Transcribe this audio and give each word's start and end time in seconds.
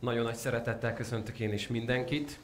Nagyon 0.00 0.24
nagy 0.24 0.34
szeretettel 0.34 0.94
köszöntök 0.94 1.40
én 1.40 1.52
is 1.52 1.68
mindenkit. 1.68 2.38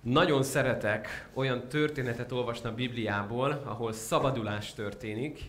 Nagyon 0.00 0.42
szeretek 0.42 1.28
olyan 1.34 1.68
történetet 1.68 2.32
olvasni 2.32 2.68
a 2.68 2.74
Bibliából, 2.74 3.62
ahol 3.64 3.92
szabadulás 3.92 4.74
történik. 4.74 5.40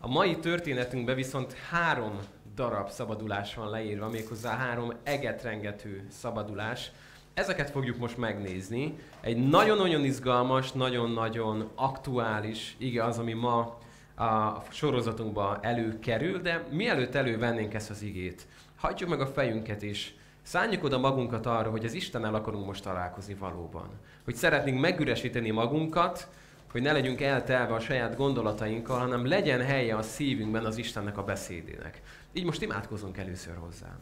A 0.00 0.08
mai 0.08 0.38
történetünkben 0.38 1.14
viszont 1.16 1.52
három 1.52 2.18
darab 2.54 2.90
szabadulás 2.90 3.54
van 3.54 3.70
leírva, 3.70 4.08
méghozzá 4.08 4.56
három 4.56 4.92
egetrengető 5.02 6.06
szabadulás. 6.10 6.90
Ezeket 7.34 7.70
fogjuk 7.70 7.98
most 7.98 8.16
megnézni. 8.16 8.98
Egy 9.20 9.48
nagyon-nagyon 9.48 10.04
izgalmas, 10.04 10.72
nagyon-nagyon 10.72 11.70
aktuális 11.74 12.74
ige 12.78 13.04
az, 13.04 13.18
ami 13.18 13.32
ma 13.32 13.78
a 14.16 14.62
sorozatunkba 14.70 15.58
előkerül, 15.62 16.38
de 16.38 16.66
mielőtt 16.70 17.14
elővennénk 17.14 17.74
ezt 17.74 17.90
az 17.90 18.02
igét, 18.02 18.46
hagyjuk 18.78 19.10
meg 19.10 19.20
a 19.20 19.26
fejünket 19.26 19.82
is, 19.82 20.18
Szálljuk 20.48 20.84
oda 20.84 20.98
magunkat 20.98 21.46
arra, 21.46 21.70
hogy 21.70 21.84
az 21.84 21.92
Istennel 21.92 22.34
akarunk 22.34 22.66
most 22.66 22.82
találkozni 22.82 23.34
valóban. 23.34 23.88
Hogy 24.24 24.34
szeretnénk 24.34 24.80
megüresíteni 24.80 25.50
magunkat, 25.50 26.28
hogy 26.70 26.82
ne 26.82 26.92
legyünk 26.92 27.20
eltelve 27.20 27.74
a 27.74 27.80
saját 27.80 28.16
gondolatainkkal, 28.16 28.98
hanem 28.98 29.26
legyen 29.26 29.60
helye 29.64 29.96
a 29.96 30.02
szívünkben 30.02 30.64
az 30.64 30.76
Istennek 30.76 31.18
a 31.18 31.24
beszédének. 31.24 32.02
Így 32.32 32.44
most 32.44 32.62
imádkozunk 32.62 33.16
először 33.16 33.56
hozzá. 33.56 33.98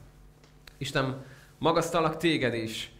Isten, 0.78 1.24
magasztalak 1.58 2.16
téged 2.16 2.54
is. 2.54 2.90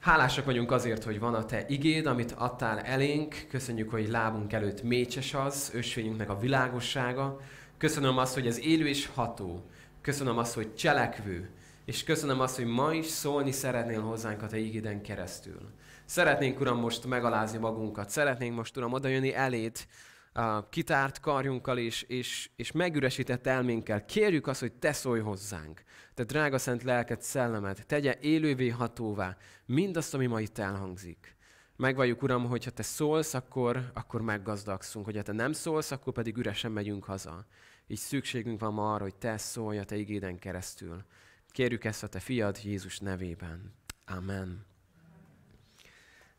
Hálásak 0.00 0.44
vagyunk 0.44 0.70
azért, 0.70 1.04
hogy 1.04 1.18
van 1.18 1.34
a 1.34 1.44
te 1.44 1.64
igéd, 1.68 2.06
amit 2.06 2.32
adtál 2.32 2.80
elénk. 2.80 3.46
Köszönjük, 3.50 3.90
hogy 3.90 4.08
lábunk 4.08 4.52
előtt 4.52 4.82
mécses 4.82 5.34
az, 5.34 5.70
ösvényünknek 5.74 6.30
a 6.30 6.38
világossága. 6.38 7.40
Köszönöm 7.78 8.18
azt, 8.18 8.34
hogy 8.34 8.46
ez 8.46 8.58
élő 8.58 8.86
és 8.86 9.08
ható. 9.14 9.64
Köszönöm 10.06 10.38
azt, 10.38 10.54
hogy 10.54 10.74
cselekvő. 10.74 11.50
És 11.84 12.04
köszönöm 12.04 12.40
azt, 12.40 12.56
hogy 12.56 12.64
ma 12.66 12.94
is 12.94 13.06
szólni 13.06 13.52
szeretnél 13.52 14.00
hozzánk 14.00 14.42
a 14.42 14.46
Te 14.46 14.58
ígéden 14.58 15.02
keresztül. 15.02 15.60
Szeretnénk, 16.04 16.60
Uram, 16.60 16.78
most 16.78 17.06
megalázni 17.06 17.58
magunkat. 17.58 18.10
Szeretnénk 18.10 18.56
most, 18.56 18.76
Uram, 18.76 18.92
odajönni 18.92 19.34
eléd, 19.34 19.86
a 20.32 20.68
kitárt 20.68 21.20
karjunkkal 21.20 21.78
és, 21.78 22.02
és, 22.02 22.50
és 22.56 22.72
megüresített 22.72 23.46
elménkkel. 23.46 24.04
Kérjük 24.04 24.46
azt, 24.46 24.60
hogy 24.60 24.72
Te 24.72 24.92
szólj 24.92 25.20
hozzánk. 25.20 25.82
Te 26.14 26.24
drága 26.24 26.58
szent 26.58 26.82
lelket, 26.82 27.22
szellemet, 27.22 27.86
tegye 27.86 28.16
élővé 28.20 28.68
hatóvá 28.68 29.36
mindazt, 29.64 30.14
ami 30.14 30.26
ma 30.26 30.40
itt 30.40 30.58
elhangzik. 30.58 31.35
Megvalljuk, 31.76 32.22
Uram, 32.22 32.46
hogy 32.46 32.64
ha 32.64 32.70
Te 32.70 32.82
szólsz, 32.82 33.34
akkor, 33.34 33.90
akkor 33.94 34.20
meggazdagszunk. 34.20 35.04
Hogyha 35.04 35.22
Te 35.22 35.32
nem 35.32 35.52
szólsz, 35.52 35.90
akkor 35.90 36.12
pedig 36.12 36.36
üresen 36.36 36.72
megyünk 36.72 37.04
haza. 37.04 37.46
Így 37.86 37.98
szükségünk 37.98 38.60
van 38.60 38.72
ma 38.72 38.94
arra, 38.94 39.02
hogy 39.02 39.14
Te 39.14 39.36
szólj 39.36 39.78
a 39.78 39.84
Te 39.84 39.96
igéden 39.96 40.38
keresztül. 40.38 41.04
Kérjük 41.50 41.84
ezt 41.84 42.02
a 42.02 42.06
Te 42.06 42.20
fiad 42.20 42.58
Jézus 42.62 42.98
nevében. 42.98 43.72
Amen. 44.06 44.64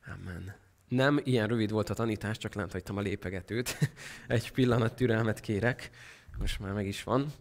Amen. 0.05 0.55
Nem 0.87 1.19
ilyen 1.23 1.47
rövid 1.47 1.71
volt 1.71 1.89
a 1.89 1.93
tanítás, 1.93 2.37
csak 2.37 2.53
lent 2.53 2.71
hagytam 2.71 2.97
a 2.97 3.01
lépegetőt. 3.01 3.77
Egy 4.27 4.51
pillanat 4.51 4.95
türelmet 4.95 5.39
kérek. 5.39 5.89
Most 6.37 6.59
már 6.59 6.73
meg 6.73 6.87
is 6.87 7.03
van. 7.03 7.33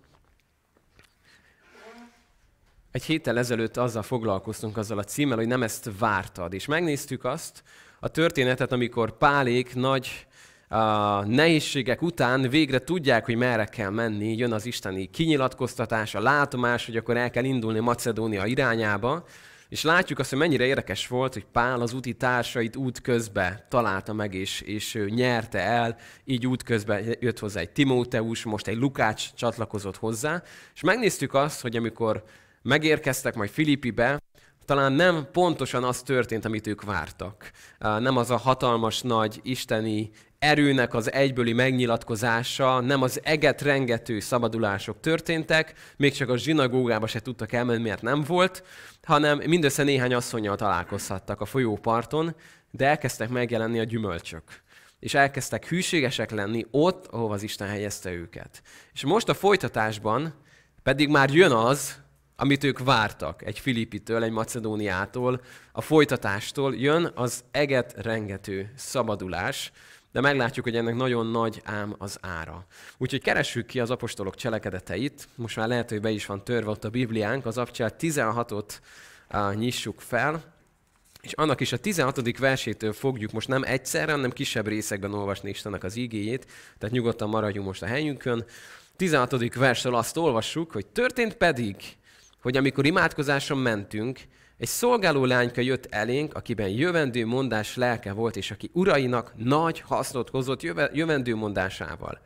Egy 2.90 3.04
héttel 3.04 3.38
ezelőtt 3.38 3.76
azzal 3.76 4.02
foglalkoztunk, 4.02 4.76
azzal 4.76 4.98
a 4.98 5.04
címmel, 5.04 5.36
hogy 5.36 5.46
nem 5.46 5.62
ezt 5.62 5.90
vártad. 5.98 6.52
És 6.52 6.66
megnéztük 6.66 7.24
azt, 7.24 7.62
a 8.00 8.08
történetet, 8.08 8.72
amikor 8.72 9.18
Pálék 9.18 9.74
nagy 9.74 10.26
a 10.68 11.24
nehézségek 11.24 12.02
után 12.02 12.48
végre 12.48 12.78
tudják, 12.78 13.24
hogy 13.24 13.36
merre 13.36 13.64
kell 13.64 13.90
menni, 13.90 14.36
jön 14.36 14.52
az 14.52 14.66
isteni 14.66 15.10
kinyilatkoztatás, 15.10 16.14
a 16.14 16.20
látomás, 16.20 16.86
hogy 16.86 16.96
akkor 16.96 17.16
el 17.16 17.30
kell 17.30 17.44
indulni 17.44 17.78
Macedónia 17.78 18.44
irányába, 18.44 19.24
és 19.68 19.82
látjuk 19.82 20.18
azt, 20.18 20.30
hogy 20.30 20.38
mennyire 20.38 20.64
érdekes 20.64 21.08
volt, 21.08 21.32
hogy 21.32 21.46
Pál 21.52 21.80
az 21.80 21.92
úti 21.92 22.14
társait 22.14 22.76
út 22.76 23.00
közbe 23.00 23.66
találta 23.68 24.12
meg, 24.12 24.34
és, 24.34 24.60
és 24.60 25.04
nyerte 25.08 25.58
el, 25.58 25.96
így 26.24 26.46
út 26.46 26.62
közben 26.62 27.16
jött 27.20 27.38
hozzá 27.38 27.60
egy 27.60 27.70
Timóteus, 27.70 28.44
most 28.44 28.66
egy 28.66 28.76
Lukács 28.76 29.34
csatlakozott 29.34 29.96
hozzá, 29.96 30.42
és 30.74 30.80
megnéztük 30.80 31.34
azt, 31.34 31.60
hogy 31.60 31.76
amikor 31.76 32.24
megérkeztek 32.62 33.34
majd 33.34 33.50
Filippibe, 33.50 34.20
talán 34.66 34.92
nem 34.92 35.28
pontosan 35.32 35.84
az 35.84 36.02
történt, 36.02 36.44
amit 36.44 36.66
ők 36.66 36.82
vártak. 36.82 37.50
Nem 37.78 38.16
az 38.16 38.30
a 38.30 38.36
hatalmas 38.36 39.00
nagy 39.00 39.40
isteni 39.42 40.10
erőnek 40.38 40.94
az 40.94 41.12
egybőli 41.12 41.52
megnyilatkozása, 41.52 42.80
nem 42.80 43.02
az 43.02 43.20
eget 43.22 43.62
rengető 43.62 44.20
szabadulások 44.20 45.00
történtek, 45.00 45.74
még 45.96 46.12
csak 46.12 46.28
a 46.28 46.36
zsinagógába 46.36 47.06
se 47.06 47.20
tudtak 47.20 47.52
elmenni, 47.52 47.82
mert 47.82 48.02
nem 48.02 48.22
volt, 48.22 48.62
hanem 49.02 49.40
mindössze 49.46 49.82
néhány 49.82 50.14
asszonyjal 50.14 50.56
találkozhattak 50.56 51.40
a 51.40 51.44
folyóparton, 51.44 52.36
de 52.70 52.86
elkezdtek 52.86 53.28
megjelenni 53.28 53.78
a 53.78 53.84
gyümölcsök. 53.84 54.42
És 54.98 55.14
elkezdtek 55.14 55.68
hűségesek 55.68 56.30
lenni 56.30 56.66
ott, 56.70 57.06
ahova 57.06 57.34
az 57.34 57.42
Isten 57.42 57.68
helyezte 57.68 58.10
őket. 58.10 58.62
És 58.92 59.04
most 59.04 59.28
a 59.28 59.34
folytatásban 59.34 60.34
pedig 60.82 61.08
már 61.08 61.30
jön 61.30 61.52
az, 61.52 62.04
amit 62.36 62.64
ők 62.64 62.78
vártak 62.78 63.44
egy 63.44 63.58
Filippitől, 63.58 64.22
egy 64.22 64.30
Macedóniától, 64.30 65.40
a 65.72 65.80
folytatástól, 65.80 66.74
jön 66.74 67.10
az 67.14 67.44
eget 67.50 67.94
rengető 67.96 68.72
szabadulás, 68.76 69.72
de 70.12 70.20
meglátjuk, 70.20 70.64
hogy 70.64 70.76
ennek 70.76 70.94
nagyon 70.94 71.26
nagy 71.26 71.60
ám 71.64 71.94
az 71.98 72.18
ára. 72.20 72.66
Úgyhogy 72.98 73.22
keressük 73.22 73.66
ki 73.66 73.80
az 73.80 73.90
apostolok 73.90 74.34
cselekedeteit. 74.34 75.28
Most 75.34 75.56
már 75.56 75.68
lehet, 75.68 75.90
hogy 75.90 76.00
be 76.00 76.10
is 76.10 76.26
van 76.26 76.44
törve 76.44 76.70
ott 76.70 76.84
a 76.84 76.90
Bibliánk, 76.90 77.46
az 77.46 77.58
abcsát 77.58 77.94
16-ot 78.00 78.78
uh, 79.32 79.54
nyissuk 79.54 80.00
fel, 80.00 80.54
és 81.26 81.32
annak 81.32 81.60
is 81.60 81.72
a 81.72 81.76
16. 81.76 82.38
versétől 82.38 82.92
fogjuk 82.92 83.32
most 83.32 83.48
nem 83.48 83.62
egyszerre, 83.62 84.12
hanem 84.12 84.30
kisebb 84.30 84.66
részekben 84.66 85.14
olvasni 85.14 85.50
Istennek 85.50 85.84
az 85.84 85.96
igéjét, 85.96 86.46
tehát 86.78 86.94
nyugodtan 86.94 87.28
maradjunk 87.28 87.66
most 87.66 87.82
a 87.82 87.86
helyünkön. 87.86 88.44
16. 88.96 89.54
versről 89.54 89.94
azt 89.94 90.16
olvassuk, 90.16 90.72
hogy 90.72 90.86
történt 90.86 91.34
pedig, 91.34 91.76
hogy 92.46 92.56
amikor 92.56 92.86
imádkozáson 92.86 93.58
mentünk, 93.58 94.20
egy 94.58 94.68
szolgáló 94.68 95.24
lányka 95.24 95.60
jött 95.60 95.86
elénk, 95.90 96.34
akiben 96.34 96.68
jövendő 96.68 97.26
mondás 97.26 97.76
lelke 97.76 98.12
volt, 98.12 98.36
és 98.36 98.50
aki 98.50 98.70
urainak 98.72 99.32
nagy 99.36 99.80
hasznot 99.80 100.30
hozott 100.30 100.62
jövendő 100.92 101.34
mondásával. 101.34 102.20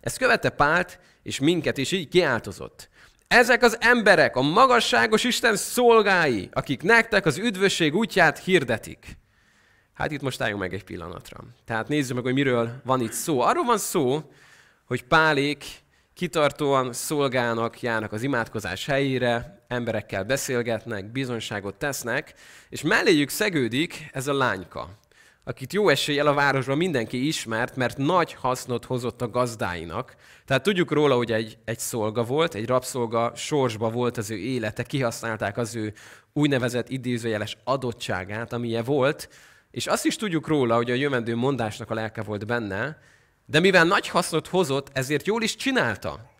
Ez 0.00 0.16
követte 0.16 0.50
Pált, 0.50 0.98
és 1.22 1.40
minket 1.40 1.78
is 1.78 1.92
így 1.92 2.08
kiáltozott. 2.08 2.88
Ezek 3.28 3.62
az 3.62 3.76
emberek, 3.80 4.36
a 4.36 4.42
magasságos 4.42 5.24
Isten 5.24 5.56
szolgái, 5.56 6.48
akik 6.52 6.82
nektek 6.82 7.26
az 7.26 7.38
üdvösség 7.38 7.94
útját 7.94 8.38
hirdetik. 8.38 9.18
Hát 9.94 10.10
itt 10.10 10.22
most 10.22 10.40
álljunk 10.40 10.60
meg 10.60 10.74
egy 10.74 10.84
pillanatra. 10.84 11.44
Tehát 11.64 11.88
nézzük 11.88 12.14
meg, 12.14 12.24
hogy 12.24 12.34
miről 12.34 12.80
van 12.84 13.00
itt 13.00 13.12
szó. 13.12 13.40
Arról 13.40 13.64
van 13.64 13.78
szó, 13.78 14.30
hogy 14.84 15.04
Pálék 15.04 15.64
kitartóan 16.14 16.92
szolgálnak, 16.92 17.80
járnak 17.80 18.12
az 18.12 18.22
imádkozás 18.22 18.86
helyére, 18.86 19.59
emberekkel 19.70 20.24
beszélgetnek, 20.24 21.12
bizonyságot 21.12 21.74
tesznek, 21.74 22.34
és 22.68 22.82
melléjük 22.82 23.28
szegődik 23.28 24.08
ez 24.12 24.26
a 24.26 24.34
lányka, 24.34 24.88
akit 25.44 25.72
jó 25.72 25.88
eséllyel 25.88 26.26
a 26.26 26.34
városban 26.34 26.76
mindenki 26.76 27.26
ismert, 27.26 27.76
mert 27.76 27.96
nagy 27.96 28.32
hasznot 28.32 28.84
hozott 28.84 29.22
a 29.22 29.30
gazdáinak. 29.30 30.14
Tehát 30.44 30.62
tudjuk 30.62 30.90
róla, 30.90 31.16
hogy 31.16 31.32
egy, 31.32 31.58
egy 31.64 31.78
szolga 31.78 32.22
volt, 32.22 32.54
egy 32.54 32.66
rabszolga 32.66 33.32
sorsba 33.34 33.90
volt 33.90 34.16
az 34.16 34.30
ő 34.30 34.36
élete, 34.36 34.82
kihasználták 34.82 35.58
az 35.58 35.74
ő 35.74 35.92
úgynevezett 36.32 36.88
idézőjeles 36.88 37.56
adottságát, 37.64 38.52
amilyen 38.52 38.84
volt, 38.84 39.28
és 39.70 39.86
azt 39.86 40.06
is 40.06 40.16
tudjuk 40.16 40.46
róla, 40.46 40.76
hogy 40.76 40.90
a 40.90 40.94
jövendő 40.94 41.36
mondásnak 41.36 41.90
a 41.90 41.94
lelke 41.94 42.22
volt 42.22 42.46
benne, 42.46 42.98
de 43.46 43.60
mivel 43.60 43.84
nagy 43.84 44.08
hasznot 44.08 44.46
hozott, 44.46 44.88
ezért 44.92 45.26
jól 45.26 45.42
is 45.42 45.56
csinálta. 45.56 46.30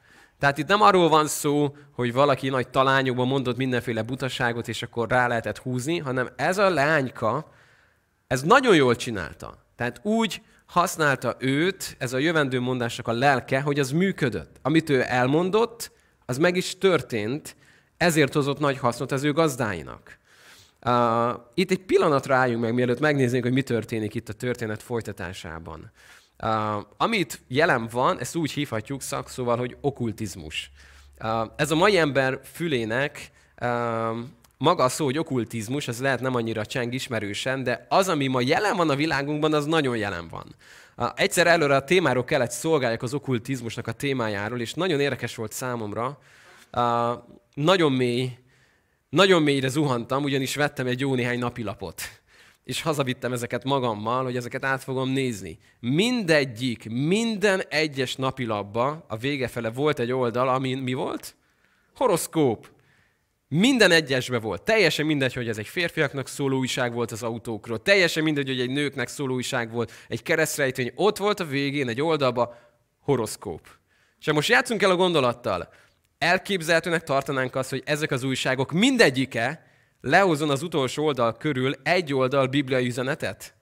Tehát 0.41 0.59
itt 0.59 0.67
nem 0.67 0.83
arról 0.83 1.09
van 1.09 1.27
szó, 1.27 1.77
hogy 1.93 2.13
valaki 2.13 2.49
nagy 2.49 2.69
talányokban 2.69 3.27
mondott 3.27 3.57
mindenféle 3.57 4.03
butaságot, 4.03 4.69
és 4.69 4.83
akkor 4.83 5.09
rá 5.09 5.27
lehetett 5.27 5.59
húzni, 5.59 5.99
hanem 5.99 6.29
ez 6.37 6.59
a 6.59 6.71
lányka, 6.71 7.53
ez 8.27 8.43
nagyon 8.43 8.75
jól 8.75 8.97
csinálta. 8.97 9.65
Tehát 9.77 10.01
úgy 10.03 10.43
használta 10.67 11.37
őt, 11.39 11.97
ez 11.99 12.13
a 12.13 12.19
jövendő 12.19 12.61
mondásnak 12.61 13.09
a 13.09 13.13
lelke, 13.13 13.61
hogy 13.61 13.79
az 13.79 13.91
működött. 13.91 14.57
Amit 14.63 14.91
ő 14.91 15.05
elmondott, 15.07 15.93
az 16.27 16.39
meg 16.39 16.57
is 16.57 16.79
történt, 16.79 17.57
ezért 17.97 18.33
hozott 18.33 18.59
nagy 18.59 18.79
hasznot 18.79 19.13
az 19.13 19.25
ő 19.25 19.33
gazdáinak. 19.33 20.19
Uh, 20.87 21.41
itt 21.55 21.71
egy 21.71 21.85
pillanatra 21.85 22.35
álljunk 22.35 22.63
meg, 22.63 22.75
mielőtt 22.75 23.01
megnéznénk, 23.01 23.45
hogy 23.45 23.53
mi 23.53 23.63
történik 23.63 24.15
itt 24.15 24.29
a 24.29 24.33
történet 24.33 24.83
folytatásában. 24.83 25.91
Uh, 26.43 26.85
amit 26.97 27.41
jelen 27.49 27.89
van, 27.93 28.19
ezt 28.19 28.37
úgy 28.37 28.51
hívhatjuk 28.51 29.03
szakszóval, 29.03 29.57
hogy 29.57 29.77
okkultizmus. 29.81 30.71
Uh, 31.23 31.51
ez 31.57 31.71
a 31.71 31.75
mai 31.75 31.99
ember 31.99 32.41
fülének 32.53 33.31
uh, 33.63 33.69
maga 34.59 34.85
a 34.85 34.89
szó, 34.89 35.05
hogy 35.05 35.19
okkultizmus, 35.19 35.89
ez 35.89 36.01
lehet 36.01 36.21
nem 36.21 36.35
annyira 36.35 36.67
cseng 36.67 36.95
ismerősen, 36.95 37.63
de 37.63 37.87
az, 37.89 38.09
ami 38.09 38.27
ma 38.27 38.41
jelen 38.41 38.77
van 38.77 38.91
a 38.91 38.95
világunkban, 38.95 39.53
az 39.53 39.67
nagyon 39.67 39.97
jelen 39.97 40.29
van. 40.29 40.55
Uh, 40.97 41.09
egyszer 41.15 41.47
előre 41.47 41.75
a 41.75 41.85
témáról 41.85 42.25
kellett 42.25 42.51
szolgáljak 42.51 43.03
az 43.03 43.15
okkultizmusnak 43.15 43.87
a 43.87 43.93
témájáról, 43.93 44.61
és 44.61 44.75
nagyon 44.75 45.01
érdekes 45.01 45.35
volt 45.35 45.53
számomra. 45.53 46.19
Uh, 46.73 46.83
nagyon 47.55 47.93
mély 47.93 48.39
Nagyon 49.11 49.43
mélyre 49.43 49.69
zuhantam, 49.69 50.23
ugyanis 50.23 50.55
vettem 50.55 50.87
egy 50.87 51.01
jó 51.01 51.15
néhány 51.15 51.39
napilapot. 51.39 52.20
És 52.71 52.83
hazavittem 52.83 53.33
ezeket 53.33 53.65
magammal, 53.65 54.25
hogy 54.25 54.37
ezeket 54.37 54.65
át 54.65 54.83
fogom 54.83 55.09
nézni. 55.09 55.59
Mindegyik, 55.81 56.91
minden 56.91 57.63
egyes 57.69 58.17
napilapba 58.17 59.05
a 59.09 59.17
vége 59.17 59.49
fele 59.49 59.71
volt 59.71 59.99
egy 59.99 60.13
oldal, 60.13 60.49
amin 60.49 60.79
mi 60.79 60.93
volt? 60.93 61.35
Horoszkóp. 61.95 62.71
Minden 63.49 63.91
egyesbe 63.91 64.39
volt. 64.39 64.63
Teljesen 64.63 65.07
mindegy, 65.07 65.35
hogy 65.35 65.49
ez 65.49 65.59
egy 65.59 65.67
férfiaknak 65.67 66.29
szóló 66.29 66.59
újság 66.59 66.93
volt 66.93 67.11
az 67.11 67.23
autókról. 67.23 67.83
Teljesen 67.83 68.23
mindegy, 68.23 68.49
hogy 68.49 68.61
egy 68.61 68.71
nőknek 68.71 69.09
szóló 69.09 69.35
újság 69.35 69.71
volt. 69.71 69.93
Egy 70.09 70.23
keresztrejtvény. 70.23 70.93
Ott 70.95 71.17
volt 71.17 71.41
a 71.41 71.45
végén 71.45 71.89
egy 71.89 72.01
oldalba 72.01 72.57
horoszkóp. 73.01 73.69
És 74.21 74.33
most 74.33 74.49
játszunk 74.49 74.83
el 74.83 74.91
a 74.91 74.97
gondolattal. 74.97 75.69
Elképzelhetőnek 76.19 77.03
tartanánk 77.03 77.55
azt, 77.55 77.71
hogy 77.71 77.83
ezek 77.85 78.11
az 78.11 78.23
újságok 78.23 78.73
mindegyike 78.73 79.70
lehozon 80.01 80.51
az 80.51 80.63
utolsó 80.63 81.05
oldal 81.05 81.37
körül 81.37 81.75
egy 81.83 82.15
oldal 82.15 82.47
bibliai 82.47 82.87
üzenetet? 82.87 83.55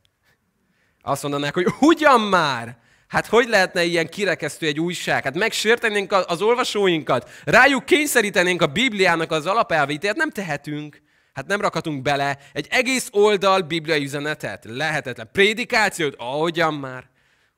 Azt 1.00 1.22
mondanák, 1.22 1.54
hogy 1.54 1.66
ugyan 1.80 2.20
már! 2.20 2.78
Hát 3.08 3.26
hogy 3.26 3.48
lehetne 3.48 3.84
ilyen 3.84 4.08
kirekesztő 4.08 4.66
egy 4.66 4.80
újság? 4.80 5.24
Hát 5.24 5.34
megsértenénk 5.34 6.12
az 6.12 6.42
olvasóinkat, 6.42 7.30
rájuk 7.44 7.84
kényszerítenénk 7.84 8.62
a 8.62 8.66
Bibliának 8.66 9.30
az 9.30 9.46
alapelvét, 9.46 10.06
hát 10.06 10.16
nem 10.16 10.30
tehetünk. 10.30 11.02
Hát 11.32 11.46
nem 11.46 11.60
rakhatunk 11.60 12.02
bele 12.02 12.38
egy 12.52 12.66
egész 12.70 13.08
oldal 13.12 13.60
bibliai 13.60 14.02
üzenetet. 14.02 14.64
Lehetetlen. 14.64 15.28
Prédikációt? 15.32 16.14
Ahogyan 16.16 16.74
már. 16.74 17.10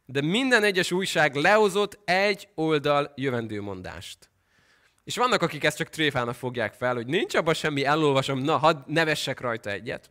De 0.05 0.23
minden 0.23 0.63
egyes 0.63 0.93
újság 0.93 1.35
lehozott 1.35 1.99
egy 2.05 2.49
oldal 2.55 3.13
jövendőmondást. 3.17 4.30
És 5.11 5.17
vannak, 5.17 5.43
akik 5.43 5.65
ezt 5.65 5.77
csak 5.77 5.89
tréfának 5.89 6.35
fogják 6.35 6.73
fel, 6.73 6.95
hogy 6.95 7.07
nincs 7.07 7.35
abban 7.35 7.55
semmi, 7.55 7.85
elolvasom, 7.85 8.39
na, 8.39 8.57
hadd 8.57 8.77
nevessek 8.87 9.41
rajta 9.41 9.71
egyet. 9.71 10.11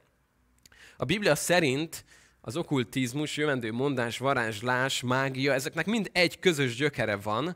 A 0.97 1.05
Biblia 1.05 1.35
szerint 1.35 2.05
az 2.41 2.55
okkultizmus, 2.57 3.37
jövendő 3.37 3.71
mondás, 3.71 4.17
varázslás, 4.17 5.01
mágia, 5.01 5.53
ezeknek 5.53 5.85
mind 5.85 6.09
egy 6.13 6.39
közös 6.39 6.75
gyökere 6.75 7.15
van. 7.15 7.55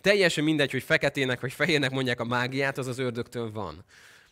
Teljesen 0.00 0.44
mindegy, 0.44 0.70
hogy 0.70 0.82
feketének 0.82 1.40
vagy 1.40 1.52
fehérnek 1.52 1.90
mondják 1.90 2.20
a 2.20 2.24
mágiát, 2.24 2.78
az 2.78 2.86
az 2.86 2.98
ördögtől 2.98 3.52
van. 3.52 3.84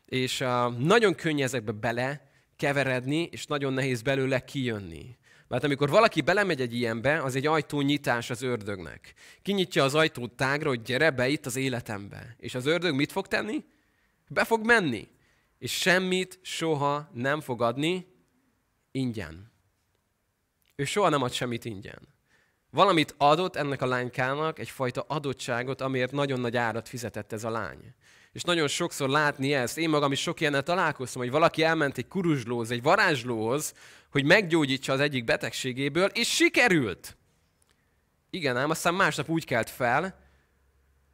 És 0.06 0.40
uh, 0.40 0.78
nagyon 0.78 1.14
könnyű 1.14 1.42
ezekbe 1.42 1.72
bele 1.72 2.30
keveredni, 2.56 3.28
és 3.30 3.46
nagyon 3.46 3.72
nehéz 3.72 4.02
belőle 4.02 4.44
kijönni. 4.44 5.16
Mert 5.52 5.64
amikor 5.64 5.90
valaki 5.90 6.20
belemegy 6.20 6.60
egy 6.60 6.74
ilyenbe, 6.74 7.22
az 7.22 7.36
egy 7.36 7.46
ajtó 7.46 7.80
nyitás 7.80 8.30
az 8.30 8.42
ördögnek. 8.42 9.14
Kinyitja 9.42 9.84
az 9.84 9.94
ajtót 9.94 10.32
tágra, 10.32 10.68
hogy 10.68 10.82
gyere 10.82 11.10
be 11.10 11.28
itt 11.28 11.46
az 11.46 11.56
életembe. 11.56 12.36
És 12.38 12.54
az 12.54 12.66
ördög 12.66 12.94
mit 12.94 13.12
fog 13.12 13.26
tenni? 13.26 13.64
Be 14.28 14.44
fog 14.44 14.64
menni. 14.64 15.08
És 15.58 15.72
semmit 15.72 16.38
soha 16.42 17.10
nem 17.14 17.40
fog 17.40 17.62
adni 17.62 18.06
ingyen. 18.90 19.52
Ő 20.76 20.84
soha 20.84 21.08
nem 21.08 21.22
ad 21.22 21.32
semmit 21.32 21.64
ingyen. 21.64 22.08
Valamit 22.70 23.14
adott 23.18 23.56
ennek 23.56 23.82
a 23.82 23.86
lánykának, 23.86 24.58
egyfajta 24.58 25.04
adottságot, 25.08 25.80
amiért 25.80 26.12
nagyon 26.12 26.40
nagy 26.40 26.56
árat 26.56 26.88
fizetett 26.88 27.32
ez 27.32 27.44
a 27.44 27.50
lány. 27.50 27.94
És 28.32 28.42
nagyon 28.42 28.68
sokszor 28.68 29.08
látni 29.08 29.54
ezt, 29.54 29.78
én 29.78 29.88
magam 29.88 30.12
is 30.12 30.20
sok 30.20 30.40
ilyennel 30.40 30.62
találkoztam, 30.62 31.22
hogy 31.22 31.30
valaki 31.30 31.62
elment 31.62 31.98
egy 31.98 32.08
kuruzslóhoz, 32.08 32.70
egy 32.70 32.82
varázslóhoz, 32.82 33.74
hogy 34.10 34.24
meggyógyítsa 34.24 34.92
az 34.92 35.00
egyik 35.00 35.24
betegségéből, 35.24 36.06
és 36.06 36.28
sikerült. 36.28 37.16
Igen 38.30 38.56
ám, 38.56 38.70
aztán 38.70 38.94
másnap 38.94 39.28
úgy 39.28 39.44
kelt 39.44 39.70
fel, 39.70 40.20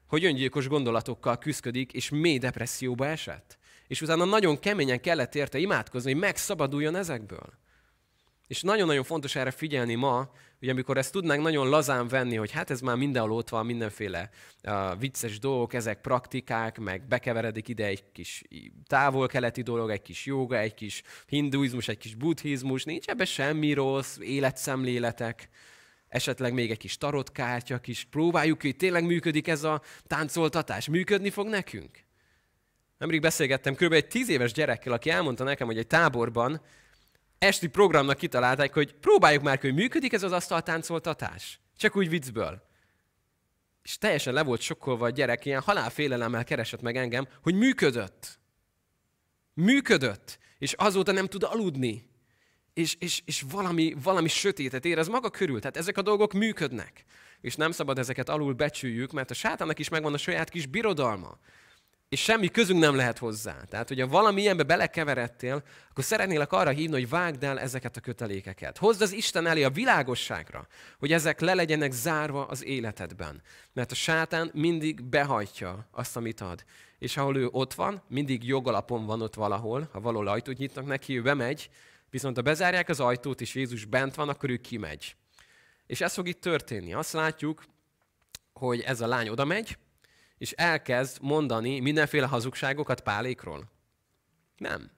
hogy 0.06 0.24
öngyilkos 0.24 0.68
gondolatokkal 0.68 1.38
küzdik, 1.38 1.92
és 1.92 2.08
mély 2.08 2.38
depresszióba 2.38 3.06
esett. 3.06 3.58
És 3.86 4.02
utána 4.02 4.24
nagyon 4.24 4.58
keményen 4.58 5.00
kellett 5.00 5.34
érte 5.34 5.58
imádkozni, 5.58 6.12
hogy 6.12 6.20
megszabaduljon 6.20 6.96
ezekből. 6.96 7.58
És 8.48 8.62
nagyon-nagyon 8.62 9.04
fontos 9.04 9.36
erre 9.36 9.50
figyelni 9.50 9.94
ma, 9.94 10.30
hogy 10.58 10.68
amikor 10.68 10.96
ezt 10.96 11.12
tudnánk 11.12 11.42
nagyon 11.42 11.68
lazán 11.68 12.08
venni, 12.08 12.36
hogy 12.36 12.50
hát 12.50 12.70
ez 12.70 12.80
már 12.80 12.96
mindenhol 12.96 13.32
ott 13.32 13.48
van, 13.48 13.66
mindenféle 13.66 14.30
uh, 14.64 14.98
vicces 14.98 15.38
dolgok, 15.38 15.74
ezek 15.74 16.00
praktikák, 16.00 16.78
meg 16.78 17.06
bekeveredik 17.08 17.68
ide 17.68 17.84
egy 17.84 18.12
kis 18.12 18.42
távol-keleti 18.86 19.62
dolog, 19.62 19.90
egy 19.90 20.02
kis 20.02 20.26
joga, 20.26 20.58
egy 20.58 20.74
kis 20.74 21.02
hinduizmus, 21.26 21.88
egy 21.88 21.98
kis 21.98 22.14
buddhizmus, 22.14 22.84
nincs 22.84 23.06
ebbe 23.06 23.24
semmi 23.24 23.72
rossz, 23.72 24.16
életszemléletek, 24.20 25.48
esetleg 26.08 26.52
még 26.52 26.70
egy 26.70 26.78
kis 26.78 26.96
tarotkártya, 26.96 27.78
kis 27.78 28.04
próbáljuk, 28.10 28.62
hogy 28.62 28.76
tényleg 28.76 29.04
működik 29.04 29.48
ez 29.48 29.64
a 29.64 29.82
táncoltatás, 30.06 30.88
működni 30.88 31.30
fog 31.30 31.48
nekünk? 31.48 32.06
Nemrég 32.98 33.20
beszélgettem 33.20 33.74
kb. 33.74 33.92
egy 33.92 34.08
tíz 34.08 34.28
éves 34.28 34.52
gyerekkel, 34.52 34.92
aki 34.92 35.10
elmondta 35.10 35.44
nekem, 35.44 35.66
hogy 35.66 35.78
egy 35.78 35.86
táborban 35.86 36.60
esti 37.38 37.66
programnak 37.66 38.16
kitalálták, 38.16 38.74
hogy 38.74 38.94
próbáljuk 38.94 39.42
már, 39.42 39.58
hogy 39.58 39.74
működik 39.74 40.12
ez 40.12 40.22
az 40.22 40.32
asztaltáncoltatás. 40.32 41.60
Csak 41.76 41.96
úgy 41.96 42.08
viccből. 42.08 42.66
És 43.82 43.98
teljesen 43.98 44.34
le 44.34 44.42
volt 44.42 44.60
sokkolva 44.60 45.06
a 45.06 45.10
gyerek, 45.10 45.44
ilyen 45.44 45.62
halálfélelemmel 45.62 46.44
keresett 46.44 46.82
meg 46.82 46.96
engem, 46.96 47.28
hogy 47.42 47.54
működött. 47.54 48.38
Működött. 49.54 50.38
És 50.58 50.72
azóta 50.72 51.12
nem 51.12 51.26
tud 51.26 51.42
aludni. 51.42 52.10
És, 52.74 52.96
és, 52.98 53.22
és 53.24 53.44
valami, 53.50 53.94
valami 54.02 54.28
sötétet 54.28 54.84
érez 54.84 55.08
maga 55.08 55.30
körül. 55.30 55.58
Tehát 55.58 55.76
ezek 55.76 55.96
a 55.96 56.02
dolgok 56.02 56.32
működnek. 56.32 57.04
És 57.40 57.54
nem 57.54 57.70
szabad 57.70 57.98
ezeket 57.98 58.28
alul 58.28 58.52
becsüljük, 58.52 59.12
mert 59.12 59.30
a 59.30 59.34
sátának 59.34 59.78
is 59.78 59.88
megvan 59.88 60.14
a 60.14 60.18
saját 60.18 60.48
kis 60.48 60.66
birodalma 60.66 61.38
és 62.08 62.20
semmi 62.22 62.48
közünk 62.48 62.80
nem 62.80 62.94
lehet 62.94 63.18
hozzá. 63.18 63.64
Tehát, 63.68 63.88
hogyha 63.88 64.06
valami 64.06 64.40
ilyenbe 64.40 64.62
belekeveredtél, 64.62 65.62
akkor 65.90 66.04
szeretnélek 66.04 66.52
arra 66.52 66.70
hívni, 66.70 66.92
hogy 66.92 67.08
vágd 67.08 67.44
el 67.44 67.60
ezeket 67.60 67.96
a 67.96 68.00
kötelékeket. 68.00 68.78
Hozd 68.78 69.02
az 69.02 69.12
Isten 69.12 69.46
elé 69.46 69.62
a 69.62 69.70
világosságra, 69.70 70.66
hogy 70.98 71.12
ezek 71.12 71.40
le 71.40 71.54
legyenek 71.54 71.92
zárva 71.92 72.46
az 72.46 72.64
életedben. 72.64 73.42
Mert 73.72 73.90
a 73.90 73.94
sátán 73.94 74.50
mindig 74.54 75.04
behajtja 75.04 75.88
azt, 75.90 76.16
amit 76.16 76.40
ad. 76.40 76.64
És 76.98 77.16
ahol 77.16 77.36
ő 77.36 77.48
ott 77.50 77.74
van, 77.74 78.02
mindig 78.08 78.44
jogalapon 78.44 79.06
van 79.06 79.22
ott 79.22 79.34
valahol, 79.34 79.88
ha 79.92 80.00
való 80.00 80.20
ajtót 80.20 80.58
nyitnak 80.58 80.86
neki, 80.86 81.16
ő 81.16 81.22
bemegy, 81.22 81.70
viszont 82.10 82.36
ha 82.36 82.42
bezárják 82.42 82.88
az 82.88 83.00
ajtót, 83.00 83.40
és 83.40 83.54
Jézus 83.54 83.84
bent 83.84 84.14
van, 84.14 84.28
akkor 84.28 84.50
ő 84.50 84.56
kimegy. 84.56 85.16
És 85.86 86.00
ez 86.00 86.14
fog 86.14 86.28
itt 86.28 86.40
történni. 86.40 86.94
Azt 86.94 87.12
látjuk, 87.12 87.64
hogy 88.52 88.80
ez 88.80 89.00
a 89.00 89.06
lány 89.06 89.28
oda 89.28 89.44
megy, 89.44 89.78
és 90.38 90.52
elkezd 90.52 91.22
mondani 91.22 91.80
mindenféle 91.80 92.26
hazugságokat 92.26 93.00
Pálékról? 93.00 93.70
Nem. 94.56 94.90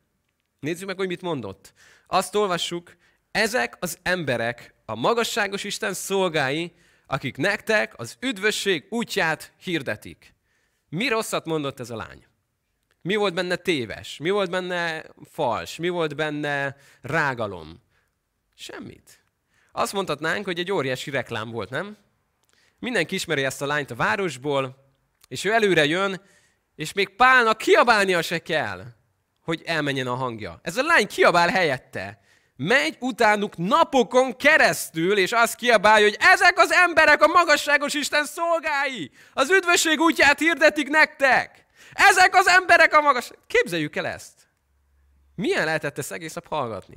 Nézzük 0.61 0.87
meg, 0.87 0.97
hogy 0.97 1.07
mit 1.07 1.23
mondott. 1.23 1.73
Azt 2.07 2.35
olvassuk, 2.35 2.97
ezek 3.31 3.77
az 3.81 3.99
emberek 4.03 4.75
a 4.85 4.95
magasságos 4.95 5.65
Isten 5.65 5.95
szolgái, 5.95 6.73
akik 7.07 7.37
nektek 7.37 7.99
az 7.99 8.17
üdvösség 8.21 8.87
útját 8.91 9.53
hirdetik. 9.63 10.35
Mi 10.89 11.09
rosszat 11.09 11.45
mondott 11.45 11.81
ez 11.81 11.91
a 11.91 11.97
lány? 11.97 12.27
Mi 13.03 13.15
volt 13.15 13.35
benne 13.35 13.57
téves? 13.57 14.19
Mi 14.19 14.31
volt 14.31 14.51
benne 14.51 15.05
fals? 15.31 15.77
Mi 15.77 15.89
volt 15.89 16.17
benne 16.17 16.77
rágalom? 17.01 17.83
Semmit. 18.55 19.25
Azt 19.73 19.93
mondhatnánk, 19.93 20.45
hogy 20.45 20.59
egy 20.59 20.73
óriási 20.73 21.11
reklám 21.11 21.51
volt, 21.51 21.71
nem? 21.71 21.97
Mindenki 22.79 23.15
ismeri 23.15 23.45
ezt 23.45 23.63
a 23.63 23.67
lányt 23.67 23.91
a 23.91 23.95
városból, 23.95 24.90
és 25.31 25.45
ő 25.45 25.53
előre 25.53 25.85
jön, 25.85 26.21
és 26.75 26.93
még 26.93 27.09
Pálnak 27.09 27.59
kiabálnia 27.59 28.23
se 28.23 28.39
kell, 28.39 28.83
hogy 29.43 29.63
elmenjen 29.65 30.07
a 30.07 30.15
hangja. 30.15 30.61
Ez 30.63 30.77
a 30.77 30.83
lány 30.83 31.07
kiabál 31.07 31.49
helyette. 31.49 32.21
Megy 32.57 32.97
utánuk 33.01 33.57
napokon 33.57 34.37
keresztül, 34.37 35.19
és 35.19 35.33
azt 35.33 35.55
kiabálja, 35.55 36.07
hogy 36.07 36.17
ezek 36.21 36.59
az 36.59 36.71
emberek 36.71 37.23
a 37.23 37.27
magasságos 37.27 37.95
Isten 37.95 38.25
szolgái. 38.25 39.11
Az 39.33 39.51
üdvösség 39.51 40.01
útját 40.01 40.39
hirdetik 40.39 40.89
nektek. 40.89 41.67
Ezek 41.93 42.35
az 42.35 42.47
emberek 42.47 42.95
a 42.95 43.01
magas... 43.01 43.31
Képzeljük 43.47 43.97
el 43.97 44.07
ezt. 44.07 44.33
Milyen 45.35 45.65
lehetett 45.65 45.99
ezt 45.99 46.13
egész 46.13 46.35
nap 46.35 46.47
hallgatni? 46.47 46.97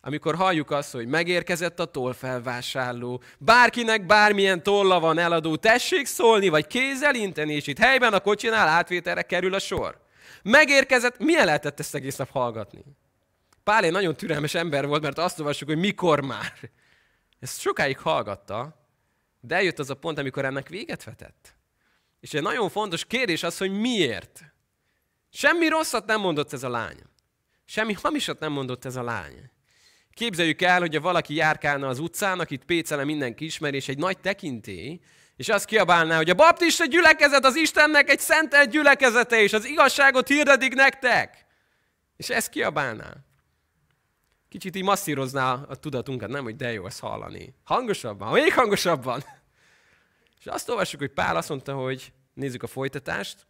Amikor 0.00 0.34
halljuk 0.34 0.70
azt, 0.70 0.92
hogy 0.92 1.06
megérkezett 1.06 1.80
a 1.80 1.84
tollfelvásárló, 1.84 3.22
bárkinek 3.38 4.06
bármilyen 4.06 4.62
tolla 4.62 5.00
van 5.00 5.18
eladó, 5.18 5.56
tessék 5.56 6.06
szólni, 6.06 6.48
vagy 6.48 6.66
kézzel 6.66 7.14
inteni, 7.14 7.54
és 7.54 7.66
itt 7.66 7.78
helyben 7.78 8.12
a 8.12 8.20
kocsinál 8.20 8.68
átvételre 8.68 9.22
kerül 9.22 9.54
a 9.54 9.58
sor. 9.58 10.00
Megérkezett, 10.42 11.18
milyen 11.18 11.44
lehetett 11.44 11.80
ezt 11.80 11.94
egész 11.94 12.16
nap 12.16 12.30
hallgatni? 12.30 12.84
Pál 13.64 13.84
egy 13.84 13.92
nagyon 13.92 14.16
türelmes 14.16 14.54
ember 14.54 14.86
volt, 14.86 15.02
mert 15.02 15.18
azt 15.18 15.38
olvassuk, 15.38 15.68
hogy 15.68 15.78
mikor 15.78 16.20
már. 16.20 16.52
Ezt 17.40 17.60
sokáig 17.60 17.98
hallgatta, 17.98 18.86
de 19.40 19.54
eljött 19.54 19.78
az 19.78 19.90
a 19.90 19.94
pont, 19.94 20.18
amikor 20.18 20.44
ennek 20.44 20.68
véget 20.68 21.04
vetett. 21.04 21.54
És 22.20 22.34
egy 22.34 22.42
nagyon 22.42 22.68
fontos 22.68 23.04
kérdés 23.04 23.42
az, 23.42 23.58
hogy 23.58 23.70
miért. 23.70 24.52
Semmi 25.30 25.68
rosszat 25.68 26.06
nem 26.06 26.20
mondott 26.20 26.52
ez 26.52 26.62
a 26.62 26.68
lány. 26.68 26.98
Semmi 27.64 27.92
hamisat 27.92 28.38
nem 28.38 28.52
mondott 28.52 28.84
ez 28.84 28.96
a 28.96 29.02
lány. 29.02 29.50
Képzeljük 30.18 30.62
el, 30.62 30.80
hogy 30.80 31.00
valaki 31.00 31.34
járkálna 31.34 31.88
az 31.88 31.98
utcán, 31.98 32.40
akit 32.40 32.64
Pécele 32.64 33.04
mindenki 33.04 33.44
ismer, 33.44 33.74
és 33.74 33.88
egy 33.88 33.98
nagy 33.98 34.18
tekintély, 34.18 35.00
és 35.36 35.48
azt 35.48 35.64
kiabálná, 35.64 36.16
hogy 36.16 36.30
a 36.30 36.34
baptista 36.34 36.84
gyülekezet 36.84 37.44
az 37.44 37.56
Istennek 37.56 38.10
egy 38.10 38.18
szentelt 38.18 38.70
gyülekezete, 38.70 39.42
és 39.42 39.52
az 39.52 39.64
igazságot 39.64 40.28
hirdetik 40.28 40.74
nektek. 40.74 41.46
És 42.16 42.28
ezt 42.28 42.48
kiabálná. 42.50 43.12
Kicsit 44.48 44.76
így 44.76 44.82
masszírozná 44.82 45.52
a 45.52 45.74
tudatunkat, 45.74 46.28
nem, 46.28 46.44
hogy 46.44 46.56
de 46.56 46.72
jó 46.72 46.86
ezt 46.86 47.00
hallani. 47.00 47.54
Hangosabban, 47.64 48.32
még 48.32 48.52
hangosabban. 48.52 49.24
És 50.38 50.46
azt 50.46 50.68
olvassuk, 50.68 51.00
hogy 51.00 51.12
Pál 51.12 51.36
azt 51.36 51.48
mondta, 51.48 51.74
hogy 51.74 52.12
nézzük 52.34 52.62
a 52.62 52.66
folytatást, 52.66 53.46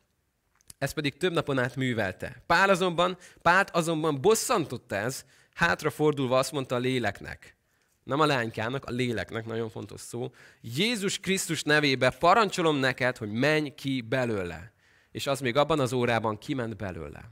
ez 0.79 0.93
pedig 0.93 1.17
több 1.17 1.33
napon 1.33 1.59
át 1.59 1.77
művelte. 1.77 2.43
Pál 2.47 2.71
azonban, 2.71 3.19
Pált 3.43 3.71
azonban 3.71 4.21
bosszantott 4.21 4.93
ez, 4.93 5.25
hátrafordulva 5.59 6.39
azt 6.39 6.53
mondta 6.53 6.75
a 6.75 6.79
léleknek. 6.79 7.57
Nem 8.03 8.21
a 8.21 8.27
lánykának, 8.27 8.85
a 8.85 8.91
léleknek, 8.91 9.47
nagyon 9.47 9.69
fontos 9.69 10.01
szó. 10.01 10.33
Jézus 10.61 11.19
Krisztus 11.19 11.63
nevébe 11.63 12.11
parancsolom 12.11 12.77
neked, 12.77 13.17
hogy 13.17 13.31
menj 13.31 13.75
ki 13.75 14.01
belőle. 14.01 14.73
És 15.11 15.27
az 15.27 15.41
még 15.41 15.57
abban 15.57 15.81
az 15.81 15.93
órában 15.93 16.39
kiment 16.39 16.77
belőle. 16.77 17.31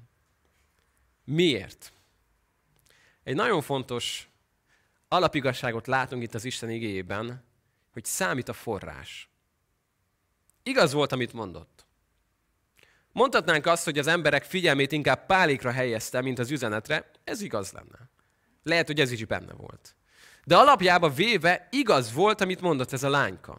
Miért? 1.25 1.93
Egy 3.23 3.35
nagyon 3.35 3.63
fontos 3.63 4.29
alapigasságot 5.09 5.87
látunk 5.87 6.23
itt 6.23 6.35
az 6.35 6.45
Isten 6.45 6.71
igéjében, 6.71 7.45
hogy 7.93 8.05
számít 8.05 8.49
a 8.49 8.53
forrás. 8.53 9.29
Igaz 10.63 10.93
volt, 10.93 11.13
amit 11.13 11.33
mondott. 11.33 11.87
Mondhatnánk 13.13 13.67
azt, 13.67 13.85
hogy 13.85 13.99
az 13.99 14.07
emberek 14.07 14.45
figyelmét 14.45 14.93
inkább 14.93 15.27
pálékra 15.27 15.71
helyezte, 15.71 16.21
mint 16.21 16.39
az 16.39 16.51
üzenetre. 16.51 17.11
Ez 17.25 17.41
igaz 17.41 17.73
lenne. 17.73 18.15
Lehet, 18.67 18.87
hogy 18.87 19.01
ez 19.01 19.11
is 19.11 19.25
benne 19.25 19.53
volt. 19.53 19.97
De 20.45 20.57
alapjába 20.57 21.09
véve 21.09 21.69
igaz 21.71 22.13
volt, 22.13 22.41
amit 22.41 22.61
mondott 22.61 22.93
ez 22.93 23.03
a 23.03 23.09
lányka. 23.09 23.59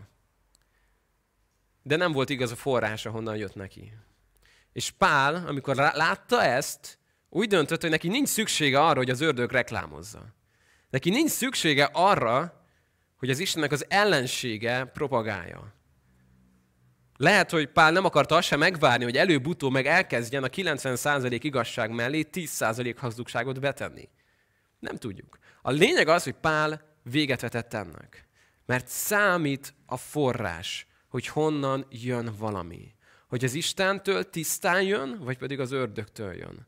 De 1.83 1.95
nem 1.95 2.11
volt 2.11 2.29
igaz 2.29 2.51
a 2.51 2.55
forrás, 2.55 3.03
honnan 3.03 3.35
jött 3.35 3.55
neki. 3.55 3.93
És 4.73 4.91
Pál, 4.91 5.47
amikor 5.47 5.75
látta 5.75 6.43
ezt, 6.43 6.97
úgy 7.29 7.47
döntött, 7.47 7.81
hogy 7.81 7.89
neki 7.89 8.07
nincs 8.07 8.27
szüksége 8.27 8.79
arra, 8.79 8.97
hogy 8.97 9.09
az 9.09 9.21
ördög 9.21 9.51
reklámozza. 9.51 10.25
Neki 10.89 11.09
nincs 11.09 11.29
szüksége 11.29 11.89
arra, 11.93 12.65
hogy 13.17 13.29
az 13.29 13.39
Istennek 13.39 13.71
az 13.71 13.85
ellensége 13.89 14.85
propagálja. 14.85 15.73
Lehet, 17.17 17.51
hogy 17.51 17.67
Pál 17.67 17.91
nem 17.91 18.05
akarta 18.05 18.35
azt 18.35 18.47
sem 18.47 18.59
megvárni, 18.59 19.03
hogy 19.03 19.17
előbb-utóbb 19.17 19.71
meg 19.71 19.85
elkezdjen 19.85 20.43
a 20.43 20.47
90% 20.47 21.39
igazság 21.41 21.91
mellé 21.91 22.27
10% 22.31 22.95
hazugságot 22.97 23.59
betenni. 23.59 24.09
Nem 24.79 24.95
tudjuk. 24.95 25.37
A 25.61 25.71
lényeg 25.71 26.07
az, 26.07 26.23
hogy 26.23 26.33
Pál 26.33 26.81
véget 27.03 27.41
vetett 27.41 27.73
ennek. 27.73 28.27
Mert 28.65 28.87
számít 28.87 29.73
a 29.85 29.97
forrás, 29.97 30.87
hogy 31.07 31.27
honnan 31.27 31.85
jön 31.89 32.33
valami. 32.37 32.95
Hogy 33.27 33.43
az 33.43 33.53
Istentől 33.53 34.29
tisztán 34.29 34.81
jön, 34.81 35.19
vagy 35.23 35.37
pedig 35.37 35.59
az 35.59 35.71
ördögtől 35.71 36.33
jön. 36.33 36.67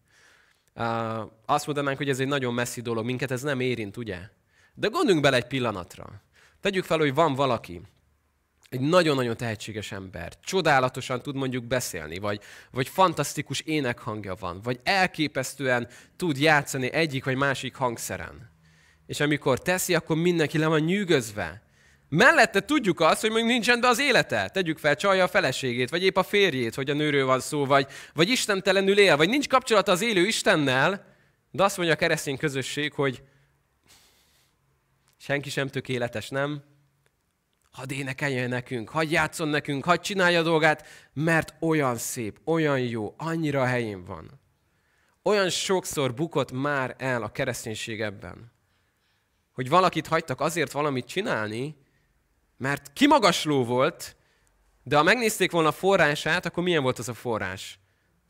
Uh, 0.75 1.31
azt 1.45 1.65
mondanánk, 1.65 1.97
hogy 1.97 2.09
ez 2.09 2.19
egy 2.19 2.27
nagyon 2.27 2.53
messzi 2.53 2.81
dolog, 2.81 3.05
minket 3.05 3.31
ez 3.31 3.41
nem 3.41 3.59
érint, 3.59 3.97
ugye? 3.97 4.19
De 4.73 4.87
gondoljunk 4.87 5.23
bele 5.23 5.35
egy 5.35 5.47
pillanatra. 5.47 6.21
Tegyük 6.61 6.83
fel, 6.83 6.97
hogy 6.97 7.13
van 7.13 7.35
valaki, 7.35 7.81
egy 8.69 8.79
nagyon-nagyon 8.79 9.37
tehetséges 9.37 9.91
ember, 9.91 10.33
csodálatosan 10.43 11.21
tud 11.21 11.35
mondjuk 11.35 11.63
beszélni, 11.63 12.19
vagy, 12.19 12.41
vagy 12.71 12.87
fantasztikus 12.87 13.59
énekhangja 13.59 14.35
van, 14.35 14.61
vagy 14.63 14.79
elképesztően 14.83 15.87
tud 16.15 16.37
játszani 16.37 16.93
egyik 16.93 17.23
vagy 17.23 17.35
másik 17.35 17.75
hangszeren. 17.75 18.51
És 19.05 19.19
amikor 19.19 19.61
teszi, 19.61 19.95
akkor 19.95 20.15
mindenki 20.15 20.57
le 20.57 20.67
van 20.67 20.79
nyűgözve. 20.79 21.61
Mellette 22.09 22.59
tudjuk 22.59 22.99
azt, 22.99 23.21
hogy 23.21 23.31
még 23.31 23.45
nincsen 23.45 23.81
be 23.81 23.87
az 23.87 23.99
élete. 23.99 24.49
Tegyük 24.49 24.77
fel, 24.77 24.95
csalja 24.95 25.23
a 25.23 25.27
feleségét, 25.27 25.89
vagy 25.89 26.03
épp 26.03 26.17
a 26.17 26.23
férjét, 26.23 26.75
hogy 26.75 26.89
a 26.89 26.93
nőről 26.93 27.25
van 27.25 27.39
szó, 27.39 27.65
vagy, 27.65 27.87
vagy 28.13 28.29
istentelenül 28.29 28.99
él, 28.99 29.17
vagy 29.17 29.29
nincs 29.29 29.47
kapcsolata 29.47 29.91
az 29.91 30.01
élő 30.01 30.25
Istennel, 30.25 31.15
de 31.51 31.63
azt 31.63 31.77
mondja 31.77 31.95
a 31.95 31.97
keresztény 31.97 32.37
közösség, 32.37 32.93
hogy 32.93 33.23
senki 35.17 35.49
sem 35.49 35.67
tökéletes, 35.67 36.29
nem? 36.29 36.63
Hadd 37.71 37.91
énekeljen 37.91 38.49
nekünk, 38.49 38.89
hadd 38.89 39.09
játszon 39.09 39.47
nekünk, 39.47 39.85
hadd 39.85 40.01
csinálja 40.01 40.39
a 40.39 40.43
dolgát, 40.43 40.87
mert 41.13 41.53
olyan 41.59 41.95
szép, 41.95 42.39
olyan 42.43 42.79
jó, 42.79 43.13
annyira 43.17 43.65
helyén 43.65 44.05
van. 44.05 44.39
Olyan 45.23 45.49
sokszor 45.49 46.13
bukott 46.13 46.51
már 46.51 46.95
el 46.97 47.23
a 47.23 47.31
kereszténység 47.31 48.01
ebben, 48.01 48.51
hogy 49.51 49.69
valakit 49.69 50.07
hagytak 50.07 50.41
azért 50.41 50.71
valamit 50.71 51.05
csinálni, 51.05 51.75
mert 52.57 52.93
kimagasló 52.93 53.65
volt, 53.65 54.15
de 54.83 54.95
ha 54.97 55.03
megnézték 55.03 55.51
volna 55.51 55.67
a 55.67 55.71
forrását, 55.71 56.45
akkor 56.45 56.63
milyen 56.63 56.83
volt 56.83 56.99
az 56.99 57.09
a 57.09 57.13
forrás? 57.13 57.79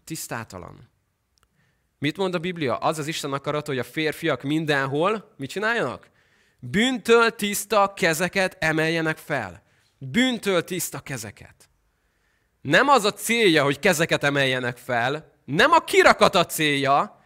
Tisztátalan. 0.04 0.90
Mit 2.00 2.18
mond 2.18 2.34
a 2.36 2.40
Biblia? 2.40 2.78
Az 2.78 3.00
az 3.00 3.08
Isten 3.08 3.34
akarat, 3.34 3.68
hogy 3.68 3.80
a 3.80 3.84
férfiak 3.84 4.44
mindenhol 4.44 5.34
mit 5.38 5.50
csináljanak? 5.50 6.10
Bűntől 6.60 7.36
tiszta 7.36 7.94
kezeket 7.94 8.58
emeljenek 8.60 9.18
fel. 9.18 9.64
Bűntől 9.98 10.64
tiszta 10.64 11.00
kezeket. 11.00 11.70
Nem 12.62 12.88
az 12.88 13.04
a 13.04 13.14
célja, 13.14 13.64
hogy 13.64 13.80
kezeket 13.80 14.24
emeljenek 14.24 14.78
fel, 14.78 15.38
nem 15.46 15.72
a 15.72 15.80
kirakat 15.80 16.36
a 16.36 16.46
célja, 16.46 17.24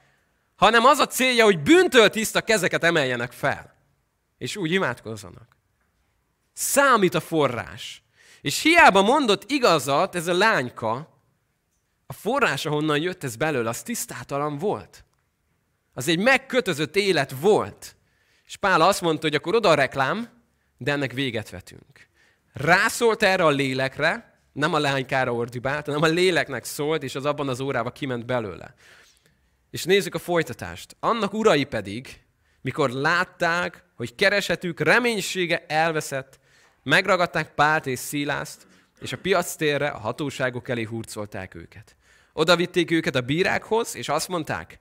hanem 0.55 0.85
az 0.85 0.99
a 0.99 1.07
célja, 1.07 1.43
hogy 1.43 1.59
bűntől 1.59 2.09
tiszta 2.09 2.41
kezeket 2.41 2.83
emeljenek 2.83 3.31
fel. 3.31 3.75
És 4.37 4.55
úgy 4.55 4.71
imádkozzanak. 4.71 5.57
Számít 6.53 7.13
a 7.13 7.19
forrás. 7.19 8.03
És 8.41 8.61
hiába 8.61 9.01
mondott 9.01 9.51
igazat 9.51 10.15
ez 10.15 10.27
a 10.27 10.33
lányka, 10.33 11.21
a 12.05 12.13
forrás, 12.13 12.65
ahonnan 12.65 13.01
jött 13.01 13.23
ez 13.23 13.35
belőle, 13.35 13.69
az 13.69 13.83
tisztátalan 13.83 14.57
volt. 14.57 15.05
Az 15.93 16.07
egy 16.07 16.19
megkötözött 16.19 16.95
élet 16.95 17.31
volt. 17.39 17.95
És 18.53 18.59
Pál 18.59 18.81
azt 18.81 19.01
mondta, 19.01 19.27
hogy 19.27 19.35
akkor 19.35 19.55
oda 19.55 19.69
a 19.69 19.73
reklám, 19.73 20.29
de 20.77 20.91
ennek 20.91 21.11
véget 21.11 21.49
vetünk. 21.49 22.07
Rászólt 22.53 23.23
erre 23.23 23.43
a 23.43 23.49
lélekre, 23.49 24.39
nem 24.51 24.73
a 24.73 24.79
lánykára 24.79 25.33
ordibált, 25.33 25.85
hanem 25.85 26.01
a 26.01 26.07
léleknek 26.07 26.63
szólt, 26.63 27.03
és 27.03 27.15
az 27.15 27.25
abban 27.25 27.49
az 27.49 27.59
órában 27.59 27.91
kiment 27.91 28.25
belőle. 28.25 28.73
És 29.69 29.83
nézzük 29.83 30.15
a 30.15 30.19
folytatást. 30.19 30.95
Annak 30.99 31.33
urai 31.33 31.63
pedig, 31.63 32.21
mikor 32.61 32.89
látták, 32.89 33.83
hogy 33.95 34.15
keresetük 34.15 34.79
reménysége 34.79 35.65
elveszett, 35.67 36.39
megragadták 36.83 37.53
Pált 37.53 37.85
és 37.85 37.99
Szilászt, 37.99 38.67
és 38.99 39.13
a 39.13 39.17
piac 39.17 39.55
térre 39.55 39.87
a 39.87 39.99
hatóságok 39.99 40.69
elé 40.69 40.83
hurcolták 40.83 41.55
őket. 41.55 41.95
Oda 42.33 42.55
vitték 42.55 42.91
őket 42.91 43.15
a 43.15 43.21
bírákhoz, 43.21 43.95
és 43.95 44.09
azt 44.09 44.27
mondták, 44.27 44.79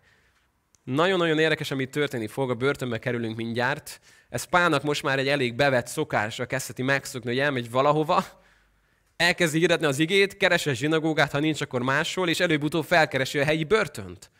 nagyon-nagyon 0.85 1.39
érdekes, 1.39 1.71
amit 1.71 1.91
történni 1.91 2.27
fog, 2.27 2.51
a 2.51 2.55
börtönbe 2.55 2.99
kerülünk 2.99 3.37
mindjárt. 3.37 4.01
Ez 4.29 4.45
Pálnak 4.45 4.83
most 4.83 5.03
már 5.03 5.19
egy 5.19 5.29
elég 5.29 5.55
bevett 5.55 5.87
szokásra 5.87 6.47
kezdheti 6.47 6.83
megszokni, 6.83 7.31
hogy 7.31 7.39
elmegy 7.39 7.71
valahova, 7.71 8.25
elkezdi 9.17 9.59
hirdetni 9.59 9.87
az 9.87 9.99
igét, 9.99 10.37
keresi 10.37 10.71
a 10.71 10.73
zsinagógát, 10.73 11.33
ha 11.33 11.39
nincs, 11.39 11.61
akkor 11.61 11.83
máshol, 11.83 12.29
és 12.29 12.41
előbb-utóbb 12.41 12.85
felkeresi 12.85 13.39
a 13.39 13.45
helyi 13.45 13.65
börtönt. 13.65 14.31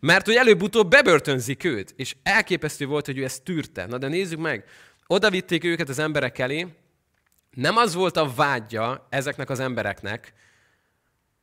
Mert 0.00 0.26
hogy 0.26 0.34
előbb-utóbb 0.34 0.90
bebörtönzik 0.90 1.64
őt, 1.64 1.94
és 1.96 2.16
elképesztő 2.22 2.86
volt, 2.86 3.06
hogy 3.06 3.18
ő 3.18 3.24
ezt 3.24 3.42
tűrte. 3.42 3.86
Na 3.86 3.98
de 3.98 4.08
nézzük 4.08 4.38
meg, 4.38 4.64
oda 5.06 5.30
vitték 5.30 5.64
őket 5.64 5.88
az 5.88 5.98
emberek 5.98 6.38
elé, 6.38 6.66
nem 7.50 7.76
az 7.76 7.94
volt 7.94 8.16
a 8.16 8.32
vágyja 8.34 9.06
ezeknek 9.10 9.50
az 9.50 9.60
embereknek, 9.60 10.32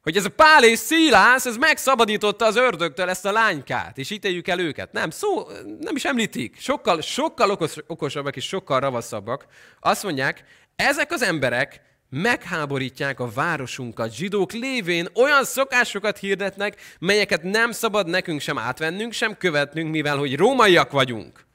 hogy 0.04 0.18
ez 0.18 0.26
a 0.26 0.30
Pál 0.30 0.64
és 0.64 0.80
Szilász, 0.80 1.46
ez 1.46 1.58
megszabadította 1.58 2.46
az 2.46 2.56
ördögtől 2.56 3.10
ezt 3.10 3.26
a 3.26 3.32
lánykát, 3.32 3.98
és 3.98 4.10
ítéljük 4.10 4.48
el 4.48 4.60
őket. 4.60 4.92
Nem, 4.92 5.10
szó, 5.10 5.48
nem 5.80 5.96
is 5.96 6.06
említik. 6.06 6.60
Sokkal, 6.60 7.02
sokkal 7.02 7.50
okos, 7.50 7.76
okosabbak 7.88 8.36
és 8.36 8.48
sokkal 8.48 8.80
ravaszabbak. 8.80 9.46
Azt 9.80 10.04
mondják, 10.04 10.44
ezek 10.76 11.12
az 11.12 11.22
emberek 11.22 11.82
megháborítják 12.10 13.20
a 13.20 13.30
városunkat. 13.30 14.14
Zsidók 14.14 14.52
lévén 14.52 15.08
olyan 15.16 15.44
szokásokat 15.44 16.18
hirdetnek, 16.18 16.82
melyeket 17.00 17.44
nem 17.44 17.72
szabad 17.72 18.08
nekünk 18.08 18.42
sem 18.42 18.58
átvennünk, 18.58 19.14
sem 19.14 19.38
követnünk, 19.38 19.92
mivel 19.92 20.18
hogy 20.18 20.36
rómaiak 20.36 20.92
vagyunk. 20.92 21.46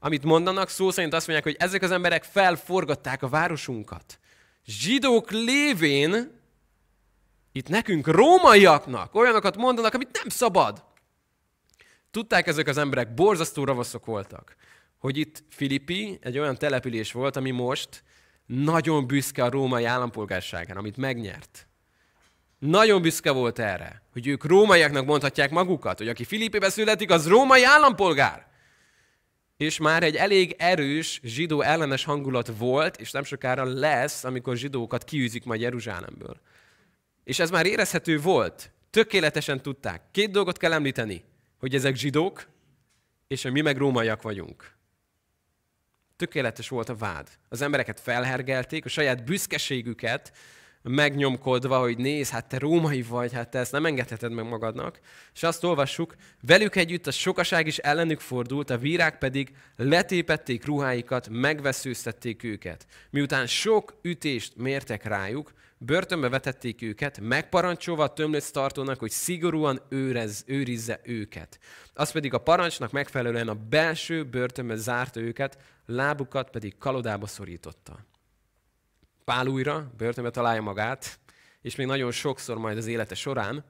Amit 0.00 0.24
mondanak, 0.24 0.68
szó 0.68 0.90
szerint 0.90 1.14
azt 1.14 1.26
mondják, 1.26 1.54
hogy 1.54 1.66
ezek 1.66 1.82
az 1.82 1.90
emberek 1.90 2.24
felforgatták 2.24 3.22
a 3.22 3.28
városunkat. 3.28 4.18
Zsidók 4.64 5.30
lévén 5.30 6.40
itt 7.52 7.68
nekünk, 7.68 8.06
rómaiaknak 8.06 9.14
olyanokat 9.14 9.56
mondanak, 9.56 9.94
amit 9.94 10.18
nem 10.22 10.28
szabad. 10.28 10.84
Tudták 12.10 12.46
ezek 12.46 12.66
az 12.66 12.76
emberek, 12.76 13.14
borzasztó 13.14 13.64
ravaszok 13.64 14.04
voltak, 14.04 14.56
hogy 14.98 15.16
itt 15.16 15.44
Filippi 15.50 16.18
egy 16.22 16.38
olyan 16.38 16.58
település 16.58 17.12
volt, 17.12 17.36
ami 17.36 17.50
most 17.50 18.02
nagyon 18.46 19.06
büszke 19.06 19.44
a 19.44 19.50
római 19.50 19.84
állampolgárságán, 19.84 20.76
amit 20.76 20.96
megnyert. 20.96 21.66
Nagyon 22.58 23.02
büszke 23.02 23.30
volt 23.30 23.58
erre, 23.58 24.02
hogy 24.12 24.26
ők 24.26 24.44
rómaiaknak 24.44 25.06
mondhatják 25.06 25.50
magukat, 25.50 25.98
hogy 25.98 26.08
aki 26.08 26.24
Filippibe 26.24 26.70
születik, 26.70 27.10
az 27.10 27.28
római 27.28 27.64
állampolgár. 27.64 28.46
És 29.56 29.78
már 29.78 30.02
egy 30.02 30.16
elég 30.16 30.54
erős 30.58 31.20
zsidó 31.22 31.60
ellenes 31.60 32.04
hangulat 32.04 32.52
volt, 32.58 32.96
és 32.96 33.10
nem 33.10 33.24
sokára 33.24 33.64
lesz, 33.64 34.24
amikor 34.24 34.56
zsidókat 34.56 35.04
kiűzik 35.04 35.44
majd 35.44 35.60
Jeruzsálemből. 35.60 36.40
És 37.24 37.38
ez 37.38 37.50
már 37.50 37.66
érezhető 37.66 38.20
volt. 38.20 38.70
Tökéletesen 38.90 39.62
tudták. 39.62 40.02
Két 40.10 40.30
dolgot 40.30 40.58
kell 40.58 40.72
említeni. 40.72 41.24
hogy 41.58 41.74
ezek 41.74 41.94
zsidók, 41.94 42.46
és 43.28 43.42
hogy 43.42 43.52
mi 43.52 43.60
meg 43.60 43.76
rómaiak 43.76 44.22
vagyunk. 44.22 44.76
Tökéletes 46.16 46.68
volt 46.68 46.88
a 46.88 46.96
vád. 46.96 47.28
Az 47.48 47.62
embereket 47.62 48.00
felhergelték, 48.00 48.84
a 48.84 48.88
saját 48.88 49.24
büszkeségüket 49.24 50.32
megnyomkodva, 50.82 51.78
hogy 51.78 51.98
néz, 51.98 52.30
hát 52.30 52.48
te 52.48 52.58
római 52.58 53.02
vagy, 53.02 53.32
hát 53.32 53.48
te 53.48 53.58
ezt 53.58 53.72
nem 53.72 53.86
engedheted 53.86 54.32
meg 54.32 54.48
magadnak. 54.48 55.00
És 55.34 55.42
azt 55.42 55.64
olvassuk, 55.64 56.16
velük 56.40 56.76
együtt 56.76 57.06
a 57.06 57.10
sokaság 57.10 57.66
is 57.66 57.78
ellenük 57.78 58.20
fordult, 58.20 58.70
a 58.70 58.78
vírák 58.78 59.18
pedig 59.18 59.54
letépették 59.76 60.64
ruháikat, 60.64 61.28
megveszőztették 61.28 62.42
őket. 62.42 62.86
Miután 63.10 63.46
sok 63.46 63.94
ütést 64.02 64.56
mértek 64.56 65.04
rájuk, 65.04 65.52
börtönbe 65.84 66.28
vetették 66.28 66.82
őket, 66.82 67.20
megparancsolva 67.20 68.02
a 68.02 68.12
tömlőc 68.12 68.50
tartónak, 68.50 68.98
hogy 68.98 69.10
szigorúan 69.10 69.82
őrez, 69.88 70.44
őrizze 70.46 71.00
őket. 71.04 71.58
Az 71.94 72.12
pedig 72.12 72.34
a 72.34 72.38
parancsnak 72.38 72.90
megfelelően 72.92 73.48
a 73.48 73.54
belső 73.54 74.24
börtönbe 74.24 74.76
zárta 74.76 75.20
őket, 75.20 75.58
lábukat 75.86 76.50
pedig 76.50 76.78
kalodába 76.78 77.26
szorította. 77.26 78.06
Pál 79.24 79.46
újra 79.46 79.92
börtönbe 79.96 80.30
találja 80.30 80.62
magát, 80.62 81.18
és 81.60 81.76
még 81.76 81.86
nagyon 81.86 82.10
sokszor 82.10 82.58
majd 82.58 82.76
az 82.76 82.86
élete 82.86 83.14
során, 83.14 83.64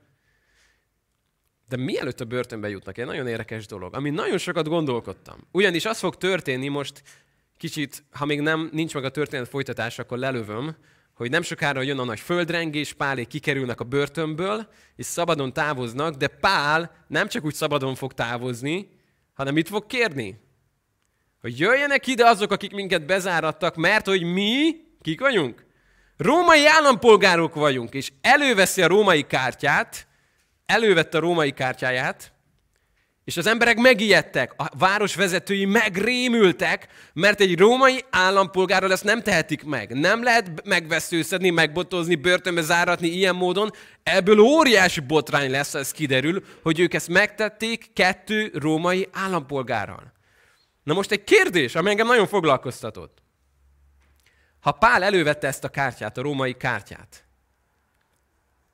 de 1.68 1.76
mielőtt 1.76 2.20
a 2.20 2.24
börtönbe 2.24 2.68
jutnak, 2.68 2.98
egy 2.98 3.06
nagyon 3.06 3.26
érdekes 3.26 3.66
dolog, 3.66 3.94
ami 3.94 4.10
nagyon 4.10 4.38
sokat 4.38 4.68
gondolkodtam. 4.68 5.46
Ugyanis 5.50 5.84
az 5.84 5.98
fog 5.98 6.16
történni 6.16 6.68
most, 6.68 7.02
kicsit, 7.56 8.04
ha 8.10 8.24
még 8.24 8.40
nem 8.40 8.68
nincs 8.72 8.94
meg 8.94 9.04
a 9.04 9.10
történet 9.10 9.48
folytatása, 9.48 10.02
akkor 10.02 10.18
lelövöm, 10.18 10.76
hogy 11.22 11.30
nem 11.30 11.42
sokára 11.42 11.82
jön 11.82 11.98
a 11.98 12.04
nagy 12.04 12.20
földrengés, 12.20 12.92
Pálék 12.92 13.26
kikerülnek 13.26 13.80
a 13.80 13.84
börtönből, 13.84 14.68
és 14.96 15.06
szabadon 15.06 15.52
távoznak, 15.52 16.14
de 16.14 16.26
Pál 16.26 17.04
nem 17.08 17.28
csak 17.28 17.44
úgy 17.44 17.54
szabadon 17.54 17.94
fog 17.94 18.12
távozni, 18.12 18.88
hanem 19.34 19.54
mit 19.54 19.68
fog 19.68 19.86
kérni? 19.86 20.40
Hogy 21.40 21.58
jöjjenek 21.58 22.06
ide 22.06 22.26
azok, 22.26 22.50
akik 22.50 22.72
minket 22.72 23.06
bezárattak, 23.06 23.76
mert 23.76 24.06
hogy 24.06 24.22
mi 24.22 24.76
Kik 25.02 25.20
vagyunk? 25.20 25.64
Római 26.16 26.66
állampolgárok 26.66 27.54
vagyunk, 27.54 27.94
és 27.94 28.12
előveszi 28.20 28.82
a 28.82 28.86
római 28.86 29.22
kártyát, 29.22 30.06
elővette 30.66 31.18
a 31.18 31.20
római 31.20 31.50
kártyáját, 31.50 32.31
és 33.24 33.36
az 33.36 33.46
emberek 33.46 33.76
megijedtek, 33.76 34.52
a 34.56 34.68
város 34.78 35.14
vezetői 35.14 35.64
megrémültek, 35.64 36.88
mert 37.12 37.40
egy 37.40 37.58
római 37.58 38.04
állampolgárral 38.10 38.92
ezt 38.92 39.04
nem 39.04 39.22
tehetik 39.22 39.64
meg. 39.64 39.98
Nem 39.98 40.22
lehet 40.22 40.64
megveszőszedni, 40.64 41.50
megbotozni, 41.50 42.14
börtönbe 42.14 42.62
záratni 42.62 43.08
ilyen 43.08 43.34
módon. 43.34 43.70
Ebből 44.02 44.38
óriási 44.38 45.00
botrány 45.00 45.50
lesz, 45.50 45.74
ez 45.74 45.90
kiderül, 45.90 46.44
hogy 46.62 46.80
ők 46.80 46.94
ezt 46.94 47.08
megtették 47.08 47.90
kettő 47.92 48.50
római 48.54 49.08
állampolgárral. 49.12 50.12
Na 50.82 50.94
most 50.94 51.10
egy 51.10 51.24
kérdés, 51.24 51.74
ami 51.74 51.90
engem 51.90 52.06
nagyon 52.06 52.26
foglalkoztatott. 52.26 53.18
Ha 54.60 54.72
Pál 54.72 55.02
elővette 55.02 55.46
ezt 55.46 55.64
a 55.64 55.68
kártyát, 55.68 56.18
a 56.18 56.22
római 56.22 56.56
kártyát, 56.56 57.24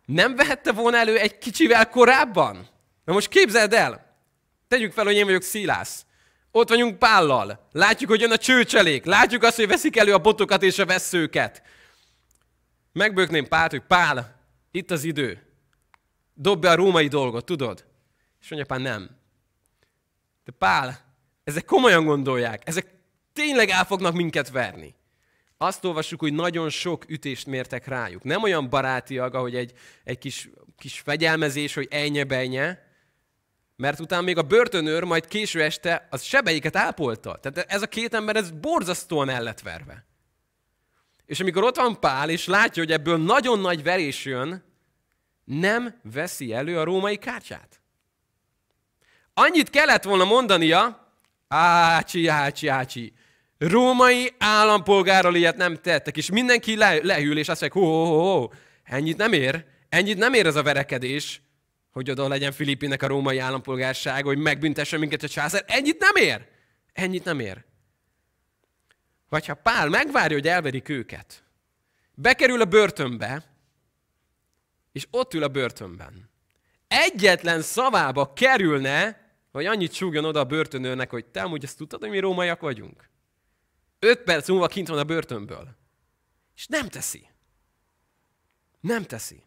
nem 0.05 0.37
vehette 0.37 0.73
volna 0.73 0.97
elő 0.97 1.19
egy 1.19 1.39
kicsivel 1.39 1.89
korábban? 1.89 2.69
Na 3.05 3.13
most 3.13 3.29
képzeld 3.29 3.73
el, 3.73 4.08
tegyük 4.69 4.93
fel, 4.93 5.05
hogy 5.05 5.15
én 5.15 5.25
vagyok 5.25 5.43
Szilász. 5.43 6.07
Ott 6.51 6.69
vagyunk 6.69 6.99
Pállal, 6.99 7.69
látjuk, 7.73 8.11
hogy 8.11 8.21
jön 8.21 8.31
a 8.31 8.37
csőcselék, 8.37 9.05
látjuk 9.05 9.43
azt, 9.43 9.57
hogy 9.57 9.69
veszik 9.69 9.97
elő 9.97 10.13
a 10.13 10.19
botokat 10.19 10.63
és 10.63 10.79
a 10.79 10.87
veszőket. 10.87 11.63
Megbökném 12.93 13.49
Pált, 13.49 13.71
hogy 13.71 13.83
Pál, 13.87 14.41
itt 14.71 14.91
az 14.91 15.05
idő. 15.05 15.43
Dob 16.35 16.61
be 16.61 16.71
a 16.71 16.75
római 16.75 17.09
dolgot, 17.09 17.45
tudod? 17.45 17.85
És 18.41 18.49
mondja, 18.49 18.69
Pál, 18.69 18.79
nem. 18.79 19.11
De 20.45 20.53
Pál, 20.59 20.99
ezek 21.45 21.65
komolyan 21.65 22.05
gondolják, 22.05 22.63
ezek 22.65 22.87
tényleg 23.33 23.69
el 23.69 23.85
fognak 23.85 24.15
minket 24.15 24.51
verni 24.51 24.97
azt 25.59 25.85
olvassuk, 25.85 26.21
hogy 26.21 26.33
nagyon 26.33 26.71
sok 26.71 27.05
ütést 27.09 27.47
mértek 27.47 27.87
rájuk. 27.87 28.23
Nem 28.23 28.43
olyan 28.43 28.69
barátiak, 28.69 29.35
ahogy 29.35 29.57
egy, 29.57 29.73
egy 30.05 30.19
kis, 30.19 30.51
kis 30.79 31.01
fegyelmezés, 31.01 31.75
hogy 31.75 31.89
ennye 31.91 32.25
benye, 32.25 32.79
mert 33.79 34.01
utána 34.01 34.23
még 34.23 34.39
a 34.39 34.43
börtönőr 34.43 35.05
majd 35.05 35.27
késő 35.27 35.63
este 35.63 36.07
az 36.11 36.23
sebeiket 36.23 36.77
ápolta. 36.77 37.37
Tehát 37.37 37.73
ez 37.73 37.83
a 37.83 37.87
két 37.87 38.15
ember, 38.15 38.37
ez 38.37 38.51
borzasztóan 38.51 39.29
el 39.29 39.43
lett 39.43 39.61
verve. 39.61 40.07
És 41.27 41.41
amikor 41.41 41.65
ott 41.65 41.77
van 41.77 42.01
Pál, 42.01 42.31
és 42.31 42.47
látja, 42.47 42.83
hogy 42.83 42.93
ebből 42.93 43.17
nagyon 43.17 43.61
nagy 43.61 43.83
verés 43.83 44.25
jön, 44.25 44.65
nem 45.45 46.01
veszi 46.13 46.53
elő 46.53 46.79
a 46.79 46.85
római 46.85 47.17
kártyát. 47.17 47.81
Annyit 49.35 49.71
kellett 49.71 50.05
volna 50.05 50.25
mondania, 50.25 51.13
ácsi, 51.49 52.27
ácsi, 52.27 52.69
ácsi, 52.69 53.13
Római 53.59 54.35
állampolgárral 54.39 55.35
ilyet 55.35 55.57
nem 55.57 55.77
tettek, 55.77 56.17
és 56.17 56.31
mindenki 56.31 56.77
le, 56.77 56.99
lehűl, 57.03 57.39
és 57.39 57.49
azt 57.49 57.61
mondja, 57.61 57.81
ho, 57.81 57.87
ho, 57.87 58.05
ho, 58.05 58.41
ho, 58.41 58.49
ennyit 58.85 59.17
nem 59.17 59.33
ér, 59.33 59.65
ennyit 59.89 60.19
nem 60.19 60.35
ér 60.35 60.47
ez 60.47 60.57
a 60.57 60.63
verekedés, 60.63 61.43
hogy 61.99 62.11
oda 62.11 62.29
legyen 62.29 62.53
Filippinek 62.53 63.03
a 63.03 63.07
római 63.07 63.39
állampolgárság, 63.39 64.25
hogy 64.25 64.39
megbüntesse 64.39 64.99
minket 64.99 65.23
a 65.23 65.29
császár. 65.29 65.65
Ennyit 65.67 65.99
nem 65.99 66.15
ér. 66.15 66.47
Ennyit 66.93 67.25
nem 67.25 67.41
ér. 67.41 67.65
Vagy 69.29 69.47
ha 69.47 69.55
Pál 69.55 69.89
megvárja, 69.89 70.37
hogy 70.37 70.49
elverik 70.49 70.89
őket, 70.89 71.45
bekerül 72.15 72.61
a 72.61 72.65
börtönbe, 72.65 73.45
és 74.93 75.07
ott 75.11 75.35
ül 75.35 75.43
a 75.43 75.49
börtönben. 75.49 76.31
Egyetlen 76.89 77.63
szavába 77.63 78.33
kerülne, 78.33 79.31
hogy 79.53 79.67
annyit 79.67 79.93
súgjon 79.93 80.25
oda 80.25 80.41
a 80.41 80.45
börtönőrnek, 80.45 81.11
hogy 81.11 81.25
te 81.27 81.43
amúgy 81.43 81.65
ezt 81.65 81.77
tudtad, 81.77 82.01
hogy 82.01 82.11
mi 82.11 82.19
rómaiak 82.19 82.61
vagyunk? 82.61 83.11
Öt 83.99 84.23
perc 84.23 84.49
múlva 84.49 84.67
kint 84.67 84.89
van 84.89 84.99
a 84.99 85.05
börtönből. 85.05 85.77
És 86.55 86.67
nem 86.67 86.89
teszi. 86.89 87.29
Nem 88.81 89.03
teszi. 89.03 89.43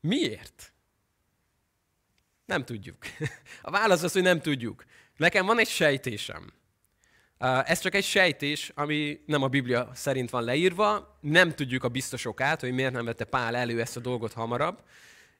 Miért? 0.00 0.72
Nem 2.44 2.64
tudjuk. 2.64 2.96
A 3.62 3.70
válasz 3.70 4.02
az, 4.02 4.12
hogy 4.12 4.22
nem 4.22 4.40
tudjuk. 4.40 4.84
Nekem 5.16 5.46
van 5.46 5.58
egy 5.58 5.68
sejtésem. 5.68 6.52
Ez 7.38 7.80
csak 7.80 7.94
egy 7.94 8.04
sejtés, 8.04 8.72
ami 8.74 9.20
nem 9.26 9.42
a 9.42 9.48
Biblia 9.48 9.90
szerint 9.94 10.30
van 10.30 10.44
leírva. 10.44 11.18
Nem 11.20 11.50
tudjuk 11.50 11.84
a 11.84 11.88
biztosokát, 11.88 12.60
hogy 12.60 12.72
miért 12.72 12.92
nem 12.92 13.04
vette 13.04 13.24
Pál 13.24 13.56
elő 13.56 13.80
ezt 13.80 13.96
a 13.96 14.00
dolgot 14.00 14.32
hamarabb. 14.32 14.82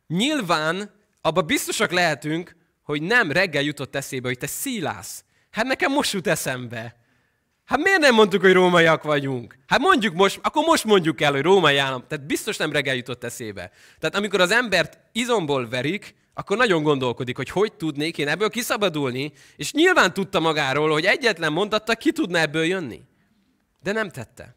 Nyilván 0.07 0.91
abba 1.21 1.43
biztosak 1.43 1.91
lehetünk, 1.91 2.57
hogy 2.83 3.03
nem 3.03 3.33
reggel 3.33 3.63
jutott 3.63 3.95
eszébe, 3.95 4.29
hogy 4.29 4.39
te 4.39 4.47
szílász. 4.47 5.25
Hát 5.51 5.65
nekem 5.65 5.93
most 5.93 6.13
jut 6.13 6.27
eszembe. 6.27 6.97
Hát 7.69 7.83
miért 7.83 8.01
nem 8.01 8.15
mondtuk, 8.15 8.41
hogy 8.41 8.53
rómaiak 8.53 9.03
vagyunk? 9.03 9.59
Hát 9.67 9.79
mondjuk 9.79 10.15
most, 10.15 10.41
akkor 10.43 10.65
most 10.65 10.85
mondjuk 10.85 11.21
el, 11.21 11.33
hogy 11.33 11.43
római 11.43 11.77
állam. 11.77 12.05
Tehát 12.09 12.27
biztos 12.27 12.57
nem 12.57 12.73
reggel 12.73 12.95
jutott 12.95 13.25
eszébe. 13.25 13.71
Tehát 13.99 14.17
amikor 14.17 14.41
az 14.41 14.51
embert 14.51 14.99
izomból 15.13 15.69
verik, 15.69 16.15
akkor 16.35 16.57
nagyon 16.57 16.83
gondolkodik, 16.83 17.37
hogy 17.37 17.51
hogy 17.51 17.73
tudnék 17.73 18.19
én 18.19 18.29
ebből 18.29 18.51
kiszabadulni, 18.51 19.33
és 19.57 19.73
nyilván 19.73 20.15
tudta 20.15 20.41
magáról, 20.41 20.91
hogy 20.91 21.05
egyetlen 21.05 21.53
mondatta, 21.53 21.95
ki 21.95 22.13
tudna 22.13 22.39
ebből 22.39 22.65
jönni. 22.65 23.01
De 23.83 23.93
nem 23.93 24.11
tette. 24.11 24.55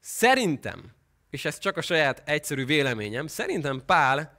Szerintem, 0.00 0.84
és 1.30 1.44
ez 1.44 1.58
csak 1.58 1.76
a 1.76 1.82
saját 1.82 2.22
egyszerű 2.24 2.64
véleményem, 2.64 3.26
szerintem 3.26 3.82
Pál 3.86 4.38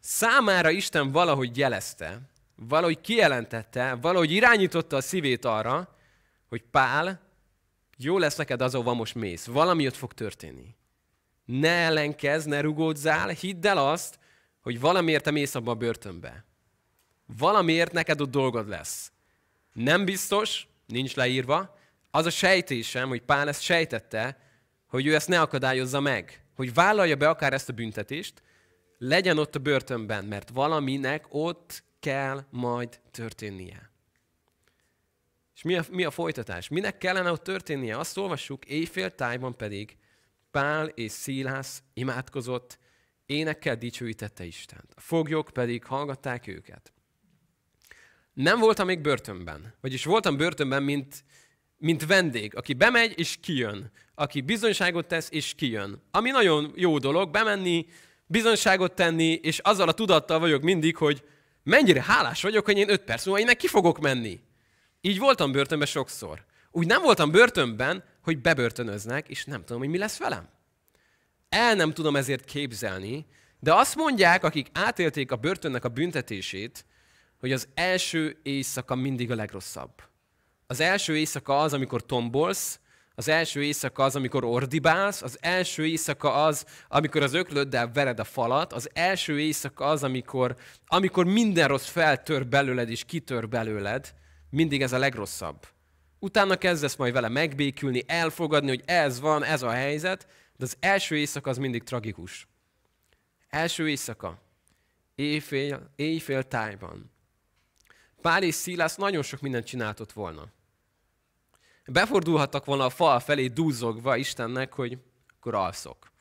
számára 0.00 0.70
Isten 0.70 1.12
valahogy 1.12 1.56
jelezte, 1.56 2.20
valahogy 2.56 3.00
kijelentette, 3.00 3.98
valahogy 4.00 4.30
irányította 4.30 4.96
a 4.96 5.00
szívét 5.00 5.44
arra, 5.44 5.96
hogy 6.48 6.62
Pál, 6.70 7.20
jó 7.96 8.18
lesz 8.18 8.36
neked 8.36 8.62
az, 8.62 8.74
ahova 8.74 8.94
most 8.94 9.14
mész. 9.14 9.46
Valami 9.46 9.86
ott 9.86 9.96
fog 9.96 10.12
történni. 10.12 10.76
Ne 11.44 11.70
ellenkezz, 11.70 12.44
ne 12.44 12.60
rugódzál, 12.60 13.28
hidd 13.28 13.66
el 13.66 13.78
azt, 13.78 14.18
hogy 14.60 14.80
valamiért 14.80 15.24
te 15.24 15.30
mész 15.30 15.54
abba 15.54 15.70
a 15.70 15.74
börtönbe. 15.74 16.44
Valamiért 17.38 17.92
neked 17.92 18.20
ott 18.20 18.30
dolgod 18.30 18.68
lesz. 18.68 19.12
Nem 19.72 20.04
biztos, 20.04 20.66
nincs 20.86 21.14
leírva, 21.14 21.78
az 22.10 22.26
a 22.26 22.30
sejtésem, 22.30 23.08
hogy 23.08 23.22
Pál 23.22 23.48
ezt 23.48 23.62
sejtette, 23.62 24.40
hogy 24.86 25.06
ő 25.06 25.14
ezt 25.14 25.28
ne 25.28 25.40
akadályozza 25.40 26.00
meg. 26.00 26.42
Hogy 26.54 26.74
vállalja 26.74 27.16
be 27.16 27.28
akár 27.28 27.52
ezt 27.52 27.68
a 27.68 27.72
büntetést, 27.72 28.42
legyen 28.98 29.38
ott 29.38 29.54
a 29.54 29.58
börtönben, 29.58 30.24
mert 30.24 30.48
valaminek 30.48 31.26
ott 31.28 31.82
kell 32.00 32.44
majd 32.50 33.00
történnie. 33.10 33.87
És 35.58 35.64
mi 35.64 35.74
a, 35.74 35.84
mi 35.90 36.04
a 36.04 36.10
folytatás? 36.10 36.68
Minek 36.68 36.98
kellene 36.98 37.30
ott 37.30 37.42
történnie? 37.42 37.98
Azt 37.98 38.16
olvassuk, 38.16 38.64
éjfél 38.64 39.14
tájban 39.14 39.56
pedig 39.56 39.96
Pál 40.50 40.86
és 40.86 41.12
Szílász 41.12 41.82
imádkozott, 41.94 42.78
énekkel 43.26 43.76
dicsőítette 43.76 44.44
Istent. 44.44 44.92
A 44.94 45.00
foglyok 45.00 45.50
pedig 45.52 45.84
hallgatták 45.84 46.46
őket. 46.46 46.92
Nem 48.32 48.58
voltam 48.58 48.86
még 48.86 49.00
börtönben, 49.00 49.74
vagyis 49.80 50.04
voltam 50.04 50.36
börtönben, 50.36 50.82
mint, 50.82 51.24
mint 51.76 52.06
vendég, 52.06 52.56
aki 52.56 52.74
bemegy 52.74 53.18
és 53.18 53.36
kijön, 53.40 53.90
aki 54.14 54.40
bizonyságot 54.40 55.06
tesz 55.06 55.28
és 55.30 55.54
kijön. 55.54 56.02
Ami 56.10 56.30
nagyon 56.30 56.72
jó 56.74 56.98
dolog, 56.98 57.30
bemenni, 57.30 57.86
bizonyságot 58.26 58.94
tenni, 58.94 59.32
és 59.32 59.58
azzal 59.58 59.88
a 59.88 59.94
tudattal 59.94 60.38
vagyok 60.38 60.62
mindig, 60.62 60.96
hogy 60.96 61.24
Mennyire 61.68 62.02
hálás 62.02 62.42
vagyok, 62.42 62.64
hogy 62.64 62.78
én 62.78 62.90
öt 62.90 63.04
perc 63.04 63.24
múlva 63.24 63.40
innen 63.40 63.56
ki 63.56 63.66
fogok 63.66 63.98
menni. 63.98 64.40
Így 65.00 65.18
voltam 65.18 65.52
börtönben 65.52 65.86
sokszor. 65.86 66.44
Úgy 66.70 66.86
nem 66.86 67.02
voltam 67.02 67.30
börtönben, 67.30 68.04
hogy 68.22 68.40
bebörtönöznek, 68.40 69.28
és 69.28 69.44
nem 69.44 69.64
tudom, 69.64 69.78
hogy 69.78 69.90
mi 69.90 69.98
lesz 69.98 70.18
velem. 70.18 70.48
El 71.48 71.74
nem 71.74 71.92
tudom 71.92 72.16
ezért 72.16 72.44
képzelni, 72.44 73.26
de 73.60 73.74
azt 73.74 73.96
mondják, 73.96 74.44
akik 74.44 74.68
átélték 74.72 75.32
a 75.32 75.36
börtönnek 75.36 75.84
a 75.84 75.88
büntetését, 75.88 76.84
hogy 77.40 77.52
az 77.52 77.68
első 77.74 78.40
éjszaka 78.42 78.94
mindig 78.94 79.30
a 79.30 79.34
legrosszabb. 79.34 79.92
Az 80.66 80.80
első 80.80 81.16
éjszaka 81.16 81.60
az, 81.60 81.72
amikor 81.72 82.06
tombolsz, 82.06 82.80
az 83.14 83.28
első 83.28 83.62
éjszaka 83.62 84.04
az, 84.04 84.16
amikor 84.16 84.44
ordibálsz, 84.44 85.22
az 85.22 85.38
első 85.40 85.86
éjszaka 85.86 86.44
az, 86.44 86.64
amikor 86.88 87.22
az 87.22 87.34
öklöddel 87.34 87.90
vered 87.92 88.20
a 88.20 88.24
falat, 88.24 88.72
az 88.72 88.90
első 88.92 89.40
éjszaka 89.40 89.84
az, 89.84 90.02
amikor, 90.02 90.56
amikor 90.86 91.24
minden 91.24 91.68
rossz 91.68 91.88
feltör 91.88 92.46
belőled 92.46 92.90
és 92.90 93.04
kitör 93.04 93.48
belőled, 93.48 94.14
mindig 94.50 94.82
ez 94.82 94.92
a 94.92 94.98
legrosszabb. 94.98 95.66
Utána 96.18 96.56
kezdesz 96.56 96.96
majd 96.96 97.12
vele 97.12 97.28
megbékülni, 97.28 98.02
elfogadni, 98.06 98.68
hogy 98.68 98.82
ez 98.84 99.20
van, 99.20 99.44
ez 99.44 99.62
a 99.62 99.70
helyzet, 99.70 100.26
de 100.56 100.64
az 100.64 100.76
első 100.80 101.16
éjszaka 101.16 101.50
az 101.50 101.58
mindig 101.58 101.82
tragikus. 101.82 102.48
Első 103.48 103.88
éjszaka, 103.88 104.38
éjfél, 105.14 105.92
éjfél 105.96 106.42
tájban. 106.42 107.10
Pál 108.20 108.42
és 108.42 108.54
Szilász 108.54 108.96
nagyon 108.96 109.22
sok 109.22 109.40
mindent 109.40 109.66
csináltott 109.66 110.12
volna. 110.12 110.48
Befordulhattak 111.86 112.64
volna 112.64 112.84
a 112.84 112.90
fal 112.90 113.20
felé 113.20 113.46
dúzogva 113.46 114.16
Istennek, 114.16 114.72
hogy 114.72 114.98
akkor 115.36 115.54
alszok. 115.54 116.12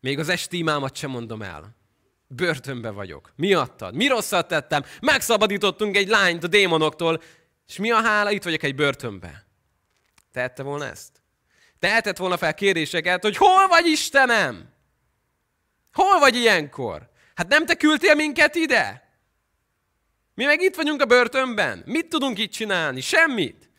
Még 0.00 0.18
az 0.18 0.28
esti 0.28 0.56
imámat 0.56 0.96
sem 0.96 1.10
mondom 1.10 1.42
el. 1.42 1.76
Börtönbe 2.26 2.90
vagyok. 2.90 3.32
Miattad? 3.36 3.94
Mi 3.94 4.06
rosszat 4.06 4.48
tettem? 4.48 4.84
Megszabadítottunk 5.00 5.96
egy 5.96 6.08
lányt 6.08 6.44
a 6.44 6.46
démonoktól, 6.46 7.22
és 7.70 7.76
mi 7.76 7.90
a 7.90 8.00
hála? 8.00 8.30
Itt 8.30 8.42
vagyok 8.42 8.62
egy 8.62 8.74
börtönbe. 8.74 9.46
Tehette 10.32 10.62
volna 10.62 10.86
ezt? 10.86 11.22
Tehetett 11.78 12.16
volna 12.16 12.36
fel 12.36 12.54
kérdéseket, 12.54 13.22
hogy 13.22 13.36
hol 13.36 13.68
vagy 13.68 13.86
Istenem? 13.86 14.72
Hol 15.92 16.18
vagy 16.18 16.36
ilyenkor? 16.36 17.10
Hát 17.34 17.48
nem 17.48 17.66
te 17.66 17.74
küldtél 17.74 18.14
minket 18.14 18.54
ide? 18.54 19.08
Mi 20.34 20.44
meg 20.44 20.60
itt 20.60 20.74
vagyunk 20.74 21.00
a 21.00 21.04
börtönben. 21.04 21.82
Mit 21.86 22.08
tudunk 22.08 22.38
itt 22.38 22.52
csinálni? 22.52 23.00
Semmit. 23.00 23.70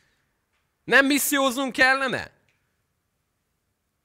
Nem 0.83 1.05
missziózunk 1.05 1.71
kellene? 1.71 2.31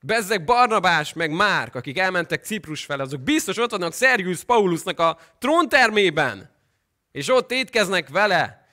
Bezzek 0.00 0.44
Barnabás 0.44 1.12
meg 1.12 1.30
Márk, 1.30 1.74
akik 1.74 1.98
elmentek 1.98 2.44
Ciprus 2.44 2.84
fel, 2.84 3.00
azok 3.00 3.20
biztos 3.20 3.58
ott 3.58 3.70
vannak 3.70 3.92
Szergius 3.92 4.44
Paulusnak 4.44 4.98
a 4.98 5.18
tróntermében, 5.38 6.50
és 7.12 7.28
ott 7.28 7.52
étkeznek 7.52 8.08
vele, 8.08 8.65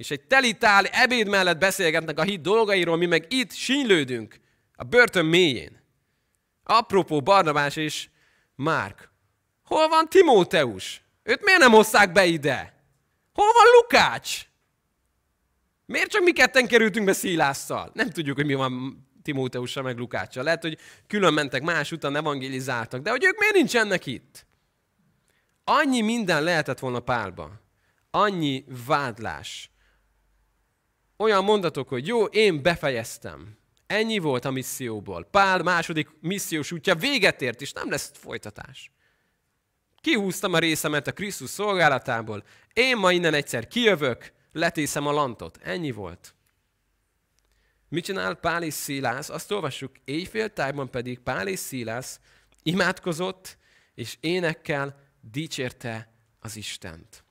és 0.00 0.10
egy 0.10 0.26
telitál 0.26 0.84
ebéd 0.84 1.28
mellett 1.28 1.58
beszélgetnek 1.58 2.18
a 2.18 2.22
hit 2.22 2.40
dolgairól, 2.40 2.96
mi 2.96 3.06
meg 3.06 3.26
itt 3.28 3.52
sínylődünk 3.52 4.40
a 4.74 4.84
börtön 4.84 5.26
mélyén. 5.26 5.82
Apropó 6.64 7.22
Barnabás 7.22 7.76
és 7.76 8.08
Márk. 8.54 9.10
Hol 9.64 9.88
van 9.88 10.08
Timóteus? 10.08 11.02
Őt 11.22 11.44
miért 11.44 11.60
nem 11.60 11.70
hozták 11.70 12.12
be 12.12 12.24
ide? 12.24 12.84
Hol 13.32 13.52
van 13.52 13.64
Lukács? 13.80 14.40
Miért 15.86 16.10
csak 16.10 16.22
mi 16.22 16.32
ketten 16.32 16.66
kerültünk 16.66 17.06
be 17.06 17.12
Szilásszal? 17.12 17.90
Nem 17.94 18.10
tudjuk, 18.10 18.36
hogy 18.36 18.46
mi 18.46 18.54
van 18.54 19.04
Timóteussal 19.22 19.82
meg 19.82 19.98
Lukáccsal. 19.98 20.44
Lehet, 20.44 20.62
hogy 20.62 20.78
külön 21.06 21.32
mentek 21.32 21.62
más 21.62 21.92
után, 21.92 22.16
evangelizáltak, 22.16 23.02
de 23.02 23.10
hogy 23.10 23.24
ők 23.24 23.38
miért 23.38 23.54
nincsenek 23.54 24.06
itt? 24.06 24.46
Annyi 25.64 26.00
minden 26.00 26.42
lehetett 26.42 26.78
volna 26.78 27.00
Pálba. 27.00 27.50
Annyi 28.10 28.64
vádlás. 28.86 29.69
Olyan 31.20 31.44
mondatok, 31.44 31.88
hogy 31.88 32.06
jó, 32.06 32.24
én 32.24 32.62
befejeztem. 32.62 33.58
Ennyi 33.86 34.18
volt 34.18 34.44
a 34.44 34.50
misszióból. 34.50 35.24
Pál 35.24 35.62
második 35.62 36.08
missziós 36.20 36.72
útja 36.72 36.94
véget 36.94 37.42
ért, 37.42 37.60
és 37.60 37.72
nem 37.72 37.90
lesz 37.90 38.10
folytatás. 38.14 38.90
Kihúztam 40.00 40.52
a 40.52 40.58
részemet 40.58 41.06
a 41.06 41.12
Krisztus 41.12 41.50
szolgálatából. 41.50 42.44
Én 42.72 42.96
ma 42.96 43.12
innen 43.12 43.34
egyszer 43.34 43.68
kijövök, 43.68 44.32
letészem 44.52 45.06
a 45.06 45.12
lantot. 45.12 45.58
Ennyi 45.62 45.90
volt. 45.90 46.34
Mit 47.88 48.04
csinál 48.04 48.34
Pál 48.34 48.62
és 48.62 48.74
Szilász? 48.74 49.28
Azt 49.28 49.50
olvassuk, 49.50 49.92
éjfél 50.04 50.52
tájban 50.52 50.90
pedig 50.90 51.18
Pál 51.18 51.48
és 51.48 51.58
Szilász 51.58 52.20
imádkozott, 52.62 53.58
és 53.94 54.16
énekkel 54.20 55.10
dicsérte 55.20 56.12
az 56.38 56.56
Istent. 56.56 57.24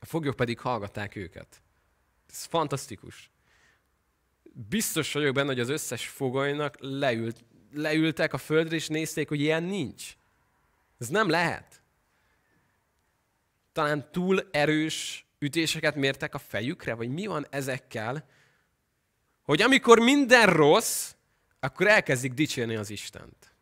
A 0.00 0.06
foglyok 0.06 0.36
pedig 0.36 0.58
hallgatták 0.58 1.16
őket. 1.16 1.63
Ez 2.34 2.44
fantasztikus. 2.44 3.30
Biztos 4.68 5.12
vagyok 5.12 5.34
benne, 5.34 5.46
hogy 5.46 5.60
az 5.60 5.68
összes 5.68 6.08
fogolynak 6.08 6.76
leült, 6.80 7.44
leültek 7.72 8.32
a 8.32 8.38
földre, 8.38 8.74
és 8.74 8.88
nézték, 8.88 9.28
hogy 9.28 9.40
ilyen 9.40 9.62
nincs. 9.62 10.16
Ez 10.98 11.08
nem 11.08 11.28
lehet. 11.28 11.82
Talán 13.72 14.10
túl 14.12 14.48
erős 14.50 15.26
ütéseket 15.38 15.94
mértek 15.94 16.34
a 16.34 16.38
fejükre, 16.38 16.94
vagy 16.94 17.08
mi 17.08 17.26
van 17.26 17.46
ezekkel, 17.50 18.28
hogy 19.42 19.62
amikor 19.62 19.98
minden 19.98 20.46
rossz, 20.46 21.14
akkor 21.60 21.86
elkezdik 21.86 22.32
dicsérni 22.32 22.76
az 22.76 22.90
Istent. 22.90 23.54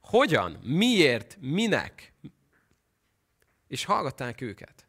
Hogyan? 0.00 0.52
Miért? 0.52 1.36
Minek? 1.40 2.12
És 3.68 3.84
hallgatták 3.84 4.40
őket. 4.40 4.86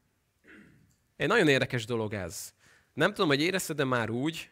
Egy 1.16 1.28
nagyon 1.28 1.48
érdekes 1.48 1.86
dolog 1.86 2.14
ez. 2.14 2.53
Nem 2.94 3.14
tudom, 3.14 3.28
hogy 3.28 3.42
érezted 3.42 3.76
de 3.76 3.84
már 3.84 4.10
úgy 4.10 4.50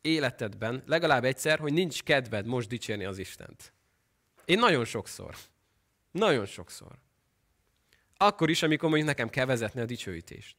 életedben, 0.00 0.82
legalább 0.86 1.24
egyszer, 1.24 1.58
hogy 1.58 1.72
nincs 1.72 2.02
kedved 2.02 2.46
most 2.46 2.68
dicsérni 2.68 3.04
az 3.04 3.18
Istent. 3.18 3.72
Én 4.44 4.58
nagyon 4.58 4.84
sokszor. 4.84 5.36
Nagyon 6.10 6.46
sokszor. 6.46 6.98
Akkor 8.16 8.50
is, 8.50 8.62
amikor 8.62 8.88
mondjuk 8.88 9.08
nekem 9.08 9.28
kell 9.28 9.44
vezetni 9.46 9.80
a 9.80 9.84
dicsőítést. 9.84 10.56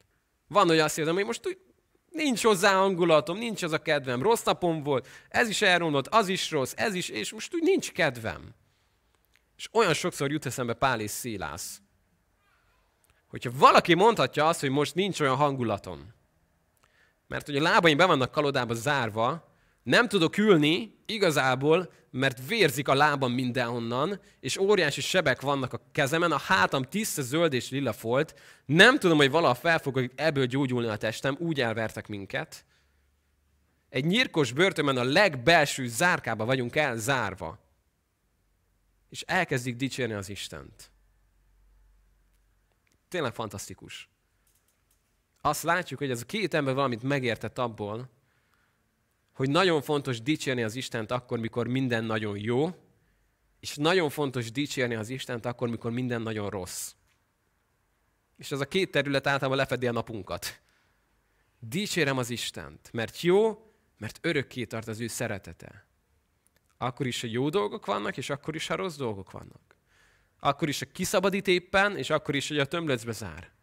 Van, 0.48 0.66
hogy 0.66 0.78
azt 0.78 0.98
érzem, 0.98 1.14
hogy 1.14 1.24
most 1.24 1.46
úgy 1.46 1.58
nincs 2.14 2.42
hozzá 2.42 2.74
hangulatom, 2.74 3.38
nincs 3.38 3.62
az 3.62 3.72
a 3.72 3.82
kedvem, 3.82 4.22
rossz 4.22 4.42
napom 4.42 4.82
volt, 4.82 5.08
ez 5.28 5.48
is 5.48 5.62
elromlott, 5.62 6.06
az 6.06 6.28
is 6.28 6.50
rossz, 6.50 6.72
ez 6.76 6.94
is, 6.94 7.08
és 7.08 7.32
most 7.32 7.54
úgy 7.54 7.62
nincs 7.62 7.92
kedvem. 7.92 8.54
És 9.56 9.68
olyan 9.72 9.94
sokszor 9.94 10.30
jut 10.30 10.46
eszembe 10.46 10.74
Pál 10.74 11.00
és 11.00 11.10
Szilász, 11.10 11.82
hogyha 13.26 13.50
valaki 13.54 13.94
mondhatja 13.94 14.48
azt, 14.48 14.60
hogy 14.60 14.70
most 14.70 14.94
nincs 14.94 15.20
olyan 15.20 15.36
hangulatom, 15.36 16.14
mert 17.26 17.46
hogy 17.46 17.56
a 17.56 17.62
lábaim 17.62 17.96
be 17.96 18.04
vannak 18.04 18.30
kalodába 18.30 18.74
zárva, 18.74 19.52
nem 19.82 20.08
tudok 20.08 20.36
ülni 20.36 20.98
igazából, 21.06 21.92
mert 22.10 22.46
vérzik 22.46 22.88
a 22.88 22.94
lábam 22.94 23.32
mindenhonnan, 23.32 24.20
és 24.40 24.56
óriási 24.56 25.00
sebek 25.00 25.40
vannak 25.40 25.72
a 25.72 25.80
kezemen, 25.92 26.32
a 26.32 26.38
hátam 26.38 26.82
tiszta 26.82 27.22
zöld 27.22 27.52
és 27.52 27.70
lila 27.70 27.92
folt, 27.92 28.34
nem 28.66 28.98
tudom, 28.98 29.16
hogy 29.16 29.30
valaha 29.30 29.54
fel 29.54 29.78
fog 29.78 30.12
ebből 30.14 30.46
gyógyulni 30.46 30.88
a 30.88 30.96
testem, 30.96 31.36
úgy 31.38 31.60
elvertek 31.60 32.08
minket. 32.08 32.64
Egy 33.88 34.04
nyírkos 34.04 34.52
börtönben 34.52 34.96
a 34.96 35.04
legbelső 35.04 35.86
zárkába 35.86 36.44
vagyunk 36.44 36.76
elzárva. 36.76 37.58
És 39.08 39.22
elkezdik 39.22 39.76
dicsérni 39.76 40.14
az 40.14 40.28
Istent. 40.28 40.90
Tényleg 43.08 43.34
fantasztikus. 43.34 44.08
Azt 45.46 45.62
látjuk, 45.62 45.98
hogy 45.98 46.10
ez 46.10 46.20
a 46.20 46.24
két 46.24 46.54
ember 46.54 46.74
valamit 46.74 47.02
megértett 47.02 47.58
abból, 47.58 48.10
hogy 49.32 49.50
nagyon 49.50 49.82
fontos 49.82 50.22
dicsérni 50.22 50.62
az 50.62 50.74
Istent 50.74 51.10
akkor, 51.10 51.38
mikor 51.38 51.66
minden 51.66 52.04
nagyon 52.04 52.38
jó, 52.38 52.70
és 53.60 53.76
nagyon 53.76 54.10
fontos 54.10 54.50
dicsérni 54.50 54.94
az 54.94 55.08
Istent 55.08 55.46
akkor, 55.46 55.68
mikor 55.68 55.90
minden 55.90 56.22
nagyon 56.22 56.50
rossz. 56.50 56.94
És 58.36 58.52
ez 58.52 58.60
a 58.60 58.68
két 58.68 58.90
terület 58.90 59.26
általában 59.26 59.56
lefedi 59.56 59.86
a 59.86 59.92
napunkat. 59.92 60.60
Dicsérem 61.58 62.18
az 62.18 62.30
Istent, 62.30 62.92
mert 62.92 63.20
jó, 63.20 63.72
mert 63.98 64.18
örökké 64.22 64.64
tart 64.64 64.88
az 64.88 65.00
ő 65.00 65.06
szeretete. 65.06 65.86
Akkor 66.78 67.06
is, 67.06 67.20
ha 67.20 67.26
jó 67.26 67.48
dolgok 67.48 67.86
vannak, 67.86 68.16
és 68.16 68.30
akkor 68.30 68.54
is, 68.54 68.66
ha 68.66 68.74
rossz 68.74 68.96
dolgok 68.96 69.30
vannak. 69.30 69.76
Akkor 70.40 70.68
is, 70.68 70.78
ha 70.78 70.86
kiszabadít 70.92 71.48
éppen, 71.48 71.96
és 71.96 72.10
akkor 72.10 72.34
is, 72.34 72.48
hogy 72.48 72.58
a 72.58 72.66
tömlöcbe 72.66 73.12
zár. 73.12 73.53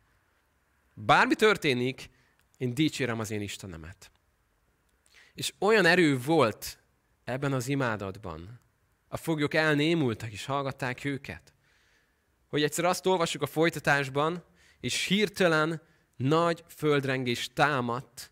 Bármi 0.93 1.35
történik, 1.35 2.09
én 2.57 2.73
dicsérem 2.73 3.19
az 3.19 3.31
én 3.31 3.41
Istenemet. 3.41 4.11
És 5.33 5.53
olyan 5.59 5.85
erő 5.85 6.17
volt 6.17 6.79
ebben 7.23 7.53
az 7.53 7.67
imádatban. 7.67 8.59
A 9.07 9.17
foglyok 9.17 9.53
elnémultak 9.53 10.31
és 10.31 10.45
hallgatták 10.45 11.05
őket. 11.05 11.53
Hogy 12.47 12.63
egyszer 12.63 12.85
azt 12.85 13.05
olvassuk 13.05 13.41
a 13.41 13.45
folytatásban, 13.45 14.43
és 14.79 15.05
hirtelen 15.05 15.81
nagy 16.15 16.63
földrengés 16.67 17.49
támadt, 17.53 18.31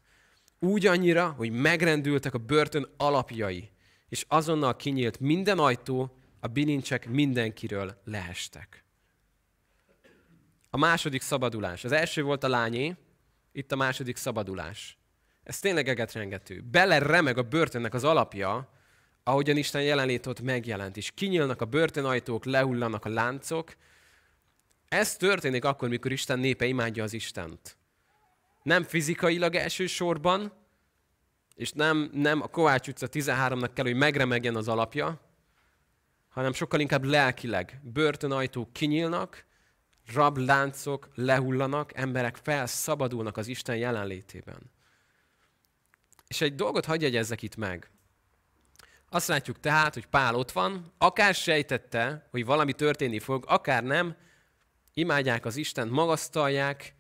úgy 0.60 0.86
annyira, 0.86 1.30
hogy 1.30 1.52
megrendültek 1.52 2.34
a 2.34 2.38
börtön 2.38 2.90
alapjai, 2.98 3.72
és 4.10 4.26
azonnal 4.28 4.76
kinyílt 4.76 5.20
minden 5.20 5.60
ajtó, 5.60 6.18
a 6.40 6.48
bilincsek 6.48 7.10
mindenkiről 7.10 8.02
leestek. 8.04 8.84
A 10.70 10.78
második 10.78 11.22
szabadulás. 11.22 11.84
Az 11.84 11.92
első 11.92 12.24
volt 12.24 12.44
a 12.44 12.48
lányé, 12.48 12.96
itt 13.52 13.72
a 13.72 13.76
második 13.76 14.18
szabadulás. 14.18 14.98
Ez 15.44 15.60
tényleg 15.60 15.88
egetrengető. 15.88 16.62
Bele 16.72 17.00
remeg 17.00 17.38
a 17.38 17.44
börtönnek 17.44 17.94
az 17.94 18.04
alapja, 18.04 18.70
ahogyan 19.24 19.58
Isten 19.58 19.82
jelenlét 19.82 20.26
ott 20.26 20.42
megjelent, 20.42 20.98
és 20.98 21.12
kinyílnak 21.12 21.62
a 21.62 21.66
börtönajtók, 21.66 22.46
lehullanak 22.46 23.06
a 23.06 23.10
láncok. 23.10 23.76
Ez 24.88 25.16
történik 25.16 25.66
akkor, 25.66 25.90
mikor 25.90 26.12
Isten 26.12 26.40
népe 26.40 26.66
imádja 26.66 27.04
az 27.04 27.14
Istent. 27.14 27.78
Nem 28.64 28.84
fizikailag 28.84 29.56
elsősorban, 29.56 30.54
és 31.56 31.72
nem, 31.72 32.10
nem 32.14 32.42
a 32.42 32.48
Kovács 32.48 32.88
utca 32.88 33.08
13-nak 33.12 33.70
kell, 33.74 33.86
hogy 33.86 33.96
megremegjen 33.96 34.56
az 34.56 34.68
alapja, 34.68 35.22
hanem 36.30 36.54
sokkal 36.54 36.80
inkább 36.80 37.04
lelkileg. 37.04 37.80
Börtönajtók 37.84 38.74
kinyílnak, 38.74 39.46
rabláncok 40.14 41.10
lehullanak, 41.16 41.98
emberek 41.98 42.36
felszabadulnak 42.36 43.38
az 43.38 43.48
Isten 43.48 43.78
jelenlétében. 43.78 44.72
És 46.28 46.42
egy 46.42 46.56
dolgot 46.56 46.86
hagyj 46.86 47.04
jegyezzek 47.04 47.42
itt 47.42 47.56
meg. 47.56 47.92
Azt 49.10 49.28
látjuk 49.28 49.60
tehát, 49.60 49.94
hogy 49.94 50.06
Pál 50.06 50.36
ott 50.36 50.52
van, 50.52 50.94
akár 50.98 51.34
sejtette, 51.34 52.28
hogy 52.32 52.46
valami 52.46 52.74
történni 52.74 53.20
fog, 53.20 53.44
akár 53.48 53.84
nem, 53.84 54.16
imádják 54.94 55.46
az 55.46 55.56
Istent, 55.56 55.92
magasztalják, 55.92 56.94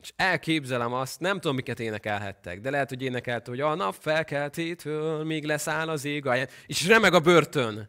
és 0.00 0.12
elképzelem 0.16 0.92
azt, 0.92 1.20
nem 1.20 1.40
tudom, 1.40 1.56
miket 1.56 1.80
énekelhettek, 1.80 2.60
de 2.60 2.70
lehet, 2.70 2.88
hogy 2.88 3.02
énekelt, 3.02 3.46
hogy 3.46 3.60
a 3.60 3.74
nap 3.74 3.94
felkeltétől 3.94 5.24
még 5.24 5.44
leszáll 5.44 5.88
az 5.88 6.04
ég 6.04 6.26
alján, 6.26 6.48
és 6.66 6.86
remeg 6.86 7.14
a 7.14 7.20
börtön. 7.20 7.88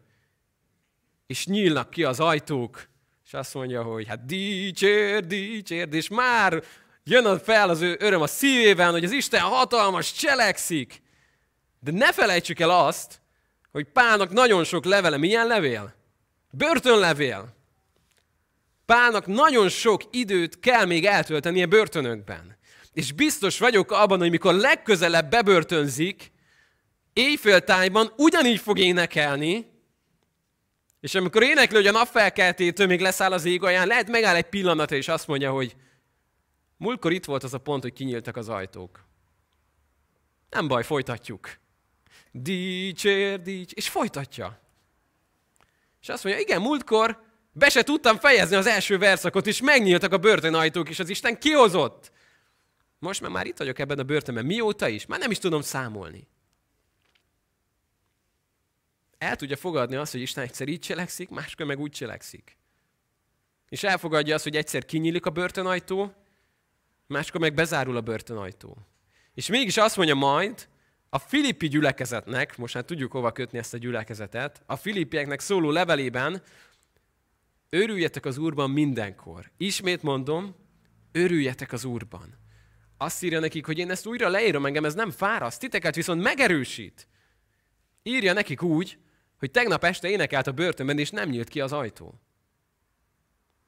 És 1.28 1.46
nyílnak 1.46 1.90
ki 1.90 2.04
az 2.04 2.20
ajtók, 2.20 2.90
és 3.32 3.38
azt 3.38 3.54
mondja, 3.54 3.84
hogy 3.84 4.08
hát 4.08 4.26
dicsérd, 4.26 5.26
dicsérd, 5.26 5.94
és 5.94 6.08
már 6.08 6.64
jön 7.04 7.40
fel 7.40 7.70
az 7.70 7.82
ő 7.82 7.96
öröm 8.00 8.22
a 8.22 8.28
szívében, 8.28 8.92
hogy 8.92 9.04
az 9.04 9.12
Isten 9.12 9.42
hatalmas 9.42 10.14
cselekszik. 10.14 11.02
De 11.80 11.92
ne 11.92 12.14
felejtsük 12.14 12.60
el 12.60 12.70
azt, 12.70 13.22
hogy 13.72 13.86
Pálnak 13.86 14.32
nagyon 14.32 14.64
sok 14.64 14.86
levele. 14.86 15.18
Milyen 15.18 15.48
levél? 15.48 15.94
Börtönlevél. 16.50 17.56
Pálnak 18.86 19.26
nagyon 19.26 19.70
sok 19.70 20.02
időt 20.10 20.60
kell 20.60 20.86
még 20.86 21.06
eltöltenie 21.06 21.66
börtönökben. 21.66 22.58
És 22.94 23.12
biztos 23.12 23.60
vagyok 23.60 23.92
abban, 23.92 24.20
hogy 24.20 24.30
mikor 24.30 24.54
legközelebb 24.54 25.30
bebörtönzik, 25.30 26.32
éjféltájban 27.14 28.14
ugyanígy 28.18 28.60
fog 28.60 28.80
énekelni, 28.80 29.71
és 31.02 31.16
amikor 31.16 31.44
énekli, 31.44 31.76
hogy 31.76 31.88
a 31.88 31.92
napfelkeltétől 31.92 32.88
még 32.88 33.02
leszáll 33.02 33.32
az 33.32 33.46
ég 33.46 33.64
alján, 33.64 33.88
lehet 33.88 34.10
megáll 34.10 34.36
egy 34.36 34.50
pillanatra, 34.50 34.96
és 34.96 35.08
azt 35.08 35.28
mondja, 35.28 35.52
hogy 35.52 35.76
múltkor 36.78 37.12
itt 37.12 37.26
volt 37.26 37.44
az 37.44 37.54
a 37.54 37.58
pont, 37.58 37.82
hogy 37.82 37.94
kinyíltak 37.94 38.38
az 38.38 38.50
ajtók. 38.50 39.06
Nem 40.50 40.68
baj, 40.68 40.84
folytatjuk. 40.84 41.50
Dicsér, 42.32 43.42
dics, 43.42 43.72
és 43.72 43.90
folytatja. 43.90 44.62
És 46.02 46.10
azt 46.10 46.24
mondja, 46.24 46.42
igen, 46.42 46.62
múltkor 46.62 47.24
be 47.52 47.70
se 47.70 47.84
tudtam 47.84 48.18
fejezni 48.18 48.56
az 48.56 48.66
első 48.66 48.98
verszakot, 48.98 49.48
és 49.48 49.62
megnyíltak 49.62 50.14
a 50.14 50.18
börtönajtók, 50.18 50.90
és 50.90 51.00
az 51.00 51.10
Isten 51.10 51.40
kihozott. 51.40 52.12
Most 53.00 53.22
már, 53.22 53.32
már 53.32 53.46
itt 53.46 53.58
vagyok 53.58 53.80
ebben 53.80 54.00
a 54.00 54.04
börtönben. 54.04 54.46
Mióta 54.46 54.88
is? 54.88 55.06
Már 55.06 55.20
nem 55.20 55.32
is 55.32 55.38
tudom 55.38 55.62
számolni. 55.62 56.28
El 59.22 59.36
tudja 59.36 59.56
fogadni 59.56 59.96
azt, 59.96 60.12
hogy 60.12 60.22
Isten 60.22 60.44
egyszer 60.44 60.68
így 60.68 60.80
cselekszik, 60.80 61.30
máskor 61.30 61.66
meg 61.66 61.80
úgy 61.80 61.92
cselekszik. 61.92 62.58
És 63.70 63.84
elfogadja 63.84 64.36
azt, 64.36 64.44
hogy 64.44 64.56
egyszer 64.56 64.86
kinyílik 64.86 65.26
a 65.26 65.30
börtönajtó, 65.30 66.14
máskor 67.08 67.42
meg 67.42 67.54
bezárul 67.54 67.98
a 67.98 68.02
börtönajtó. 68.02 68.78
És 69.34 69.48
mégis 69.48 69.78
azt 69.78 69.98
mondja 69.98 70.16
majd, 70.16 70.68
a 71.10 71.20
filippi 71.20 71.68
gyülekezetnek, 71.68 72.58
most 72.58 72.74
már 72.74 72.84
tudjuk 72.84 73.12
hova 73.12 73.32
kötni 73.32 73.58
ezt 73.58 73.74
a 73.74 73.78
gyülekezetet, 73.78 74.62
a 74.66 74.76
filippieknek 74.76 75.40
szóló 75.40 75.72
levelében, 75.72 76.42
örüljetek 77.70 78.26
az 78.26 78.38
Úrban 78.38 78.72
mindenkor. 78.72 79.52
Ismét 79.58 80.04
mondom, 80.04 80.56
örüljetek 81.12 81.72
az 81.72 81.86
Úrban. 81.86 82.38
Azt 82.98 83.24
írja 83.24 83.40
nekik, 83.40 83.66
hogy 83.66 83.78
én 83.78 83.92
ezt 83.92 84.06
újra 84.06 84.30
leírom, 84.30 84.66
engem 84.66 84.86
ez 84.86 84.94
nem 84.94 85.12
fáraszt, 85.12 85.60
titeket 85.60 85.96
viszont 85.96 86.22
megerősít. 86.22 87.08
Írja 88.04 88.34
nekik 88.34 88.62
úgy, 88.62 89.00
hogy 89.42 89.52
tegnap 89.52 89.84
este 89.84 90.10
énekelt 90.10 90.48
a 90.48 90.52
börtönben, 90.52 91.00
és 91.00 91.10
nem 91.10 91.30
nyílt 91.30 91.48
ki 91.48 91.62
az 91.62 91.72
ajtó. 91.72 92.14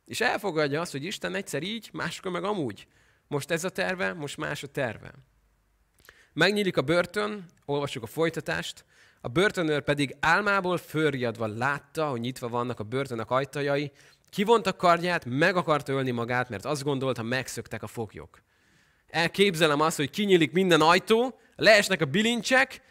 És 0.05 0.21
elfogadja 0.21 0.81
azt, 0.81 0.91
hogy 0.91 1.03
Isten 1.03 1.35
egyszer 1.35 1.63
így, 1.63 1.89
máskor 1.93 2.31
meg 2.31 2.43
amúgy. 2.43 2.87
Most 3.27 3.51
ez 3.51 3.63
a 3.63 3.69
terve, 3.69 4.13
most 4.13 4.37
más 4.37 4.63
a 4.63 4.67
terve. 4.67 5.13
Megnyílik 6.33 6.77
a 6.77 6.81
börtön, 6.81 7.45
olvassuk 7.65 8.03
a 8.03 8.07
folytatást, 8.07 8.85
a 9.21 9.27
börtönőr 9.27 9.83
pedig 9.83 10.15
álmából 10.19 10.77
fölriadva 10.77 11.47
látta, 11.47 12.09
hogy 12.09 12.19
nyitva 12.19 12.47
vannak 12.47 12.79
a 12.79 12.83
börtönök 12.83 13.31
ajtajai, 13.31 13.91
kivonta 14.29 14.75
kardját, 14.75 15.25
meg 15.25 15.55
akart 15.55 15.89
ölni 15.89 16.11
magát, 16.11 16.49
mert 16.49 16.65
azt 16.65 16.83
gondolta, 16.83 17.23
megszöktek 17.23 17.83
a 17.83 17.87
foglyok. 17.87 18.41
Elképzelem 19.07 19.81
azt, 19.81 19.97
hogy 19.97 20.09
kinyílik 20.09 20.51
minden 20.51 20.81
ajtó, 20.81 21.39
leesnek 21.55 22.01
a 22.01 22.05
bilincsek, 22.05 22.81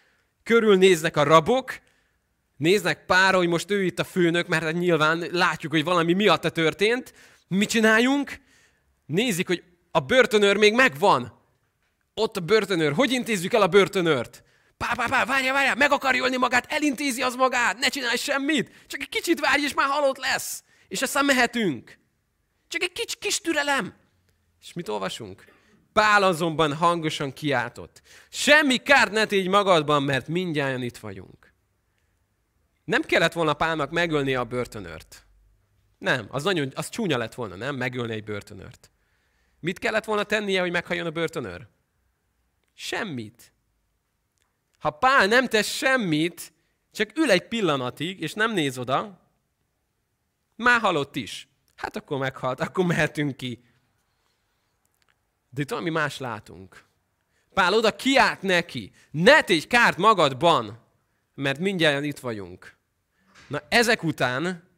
körülnéznek 0.42 1.16
a 1.16 1.22
rabok, 1.22 1.80
néznek 2.62 3.06
pár, 3.06 3.34
hogy 3.34 3.48
most 3.48 3.70
ő 3.70 3.82
itt 3.82 3.98
a 3.98 4.04
főnök, 4.04 4.46
mert 4.46 4.62
hát 4.62 4.72
nyilván 4.72 5.26
látjuk, 5.30 5.72
hogy 5.72 5.84
valami 5.84 6.12
miatta 6.12 6.50
történt. 6.50 7.14
Mit 7.48 7.68
csináljunk? 7.68 8.40
Nézik, 9.06 9.46
hogy 9.46 9.62
a 9.90 10.00
börtönőr 10.00 10.56
még 10.56 10.74
megvan. 10.74 11.40
Ott 12.14 12.36
a 12.36 12.40
börtönőr. 12.40 12.92
Hogy 12.92 13.12
intézzük 13.12 13.52
el 13.52 13.62
a 13.62 13.66
börtönőrt? 13.66 14.42
Pá, 14.76 14.92
pá, 14.94 15.06
pá, 15.06 15.24
várja, 15.24 15.52
várja, 15.52 15.74
meg 15.74 15.92
akar 15.92 16.14
jölni 16.14 16.36
magát, 16.36 16.72
elintézi 16.72 17.22
az 17.22 17.34
magát, 17.34 17.78
ne 17.78 17.88
csinálj 17.88 18.16
semmit, 18.16 18.70
csak 18.86 19.00
egy 19.00 19.08
kicsit 19.08 19.40
várj, 19.40 19.62
és 19.62 19.74
már 19.74 19.88
halott 19.88 20.18
lesz. 20.18 20.62
És 20.88 21.02
aztán 21.02 21.24
mehetünk. 21.24 21.98
Csak 22.68 22.82
egy 22.82 22.92
kis, 22.92 23.16
kis 23.18 23.40
türelem. 23.40 23.94
És 24.60 24.72
mit 24.72 24.88
olvasunk? 24.88 25.44
Pál 25.92 26.22
azonban 26.22 26.74
hangosan 26.74 27.32
kiáltott. 27.32 28.02
Semmi 28.30 28.76
kárt 28.76 29.12
ne 29.12 29.24
tégy 29.24 29.48
magadban, 29.48 30.02
mert 30.02 30.28
mindjárt 30.28 30.82
itt 30.82 30.98
vagyunk. 30.98 31.51
Nem 32.84 33.02
kellett 33.02 33.32
volna 33.32 33.54
Pálnak 33.54 33.90
megölni 33.90 34.34
a 34.34 34.44
börtönört. 34.44 35.26
Nem, 35.98 36.26
az 36.30 36.42
nagyon, 36.42 36.72
az 36.74 36.88
csúnya 36.88 37.16
lett 37.18 37.34
volna, 37.34 37.54
nem? 37.56 37.76
Megölni 37.76 38.12
egy 38.12 38.24
börtönört. 38.24 38.90
Mit 39.60 39.78
kellett 39.78 40.04
volna 40.04 40.22
tennie, 40.22 40.60
hogy 40.60 40.70
meghalljon 40.70 41.06
a 41.06 41.10
börtönőr? 41.10 41.68
Semmit. 42.74 43.52
Ha 44.78 44.90
Pál 44.90 45.26
nem 45.26 45.46
tesz 45.46 45.68
semmit, 45.68 46.52
csak 46.92 47.18
ül 47.18 47.30
egy 47.30 47.48
pillanatig, 47.48 48.20
és 48.20 48.32
nem 48.32 48.52
néz 48.52 48.78
oda, 48.78 49.20
már 50.56 50.80
halott 50.80 51.16
is. 51.16 51.48
Hát 51.76 51.96
akkor 51.96 52.18
meghalt, 52.18 52.60
akkor 52.60 52.84
mehetünk 52.84 53.36
ki. 53.36 53.64
De 55.50 55.62
itt 55.62 55.70
valami 55.70 55.90
más 55.90 56.18
látunk. 56.18 56.84
Pál 57.54 57.74
oda 57.74 57.96
kiált 57.96 58.42
neki. 58.42 58.92
Ne 59.10 59.42
tégy 59.42 59.66
kárt 59.66 59.96
magadban, 59.96 60.81
mert 61.34 61.58
mindjárt 61.58 62.04
itt 62.04 62.18
vagyunk. 62.18 62.76
Na 63.46 63.62
ezek 63.68 64.02
után 64.02 64.70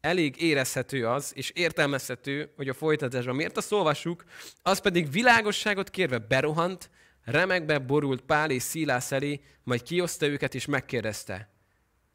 elég 0.00 0.42
érezhető 0.42 1.06
az, 1.06 1.32
és 1.34 1.50
értelmezhető, 1.50 2.52
hogy 2.56 2.68
a 2.68 2.74
folytatásban 2.74 3.34
miért 3.34 3.56
azt 3.56 3.72
olvassuk, 3.72 4.24
az 4.62 4.78
pedig 4.78 5.10
világosságot 5.10 5.90
kérve 5.90 6.18
berohant, 6.18 6.90
remekbe 7.24 7.78
borult 7.78 8.20
Pál 8.20 8.50
és 8.50 8.62
Szilász 8.62 9.12
elé, 9.12 9.40
majd 9.62 9.82
kioszta 9.82 10.26
őket 10.26 10.54
és 10.54 10.66
megkérdezte, 10.66 11.52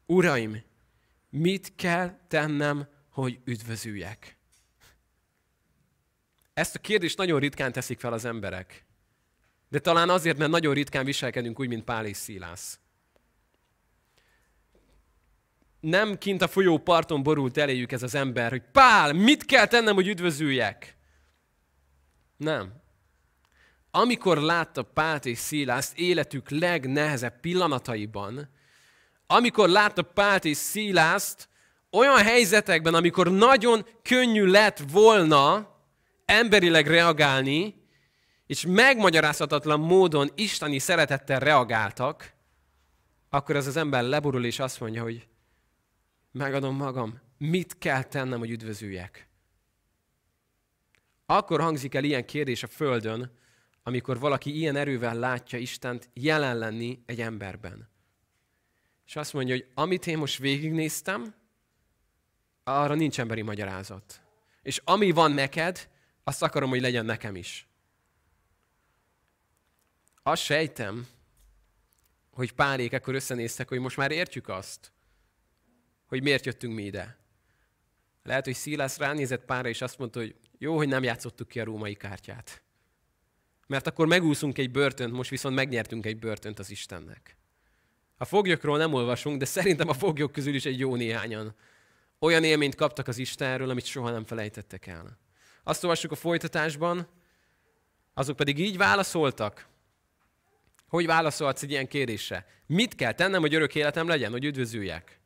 Uraim, 0.06 0.62
mit 1.28 1.72
kell 1.76 2.18
tennem, 2.28 2.88
hogy 3.10 3.40
üdvözüljek? 3.44 4.36
Ezt 6.54 6.74
a 6.74 6.78
kérdést 6.78 7.16
nagyon 7.16 7.40
ritkán 7.40 7.72
teszik 7.72 8.00
fel 8.00 8.12
az 8.12 8.24
emberek. 8.24 8.84
De 9.68 9.78
talán 9.78 10.08
azért, 10.10 10.38
mert 10.38 10.50
nagyon 10.50 10.74
ritkán 10.74 11.04
viselkedünk 11.04 11.60
úgy, 11.60 11.68
mint 11.68 11.84
Pál 11.84 12.06
és 12.06 12.16
Szilász. 12.16 12.78
Nem 15.80 16.18
kint 16.18 16.42
a 16.42 16.48
folyó 16.48 16.78
parton 16.78 17.22
borult 17.22 17.56
eléjük 17.56 17.92
ez 17.92 18.02
az 18.02 18.14
ember, 18.14 18.50
hogy 18.50 18.62
Pál, 18.72 19.12
mit 19.12 19.44
kell 19.44 19.66
tennem, 19.66 19.94
hogy 19.94 20.08
üdvözüljek? 20.08 20.96
Nem. 22.36 22.72
Amikor 23.90 24.38
látta 24.38 24.82
Pált 24.82 25.26
és 25.26 25.38
Szilászt 25.38 25.98
életük 25.98 26.50
legnehezebb 26.50 27.40
pillanataiban, 27.40 28.48
amikor 29.26 29.68
látta 29.68 30.02
Pált 30.02 30.44
és 30.44 30.56
Szilászt 30.56 31.48
olyan 31.90 32.18
helyzetekben, 32.18 32.94
amikor 32.94 33.32
nagyon 33.32 33.86
könnyű 34.02 34.44
lett 34.44 34.78
volna 34.92 35.74
emberileg 36.24 36.86
reagálni, 36.86 37.74
és 38.46 38.64
megmagyarázhatatlan 38.68 39.80
módon 39.80 40.30
isteni 40.34 40.78
szeretettel 40.78 41.38
reagáltak, 41.38 42.32
akkor 43.30 43.56
az 43.56 43.66
az 43.66 43.76
ember 43.76 44.02
leborul 44.02 44.44
és 44.44 44.58
azt 44.58 44.80
mondja, 44.80 45.02
hogy 45.02 45.28
megadom 46.32 46.76
magam, 46.76 47.20
mit 47.38 47.78
kell 47.78 48.02
tennem, 48.02 48.38
hogy 48.38 48.50
üdvözüljek. 48.50 49.28
akkor 51.26 51.60
hangzik 51.60 51.94
el 51.94 52.04
ilyen 52.04 52.24
kérdés 52.24 52.62
a 52.62 52.66
Földön, 52.66 53.38
amikor 53.82 54.18
valaki 54.18 54.56
ilyen 54.56 54.76
erővel 54.76 55.14
látja 55.14 55.58
Istent 55.58 56.08
jelen 56.14 56.58
lenni 56.58 57.02
egy 57.06 57.20
emberben. 57.20 57.88
És 59.06 59.16
azt 59.16 59.32
mondja, 59.32 59.54
hogy 59.54 59.66
amit 59.74 60.06
én 60.06 60.18
most 60.18 60.38
végignéztem, 60.38 61.34
arra 62.64 62.94
nincs 62.94 63.20
emberi 63.20 63.42
magyarázat. 63.42 64.20
És 64.62 64.80
ami 64.84 65.10
van 65.10 65.32
neked, 65.32 65.88
azt 66.24 66.42
akarom, 66.42 66.70
hogy 66.70 66.80
legyen 66.80 67.04
nekem 67.04 67.36
is. 67.36 67.68
Azt 70.22 70.42
sejtem, 70.42 71.06
hogy 72.30 72.52
párék 72.52 72.92
ekkor 72.92 73.14
összenéztek, 73.14 73.68
hogy 73.68 73.78
most 73.78 73.96
már 73.96 74.10
értjük 74.10 74.48
azt, 74.48 74.92
hogy 76.10 76.22
miért 76.22 76.46
jöttünk 76.46 76.74
mi 76.74 76.82
ide. 76.82 77.16
Lehet, 78.22 78.44
hogy 78.44 78.54
Szilász 78.54 78.98
ránézett 78.98 79.44
pára, 79.44 79.68
és 79.68 79.82
azt 79.82 79.98
mondta, 79.98 80.18
hogy 80.18 80.34
jó, 80.58 80.76
hogy 80.76 80.88
nem 80.88 81.02
játszottuk 81.02 81.48
ki 81.48 81.60
a 81.60 81.64
római 81.64 81.94
kártyát. 81.94 82.62
Mert 83.66 83.86
akkor 83.86 84.06
megúszunk 84.06 84.58
egy 84.58 84.70
börtönt, 84.70 85.12
most 85.12 85.30
viszont 85.30 85.54
megnyertünk 85.54 86.06
egy 86.06 86.18
börtönt 86.18 86.58
az 86.58 86.70
Istennek. 86.70 87.36
A 88.16 88.24
foglyokról 88.24 88.78
nem 88.78 88.92
olvasunk, 88.92 89.38
de 89.38 89.44
szerintem 89.44 89.88
a 89.88 89.92
foglyok 89.92 90.32
közül 90.32 90.54
is 90.54 90.64
egy 90.64 90.78
jó 90.78 90.96
néhányan. 90.96 91.54
Olyan 92.18 92.44
élményt 92.44 92.74
kaptak 92.74 93.08
az 93.08 93.18
Istenről, 93.18 93.70
amit 93.70 93.84
soha 93.84 94.10
nem 94.10 94.24
felejtettek 94.24 94.86
el. 94.86 95.18
Azt 95.62 95.82
olvassuk 95.82 96.12
a 96.12 96.16
folytatásban, 96.16 97.08
azok 98.14 98.36
pedig 98.36 98.58
így 98.58 98.76
válaszoltak. 98.76 99.68
Hogy 100.88 101.06
válaszolhatsz 101.06 101.62
egy 101.62 101.70
ilyen 101.70 101.88
kérdésre? 101.88 102.46
Mit 102.66 102.94
kell 102.94 103.12
tennem, 103.12 103.40
hogy 103.40 103.54
örök 103.54 103.74
életem 103.74 104.08
legyen, 104.08 104.30
hogy 104.30 104.44
üdvözüljek? 104.44 105.19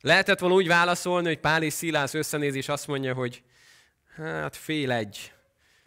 Lehetett 0.00 0.38
volna 0.38 0.54
úgy 0.54 0.66
válaszolni, 0.66 1.26
hogy 1.26 1.40
Pál 1.40 1.62
és 1.62 1.72
Szilász 1.72 2.14
összenéz, 2.14 2.54
és 2.54 2.68
azt 2.68 2.86
mondja, 2.86 3.14
hogy 3.14 3.42
hát 4.16 4.56
fél 4.56 4.92
egy, 4.92 5.32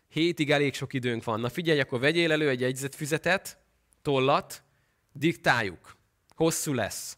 hétig 0.10 0.52
elég 0.52 0.74
sok 0.74 0.94
időnk 0.94 1.24
van. 1.24 1.40
Na 1.40 1.50
figyelj, 1.50 1.80
akkor 1.80 2.00
vegyél 2.00 2.32
elő 2.32 2.50
egy 2.50 2.60
jegyzetfüzetet, 2.60 3.58
tollat, 4.02 4.64
diktáljuk. 5.12 5.96
Hosszú 6.36 6.74
lesz. 6.74 7.18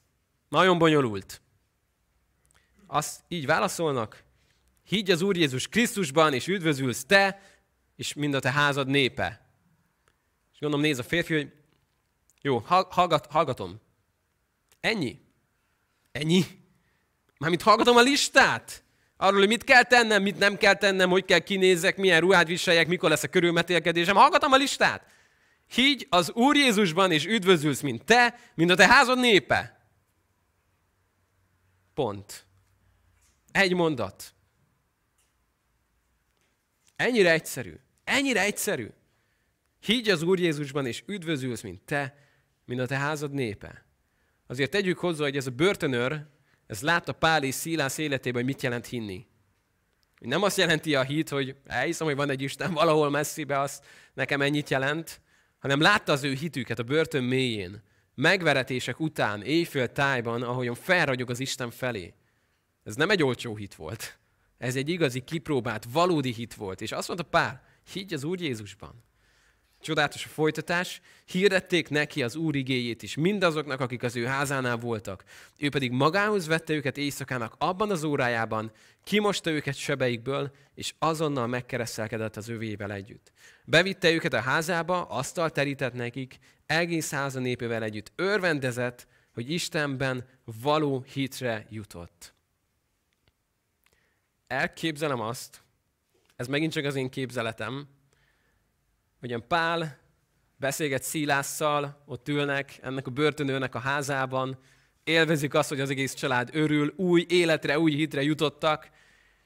Nagyon 0.49 0.77
bonyolult. 0.77 1.41
Azt 2.87 3.23
így 3.27 3.45
válaszolnak, 3.45 4.23
higgy 4.83 5.11
az 5.11 5.21
Úr 5.21 5.37
Jézus 5.37 5.67
Krisztusban, 5.67 6.33
és 6.33 6.47
üdvözülsz 6.47 7.05
te, 7.05 7.41
és 7.95 8.13
mind 8.13 8.33
a 8.33 8.39
te 8.39 8.51
házad 8.51 8.87
népe. 8.87 9.49
És 10.53 10.59
gondolom, 10.59 10.85
néz 10.85 10.99
a 10.99 11.03
férfi, 11.03 11.33
hogy 11.33 11.51
jó, 12.41 12.57
hallgat, 12.67 13.25
hallgatom. 13.25 13.79
Ennyi? 14.79 15.19
Ennyi? 16.11 16.45
Mármint 17.37 17.61
hallgatom 17.61 17.97
a 17.97 18.01
listát? 18.01 18.83
Arról, 19.17 19.39
hogy 19.39 19.47
mit 19.47 19.63
kell 19.63 19.83
tennem, 19.83 20.21
mit 20.21 20.37
nem 20.37 20.57
kell 20.57 20.73
tennem, 20.73 21.09
hogy 21.09 21.25
kell 21.25 21.39
kinézek, 21.39 21.97
milyen 21.97 22.19
ruhát 22.19 22.47
viseljek, 22.47 22.87
mikor 22.87 23.09
lesz 23.09 23.23
a 23.23 23.27
körülmetélkedésem. 23.27 24.15
Hallgatom 24.15 24.51
a 24.51 24.57
listát. 24.57 25.05
Higgy 25.67 26.07
az 26.09 26.31
Úr 26.31 26.55
Jézusban, 26.55 27.11
és 27.11 27.25
üdvözülsz, 27.25 27.81
mint 27.81 28.03
te, 28.03 28.39
mint 28.55 28.71
a 28.71 28.75
te 28.75 28.87
házad 28.87 29.19
népe. 29.19 29.89
Pont. 31.93 32.45
Egy 33.51 33.73
mondat. 33.73 34.33
Ennyire 36.95 37.31
egyszerű. 37.31 37.73
Ennyire 38.03 38.41
egyszerű. 38.41 38.87
Higgy 39.79 40.09
az 40.09 40.21
Úr 40.21 40.39
Jézusban, 40.39 40.85
és 40.85 41.03
üdvözülsz, 41.05 41.61
mint 41.61 41.81
te, 41.81 42.17
mint 42.65 42.79
a 42.79 42.85
te 42.85 42.97
házad 42.97 43.31
népe. 43.31 43.85
Azért 44.47 44.71
tegyük 44.71 44.97
hozzá, 44.97 45.23
hogy 45.23 45.37
ez 45.37 45.47
a 45.47 45.51
börtönőr, 45.51 46.25
ez 46.67 46.81
látta 46.81 47.13
Pál 47.13 47.43
és 47.43 47.53
Szilász 47.53 47.97
életében, 47.97 48.43
hogy 48.43 48.53
mit 48.53 48.61
jelent 48.61 48.85
hinni. 48.85 49.25
Nem 50.19 50.43
azt 50.43 50.57
jelenti 50.57 50.95
a 50.95 51.03
hit, 51.03 51.29
hogy 51.29 51.55
elhiszem, 51.65 52.07
hogy 52.07 52.15
van 52.15 52.29
egy 52.29 52.41
Isten 52.41 52.73
valahol 52.73 53.09
messzibe, 53.09 53.59
azt 53.59 53.85
nekem 54.13 54.41
ennyit 54.41 54.69
jelent, 54.69 55.21
hanem 55.59 55.81
látta 55.81 56.11
az 56.11 56.23
ő 56.23 56.33
hitüket 56.33 56.79
a 56.79 56.83
börtön 56.83 57.23
mélyén, 57.23 57.83
megveretések 58.15 58.99
után, 58.99 59.41
éjfél 59.41 59.91
tájban, 59.91 60.41
ahogyan 60.41 60.75
felragyog 60.75 61.29
az 61.29 61.39
Isten 61.39 61.71
felé. 61.71 62.13
Ez 62.83 62.95
nem 62.95 63.09
egy 63.09 63.23
olcsó 63.23 63.55
hit 63.55 63.75
volt. 63.75 64.19
Ez 64.57 64.75
egy 64.75 64.89
igazi, 64.89 65.19
kipróbált, 65.19 65.85
valódi 65.91 66.33
hit 66.33 66.53
volt. 66.53 66.81
És 66.81 66.91
azt 66.91 67.07
mondta 67.07 67.25
Pál, 67.25 67.63
higgy 67.91 68.13
az 68.13 68.23
Úr 68.23 68.41
Jézusban. 68.41 69.03
Csodálatos 69.85 70.25
a 70.25 70.29
folytatás, 70.29 71.01
hirdették 71.25 71.89
neki 71.89 72.23
az 72.23 72.35
Úr 72.35 72.55
igéjét 72.55 73.03
is, 73.03 73.15
mindazoknak, 73.15 73.79
akik 73.79 74.03
az 74.03 74.15
ő 74.15 74.25
házánál 74.25 74.77
voltak. 74.77 75.23
Ő 75.57 75.69
pedig 75.69 75.91
magához 75.91 76.47
vette 76.47 76.73
őket 76.73 76.97
éjszakának 76.97 77.55
abban 77.57 77.91
az 77.91 78.03
órájában, 78.03 78.71
kimosta 79.03 79.49
őket 79.49 79.75
sebeikből, 79.75 80.51
és 80.75 80.93
azonnal 80.99 81.47
megkereszelkedett 81.47 82.35
az 82.35 82.49
övével 82.49 82.91
együtt. 82.91 83.31
Bevitte 83.65 84.11
őket 84.11 84.33
a 84.33 84.39
házába, 84.39 85.01
asztal 85.01 85.49
terített 85.49 85.93
nekik, 85.93 86.37
egész 86.65 87.11
háza 87.11 87.39
népével 87.39 87.83
együtt 87.83 88.11
örvendezett, 88.15 89.07
hogy 89.33 89.51
Istenben 89.51 90.25
való 90.61 91.05
hitre 91.13 91.65
jutott. 91.69 92.33
Elképzelem 94.47 95.19
azt, 95.19 95.61
ez 96.35 96.47
megint 96.47 96.71
csak 96.71 96.85
az 96.85 96.95
én 96.95 97.09
képzeletem, 97.09 97.94
hogyan 99.25 99.47
Pál 99.47 99.97
beszélget 100.57 101.03
Szilásszal, 101.03 102.03
ott 102.05 102.27
ülnek 102.27 102.79
ennek 102.81 103.07
a 103.07 103.11
börtönőnek 103.11 103.75
a 103.75 103.79
házában, 103.79 104.59
élvezik 105.03 105.53
azt, 105.53 105.69
hogy 105.69 105.79
az 105.79 105.89
egész 105.89 106.13
család 106.13 106.49
örül, 106.53 106.93
új 106.95 107.25
életre, 107.29 107.79
új 107.79 107.95
hitre 107.95 108.21
jutottak, 108.21 108.89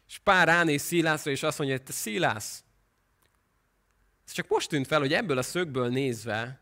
és 0.07 0.17
Pál 0.17 0.45
ránéz 0.45 0.81
Szilászra, 0.81 1.31
és 1.31 1.43
azt 1.43 1.57
mondja, 1.57 1.77
hogy 1.77 1.85
te 1.85 1.91
Szilász, 1.91 2.63
ez 4.25 4.31
csak 4.31 4.47
most 4.47 4.69
tűnt 4.69 4.87
fel, 4.87 4.99
hogy 4.99 5.13
ebből 5.13 5.37
a 5.37 5.41
szögből 5.41 5.87
nézve, 5.89 6.61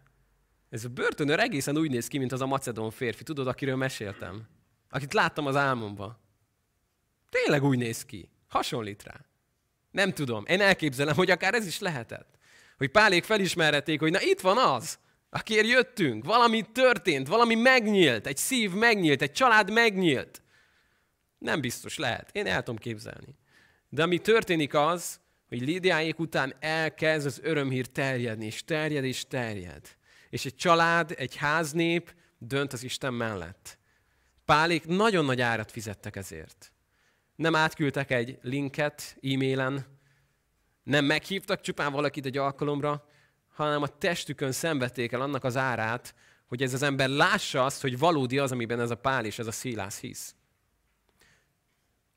ez 0.70 0.86
a 0.86 0.90
börtönőr 0.90 1.40
egészen 1.40 1.78
úgy 1.78 1.90
néz 1.90 2.08
ki, 2.08 2.18
mint 2.18 2.32
az 2.32 2.42
a 2.42 2.46
macedón 2.46 2.92
férfi, 2.92 3.24
tudod, 3.24 3.48
akiről 3.48 3.76
meséltem? 3.76 4.48
Akit 4.90 5.14
láttam 5.14 5.46
az 5.46 5.56
álmomba. 5.56 6.20
Tényleg 7.30 7.64
úgy 7.64 7.78
néz 7.78 8.06
ki. 8.06 8.30
Hasonlít 8.48 9.04
rá. 9.04 9.26
Nem 9.92 10.14
tudom. 10.14 10.46
Én 10.48 10.62
elképzelem, 10.62 11.16
hogy 11.16 11.32
akár 11.32 11.54
ez 11.54 11.66
is 11.66 11.80
lehetett. 11.80 12.37
Hogy 12.78 12.92
Pálék 12.92 13.24
felismerhették, 13.24 14.00
hogy 14.00 14.12
na 14.12 14.22
itt 14.22 14.40
van 14.40 14.58
az, 14.58 15.00
akiért 15.30 15.68
jöttünk, 15.68 16.26
valami 16.26 16.66
történt, 16.72 17.28
valami 17.28 17.56
megnyílt, 17.56 18.28
egy 18.28 18.38
szív 18.38 18.72
megnyílt, 18.72 19.22
egy 19.22 19.32
család 19.32 19.72
megnyílt. 19.72 20.42
Nem 21.38 21.62
biztos, 21.62 21.98
lehet. 21.98 22.30
Én 22.32 22.48
el 22.48 22.64
tudom 22.64 22.80
képzelni. 22.80 23.36
De 23.90 24.04
ami 24.04 24.18
történik 24.18 24.74
az, 24.74 25.20
hogy 25.48 25.62
Lídiáék 25.62 26.20
után 26.20 26.56
elkezd 26.60 27.26
az 27.26 27.40
örömhír 27.44 27.86
terjedni, 27.86 28.46
és 28.46 28.64
terjed, 28.64 29.04
és 29.04 29.28
terjed. 29.28 29.96
És 30.30 30.46
egy 30.46 30.56
család, 30.56 31.14
egy 31.18 31.36
háznép 31.36 32.14
dönt 32.38 32.74
az 32.74 32.84
Isten 32.84 33.14
mellett. 33.14 33.78
Pálék 34.46 34.86
nagyon 34.86 35.26
nagy 35.26 35.42
árat 35.42 35.72
fizettek 35.72 36.16
ezért. 36.16 36.72
Nem 37.36 37.56
átküldtek 37.56 38.12
egy 38.12 38.38
linket 38.42 39.18
e-mailen, 39.22 39.97
nem 40.88 41.06
meghívtak 41.06 41.62
csupán 41.62 41.92
valakit 41.92 42.26
egy 42.26 42.38
alkalomra, 42.38 43.08
hanem 43.54 43.82
a 43.82 43.88
testükön 43.88 44.52
szenvedték 44.52 45.12
el 45.12 45.22
annak 45.22 45.44
az 45.44 45.58
árát, 45.58 46.16
hogy 46.46 46.64
ez 46.64 46.74
az 46.74 46.82
ember 46.82 47.10
lássa 47.10 47.66
azt, 47.66 47.82
hogy 47.82 47.98
valódi 47.98 48.40
az, 48.40 48.52
amiben 48.52 48.80
ez 48.80 48.90
a 48.90 48.96
Pál 48.96 49.26
és 49.26 49.40
ez 49.40 49.48
a 49.48 49.52
Szilász 49.52 50.00
hisz. 50.00 50.36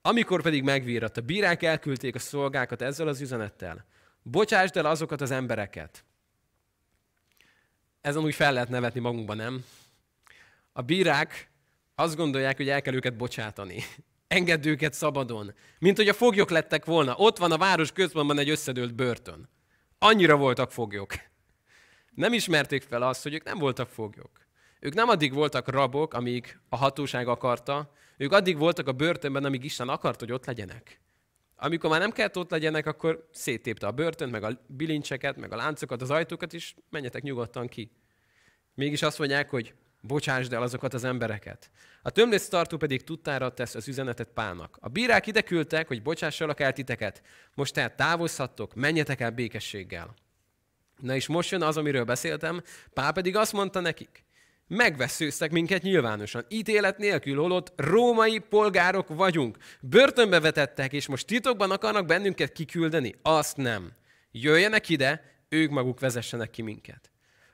Amikor 0.03 0.43
pedig 0.43 0.63
megvírat, 0.63 1.17
a 1.17 1.21
bírák 1.21 1.63
elküldték 1.63 2.15
a 2.15 2.19
szolgákat 2.19 2.83
ezzel 2.83 3.09
az 3.09 3.21
üzenettel. 3.21 3.85
Bocsásd 4.23 4.77
el 4.77 4.87
azokat 4.87 5.21
az 5.21 5.31
embereket. 5.31 6.05
Ezen 8.01 8.23
úgy 8.23 8.35
fel 8.35 8.53
lehet 8.53 8.69
nevetni 8.69 9.01
magunkban, 9.01 9.37
nem? 9.37 9.65
A 10.73 10.83
bírák 10.83 11.51
azt 11.95 12.17
gondolják, 12.17 12.57
hogy 12.57 12.69
el 12.69 12.83
kell 12.83 12.95
őket 12.95 13.17
bocsátani. 13.17 13.83
Engedd 14.31 14.67
őket 14.67 14.93
szabadon. 14.93 15.55
Mint 15.79 15.97
hogy 15.97 16.09
a 16.09 16.13
foglyok 16.13 16.51
lettek 16.51 16.85
volna. 16.85 17.15
Ott 17.17 17.39
van 17.39 17.53
a 17.53 17.59
város 17.59 17.93
központban 17.93 18.39
egy 18.39 18.51
összedőlt 18.51 18.95
börtön. 18.95 19.49
Annyira 19.99 20.37
voltak 20.37 20.73
foglyok. 20.73 21.13
Nem 22.15 22.33
ismerték 22.33 22.83
fel 22.83 23.03
azt, 23.03 23.23
hogy 23.23 23.35
ők 23.35 23.45
nem 23.45 23.59
voltak 23.59 23.89
foglyok. 23.89 24.31
Ők 24.81 24.95
nem 24.95 25.09
addig 25.09 25.33
voltak 25.33 25.69
rabok, 25.69 26.15
amíg 26.15 26.59
a 26.69 26.77
hatóság 26.77 27.29
akarta, 27.29 27.93
ők 28.17 28.33
addig 28.33 28.59
voltak 28.59 28.89
a 28.89 28.93
börtönben, 28.93 29.45
amíg 29.45 29.65
Isten 29.65 29.89
akart, 29.89 30.21
hogy 30.21 30.33
ott 30.33 30.47
legyenek. 30.47 31.01
Amikor 31.57 31.91
már 31.91 32.01
nem 32.01 32.13
kellett 32.13 32.39
ott 32.39 32.51
legyenek, 32.51 32.87
akkor 32.87 33.29
széttépte 33.33 33.87
a 33.87 33.93
börtönt, 33.93 34.31
meg 34.31 34.43
a 34.43 34.61
bilincseket, 34.67 35.37
meg 35.37 35.53
a 35.53 35.57
láncokat, 35.57 36.03
az 36.03 36.11
ajtókat, 36.11 36.53
és 36.53 36.75
menjetek 36.91 37.23
nyugodtan 37.23 37.69
ki. 37.69 37.91
Mégis 38.75 39.03
azt 39.03 39.19
mondják, 39.19 39.51
hogy 39.51 39.75
Bocsásd 40.01 40.53
el 40.53 40.63
azokat 40.63 40.95
az 40.95 41.05
embereket. 41.05 41.71
A 42.03 42.11
tömlésztartó 42.11 42.77
pedig 42.77 43.05
tudtára 43.05 43.55
tesz 43.55 43.75
az 43.75 43.89
üzenetet 43.89 44.29
Pálnak. 44.35 44.79
A 44.81 44.89
bírák 44.89 45.27
ide 45.27 45.41
küldtek, 45.41 45.89
hogy 45.89 46.03
bocsássalak 46.03 46.61
el 46.61 46.73
titeket. 46.73 47.23
Most 47.55 47.75
tehát 47.75 47.97
távozhattok, 47.97 48.75
menjetek 48.75 49.21
el 49.21 49.31
békességgel. 49.31 50.15
Na 51.01 51.15
és 51.15 51.27
most 51.27 51.51
jön 51.51 51.63
az, 51.63 51.77
amiről 51.77 52.05
beszéltem. 52.05 52.63
Pál 52.93 53.13
pedig 53.13 53.37
azt 53.37 53.53
mondta 53.53 53.81
nekik. 53.81 54.25
Megveszőztek 54.67 55.51
minket 55.51 55.83
nyilvánosan. 55.83 56.45
Ítélet 56.49 56.99
nélkül 56.99 57.37
holott 57.37 57.73
római 57.77 58.39
polgárok 58.39 59.09
vagyunk. 59.09 59.57
Börtönbe 59.81 60.41
vetettek, 60.41 60.93
és 60.93 61.07
most 61.07 61.27
titokban 61.27 61.71
akarnak 61.71 62.07
bennünket 62.07 62.53
kiküldeni? 62.53 63.15
Azt 63.23 63.57
nem. 63.57 63.93
Jöjjenek 64.33 64.89
ide, 64.89 65.25
ők 65.49 65.71
maguk 65.71 66.01
vezessenek 66.01 66.51
ki 66.51 66.63
minket. 66.63 67.11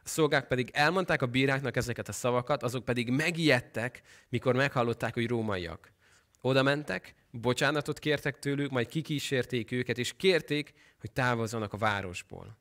Szolgák 0.07 0.47
pedig 0.47 0.71
elmondták 0.73 1.23
a 1.23 1.27
bíráknak 1.27 1.77
ezeket 1.77 2.09
a 2.09 2.13
szavakat, 2.13 2.63
azok 2.63 2.85
pedig 2.85 3.11
megijedtek, 3.11 4.03
mikor 4.29 4.55
meghallották, 4.55 5.15
hogy 5.15 5.27
rómaiak. 5.27 5.93
Oda 6.41 6.63
mentek, 6.63 7.15
bocsánatot 7.31 7.99
kértek 7.99 8.39
tőlük, 8.39 8.71
majd 8.71 8.89
kikísérték 8.89 9.73
őket, 9.73 9.99
és 9.99 10.13
kérték, 10.17 10.73
hogy 11.01 11.13
távozzanak 11.13 11.73
a 11.73 11.77
városból. 11.77 12.59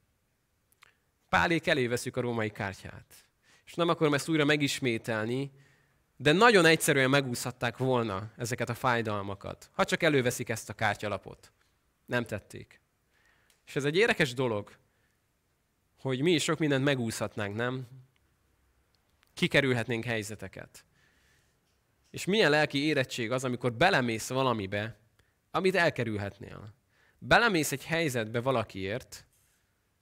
Pálék 1.30 1.68
elé 1.68 1.88
veszük 1.88 2.18
a 2.18 2.22
római 2.22 2.50
kártyát. 2.50 3.26
És 3.66 3.74
nem 3.74 3.90
akarom 3.90 4.14
ezt 4.14 4.30
újra 4.30 4.46
megismételni, 4.46 5.52
de 6.18 6.32
nagyon 6.32 6.66
egyszerűen 6.66 7.10
megúszhatták 7.10 7.78
volna 7.78 8.32
ezeket 8.38 8.70
a 8.70 8.74
fájdalmakat, 8.74 9.70
ha 9.74 9.86
csak 9.86 10.04
előveszik 10.04 10.50
ezt 10.50 10.70
a 10.70 10.74
kártyalapot. 10.74 11.52
Nem 12.06 12.26
tették. 12.26 12.80
És 13.66 13.76
ez 13.76 13.84
egy 13.84 13.96
érdekes 13.96 14.34
dolog, 14.34 14.72
hogy 16.00 16.22
mi 16.22 16.32
is 16.32 16.44
sok 16.44 16.60
mindent 16.60 16.84
megúszhatnánk, 16.84 17.56
nem? 17.56 17.88
Kikerülhetnénk 19.34 20.04
helyzeteket. 20.04 20.86
És 22.12 22.26
milyen 22.26 22.50
lelki 22.50 22.86
érettség 22.86 23.32
az, 23.32 23.44
amikor 23.44 23.74
belemész 23.74 24.30
valamibe, 24.30 25.00
amit 25.52 25.76
elkerülhetnél. 25.76 26.74
Belemész 27.20 27.72
egy 27.72 27.86
helyzetbe 27.86 28.42
valakiért, 28.42 29.28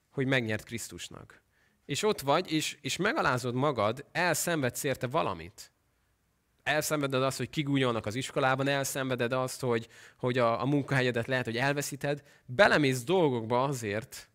hogy 0.09 0.27
megnyert 0.27 0.63
Krisztusnak. 0.63 1.41
És 1.85 2.03
ott 2.03 2.21
vagy, 2.21 2.51
és, 2.51 2.77
és 2.81 2.97
megalázod 2.97 3.53
magad, 3.53 4.05
elszenvedsz 4.11 4.83
érte 4.83 5.07
valamit. 5.07 5.71
Elszenveded 6.63 7.23
azt, 7.23 7.37
hogy 7.37 7.49
kigúnyolnak 7.49 8.05
az 8.05 8.15
iskolában, 8.15 8.67
elszenveded 8.67 9.31
azt, 9.31 9.61
hogy, 9.61 9.87
hogy 10.17 10.37
a, 10.37 10.61
a 10.61 10.65
munkahelyedet 10.65 11.27
lehet, 11.27 11.45
hogy 11.45 11.57
elveszíted. 11.57 12.23
Belemész 12.45 13.03
dolgokba 13.03 13.63
azért, 13.63 14.29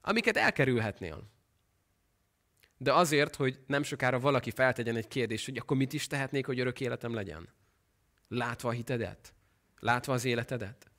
amiket 0.00 0.36
elkerülhetnél. 0.36 1.30
De 2.76 2.92
azért, 2.92 3.36
hogy 3.36 3.60
nem 3.66 3.82
sokára 3.82 4.20
valaki 4.20 4.50
feltegyen 4.50 4.96
egy 4.96 5.08
kérdést, 5.08 5.44
hogy 5.44 5.56
akkor 5.56 5.76
mit 5.76 5.92
is 5.92 6.06
tehetnék, 6.06 6.46
hogy 6.46 6.60
örök 6.60 6.80
életem 6.80 7.14
legyen? 7.14 7.48
Látva 8.28 8.68
a 8.68 8.72
hitedet? 8.72 9.34
Látva 9.78 10.12
az 10.12 10.24
életedet? 10.24 10.90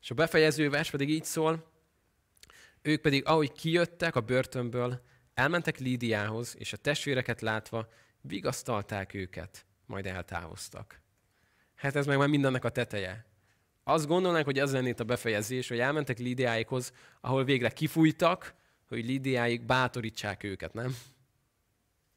És 0.00 0.10
a 0.10 0.14
befejező 0.14 0.70
vers 0.70 0.90
pedig 0.90 1.10
így 1.10 1.24
szól, 1.24 1.70
ők 2.82 3.00
pedig, 3.00 3.26
ahogy 3.26 3.52
kijöttek 3.52 4.16
a 4.16 4.20
börtönből, 4.20 5.02
elmentek 5.34 5.78
Lídiához, 5.78 6.54
és 6.58 6.72
a 6.72 6.76
testvéreket 6.76 7.40
látva 7.40 7.88
vigasztalták 8.20 9.14
őket, 9.14 9.66
majd 9.86 10.06
eltávoztak. 10.06 11.00
Hát 11.74 11.96
ez 11.96 12.06
meg 12.06 12.18
már 12.18 12.28
mindennek 12.28 12.64
a 12.64 12.70
teteje. 12.70 13.26
Azt 13.88 14.06
gondolnánk, 14.06 14.44
hogy 14.44 14.58
ez 14.58 14.72
lenne 14.72 14.88
itt 14.88 15.00
a 15.00 15.04
befejezés, 15.04 15.68
hogy 15.68 15.78
elmentek 15.78 16.18
Lídiáikhoz, 16.18 16.92
ahol 17.20 17.44
végre 17.44 17.70
kifújtak, 17.70 18.54
hogy 18.88 19.04
Lídiáik 19.04 19.66
bátorítsák 19.66 20.42
őket, 20.42 20.72
nem? 20.72 20.96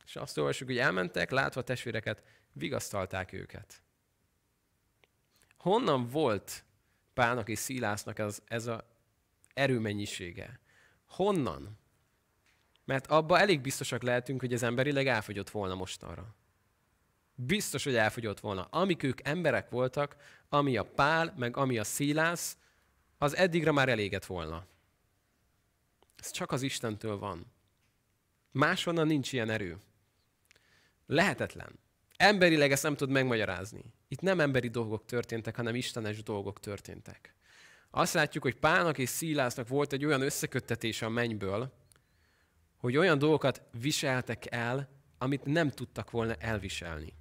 És 0.05 0.15
azt 0.15 0.37
olvassuk, 0.37 0.67
hogy 0.67 0.77
elmentek, 0.77 1.31
látva 1.31 1.61
testvéreket, 1.61 2.23
vigasztalták 2.51 3.33
őket. 3.33 3.81
Honnan 5.57 6.07
volt 6.07 6.63
Pálnak 7.13 7.49
és 7.49 7.59
Szilásznak 7.59 8.19
ez, 8.19 8.41
ez 8.45 8.67
a 8.67 8.87
erőmennyisége? 9.53 10.59
Honnan? 11.07 11.79
Mert 12.85 13.07
abba 13.07 13.39
elég 13.39 13.61
biztosak 13.61 14.01
lehetünk, 14.01 14.39
hogy 14.39 14.53
ez 14.53 14.63
emberileg 14.63 15.07
elfogyott 15.07 15.49
volna 15.49 15.75
mostanra. 15.75 16.35
Biztos, 17.35 17.83
hogy 17.83 17.95
elfogyott 17.95 18.39
volna. 18.39 18.67
Amik 18.71 19.03
ők 19.03 19.27
emberek 19.27 19.69
voltak, 19.69 20.15
ami 20.49 20.77
a 20.77 20.83
Pál, 20.83 21.33
meg 21.37 21.57
ami 21.57 21.77
a 21.77 21.83
Szilász, 21.83 22.57
az 23.17 23.35
eddigre 23.35 23.71
már 23.71 23.89
elégett 23.89 24.25
volna. 24.25 24.65
Ez 26.15 26.31
csak 26.31 26.51
az 26.51 26.61
Istentől 26.61 27.17
van. 27.17 27.45
Máshonnan 28.51 29.07
nincs 29.07 29.33
ilyen 29.33 29.49
erő. 29.49 29.77
Lehetetlen. 31.05 31.79
Emberileg 32.17 32.71
ezt 32.71 32.83
nem 32.83 32.95
tud 32.95 33.09
megmagyarázni. 33.09 33.83
Itt 34.07 34.21
nem 34.21 34.39
emberi 34.39 34.67
dolgok 34.67 35.05
történtek, 35.05 35.55
hanem 35.55 35.75
istenes 35.75 36.23
dolgok 36.23 36.59
történtek. 36.59 37.35
Azt 37.89 38.13
látjuk, 38.13 38.43
hogy 38.43 38.55
Pálnak 38.55 38.97
és 38.97 39.09
Szilásznak 39.09 39.67
volt 39.67 39.93
egy 39.93 40.05
olyan 40.05 40.21
összeköttetés 40.21 41.01
a 41.01 41.09
mennyből, 41.09 41.73
hogy 42.77 42.97
olyan 42.97 43.17
dolgokat 43.17 43.61
viseltek 43.79 44.51
el, 44.51 44.89
amit 45.17 45.45
nem 45.45 45.69
tudtak 45.69 46.11
volna 46.11 46.35
elviselni. 46.35 47.13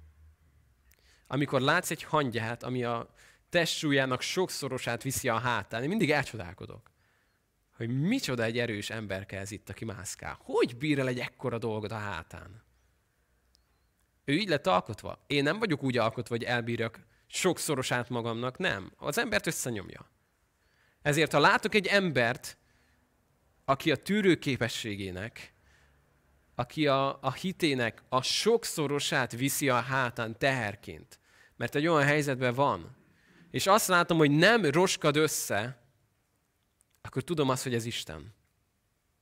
Amikor 1.31 1.61
látsz 1.61 1.91
egy 1.91 2.03
hangyát, 2.03 2.63
ami 2.63 2.83
a 2.83 3.13
testsúlyának 3.49 4.21
sokszorosát 4.21 5.03
viszi 5.03 5.29
a 5.29 5.37
hátán, 5.37 5.83
én 5.83 5.89
mindig 5.89 6.11
elcsodálkodok, 6.11 6.91
hogy 7.75 7.89
micsoda 7.89 8.43
egy 8.43 8.59
erős 8.59 8.89
emberke 8.89 9.39
ez 9.39 9.51
itt, 9.51 9.69
aki 9.69 9.85
mászkál. 9.85 10.37
Hogy 10.41 10.77
bír 10.77 10.99
el 10.99 11.07
egy 11.07 11.19
ekkora 11.19 11.57
dolgot 11.57 11.91
a 11.91 11.97
hátán? 11.97 12.63
Ő 14.25 14.33
így 14.33 14.47
lett 14.47 14.67
alkotva. 14.67 15.23
Én 15.27 15.43
nem 15.43 15.59
vagyok 15.59 15.83
úgy 15.83 15.97
alkotva, 15.97 16.35
hogy 16.35 16.43
elbírjak 16.43 16.99
sokszorosát 17.27 18.09
magamnak, 18.09 18.57
nem. 18.57 18.91
Az 18.97 19.17
embert 19.17 19.47
összenyomja. 19.47 20.09
Ezért, 21.01 21.31
ha 21.31 21.39
látok 21.39 21.75
egy 21.75 21.87
embert, 21.87 22.57
aki 23.65 23.91
a 23.91 23.95
tűrőképességének, 23.95 25.53
aki 26.55 26.87
a, 26.87 27.21
a 27.21 27.31
hitének 27.31 28.03
a 28.09 28.21
sokszorosát 28.21 29.31
viszi 29.31 29.69
a 29.69 29.79
hátán 29.79 30.37
teherként, 30.37 31.19
mert 31.61 31.75
egy 31.75 31.87
olyan 31.87 32.03
helyzetben 32.03 32.53
van, 32.53 32.95
és 33.51 33.67
azt 33.67 33.87
látom, 33.87 34.17
hogy 34.17 34.31
nem 34.31 34.65
roskad 34.65 35.15
össze, 35.15 35.81
akkor 37.01 37.21
tudom 37.21 37.49
azt, 37.49 37.63
hogy 37.63 37.73
ez 37.73 37.85
Isten. 37.85 38.33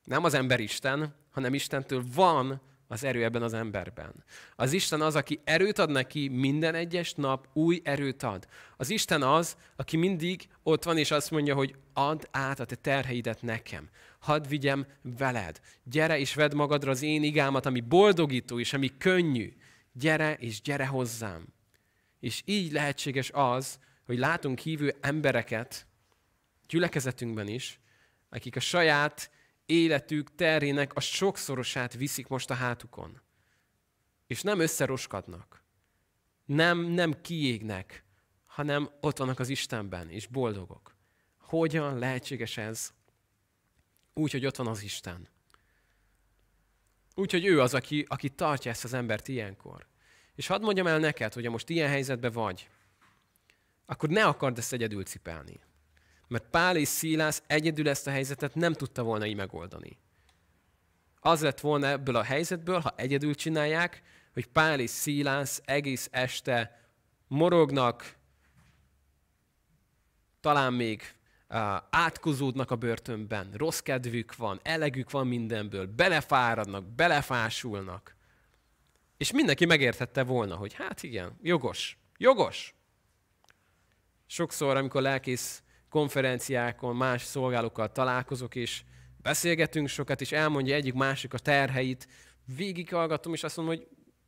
Nem 0.04 0.24
az 0.24 0.34
ember 0.34 0.60
Isten, 0.60 1.16
hanem 1.32 1.54
Istentől 1.54 2.04
van 2.14 2.62
az 2.88 3.04
erő 3.04 3.24
ebben 3.24 3.42
az 3.42 3.54
emberben. 3.54 4.24
Az 4.56 4.74
Isten 4.74 5.02
az, 5.02 5.16
aki 5.16 5.40
erőt 5.44 5.80
ad 5.80 5.90
neki, 5.90 6.28
minden 6.28 6.76
egyes 6.76 7.14
nap 7.14 7.48
új 7.54 7.82
erőt 7.84 8.24
ad. 8.24 8.48
Az 8.78 8.90
Isten 8.90 9.22
az, 9.22 9.58
aki 9.76 9.98
mindig 9.98 10.48
ott 10.64 10.84
van, 10.84 10.98
és 10.98 11.12
azt 11.12 11.32
mondja, 11.32 11.56
hogy 11.56 11.76
add 11.94 12.24
át 12.32 12.60
a 12.60 12.66
te 12.66 12.76
terheidet 12.76 13.42
nekem. 13.42 13.90
Hadd 14.20 14.48
vigyem 14.48 14.86
veled. 15.18 15.60
Gyere 15.84 16.20
és 16.20 16.34
vedd 16.34 16.56
magadra 16.56 16.92
az 16.92 17.02
én 17.02 17.24
igámat, 17.24 17.66
ami 17.66 17.80
boldogító 17.80 18.60
és 18.60 18.74
ami 18.74 18.98
könnyű. 18.98 19.54
Gyere 19.94 20.34
és 20.34 20.62
gyere 20.62 20.86
hozzám. 20.86 21.58
És 22.20 22.42
így 22.46 22.72
lehetséges 22.72 23.32
az, 23.34 23.80
hogy 24.06 24.18
látunk 24.18 24.60
hívő 24.60 24.98
embereket, 25.02 25.88
gyülekezetünkben 26.68 27.48
is, 27.48 27.80
akik 28.30 28.56
a 28.56 28.60
saját 28.60 29.32
életük 29.66 30.36
terének 30.36 30.94
a 30.94 31.00
sokszorosát 31.00 31.94
viszik 31.94 32.28
most 32.28 32.50
a 32.50 32.54
hátukon. 32.54 33.22
És 34.28 34.42
nem 34.42 34.60
összeroskadnak. 34.60 35.64
Nem, 36.46 36.80
nem 36.80 37.22
kiégnek, 37.22 38.04
hanem 38.46 38.90
ott 39.02 39.18
vannak 39.18 39.40
az 39.40 39.50
Istenben, 39.50 40.10
és 40.10 40.28
boldogok. 40.28 40.96
Hogyan 41.40 41.98
lehetséges 41.98 42.58
ez? 42.58 42.94
Úgy, 44.14 44.32
hogy 44.32 44.46
ott 44.46 44.56
van 44.56 44.68
az 44.68 44.84
Isten. 44.84 45.28
Úgy, 47.16 47.32
hogy 47.32 47.46
ő 47.46 47.62
az, 47.62 47.74
aki, 47.74 48.06
aki 48.08 48.30
tartja 48.30 48.72
ezt 48.72 48.84
az 48.84 48.94
embert 48.94 49.28
ilyenkor. 49.28 49.89
És 50.40 50.48
hadd 50.48 50.62
mondjam 50.62 50.88
el 50.88 51.00
neked, 51.00 51.34
hogy 51.34 51.46
ha 51.46 51.52
most 51.52 51.70
ilyen 51.70 51.90
helyzetben 51.90 52.32
vagy, 52.32 52.70
akkor 53.86 54.10
ne 54.10 54.26
akard 54.26 54.58
ezt 54.58 54.74
egyedül 54.74 55.04
cipelni. 55.04 55.60
Mert 56.28 56.50
Pál 56.50 56.78
és 56.78 56.88
Szílász 56.88 57.44
egyedül 57.48 57.90
ezt 57.90 58.08
a 58.08 58.12
helyzetet 58.12 58.56
nem 58.56 58.74
tudta 58.74 59.04
volna 59.04 59.26
így 59.26 59.36
megoldani. 59.36 59.98
Az 61.20 61.42
lett 61.42 61.60
volna 61.60 61.88
ebből 61.88 62.16
a 62.16 62.24
helyzetből, 62.24 62.80
ha 62.80 62.94
egyedül 62.96 63.36
csinálják, 63.36 64.02
hogy 64.34 64.48
Pál 64.48 64.80
és 64.80 64.90
Szílász 64.90 65.62
egész 65.66 66.08
este 66.12 66.90
morognak, 67.28 68.16
talán 70.40 70.74
még 70.74 71.16
átkozódnak 71.90 72.72
a 72.72 72.76
börtönben, 72.76 73.52
rossz 73.54 73.80
kedvük 73.80 74.36
van, 74.36 74.60
elegük 74.64 75.12
van 75.12 75.28
mindenből, 75.28 75.88
belefáradnak, 75.88 76.86
belefásulnak. 76.86 78.18
És 79.20 79.32
mindenki 79.32 79.66
megértette 79.66 80.24
volna, 80.24 80.56
hogy 80.56 80.74
hát 80.74 81.04
igen, 81.04 81.38
jogos, 81.42 81.98
jogos. 82.18 82.76
Sokszor, 84.26 84.78
amikor 84.78 85.02
lelkész 85.02 85.64
konferenciákon 85.90 86.96
más 86.96 87.24
szolgálókkal 87.24 87.92
találkozok, 87.92 88.56
és 88.56 88.84
beszélgetünk 89.22 89.88
sokat, 89.88 90.22
és 90.22 90.32
elmondja 90.32 90.76
egyik 90.76 90.94
másik 90.94 91.34
a 91.34 91.38
terheit, 91.38 92.08
végighallgatom, 92.56 93.34
és 93.34 93.44
azt 93.44 93.58
mondom, 93.58 93.76
hogy 93.76 93.88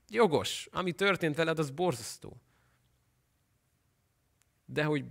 jogos, 0.09 0.67
ami 0.71 0.91
történt 0.91 1.35
veled, 1.35 1.59
az 1.59 1.69
borzasztó. 1.69 2.41
De 4.65 4.83
hogy 4.83 5.05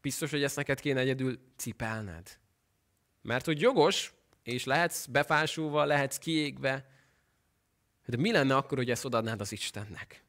biztos, 0.00 0.30
hogy 0.30 0.42
ezt 0.42 0.56
neked 0.56 0.80
kéne 0.80 1.00
egyedül 1.00 1.38
cipelned. 1.56 2.38
Mert 3.22 3.44
hogy 3.44 3.60
jogos, 3.60 4.14
és 4.42 4.64
lehetsz 4.64 5.06
befásulva, 5.06 5.84
lehetsz 5.84 6.18
kiégve, 6.18 6.95
de 8.06 8.16
mi 8.16 8.32
lenne 8.32 8.56
akkor, 8.56 8.78
hogy 8.78 8.90
ezt 8.90 9.04
odadnád 9.04 9.40
az 9.40 9.52
Istennek? 9.52 10.24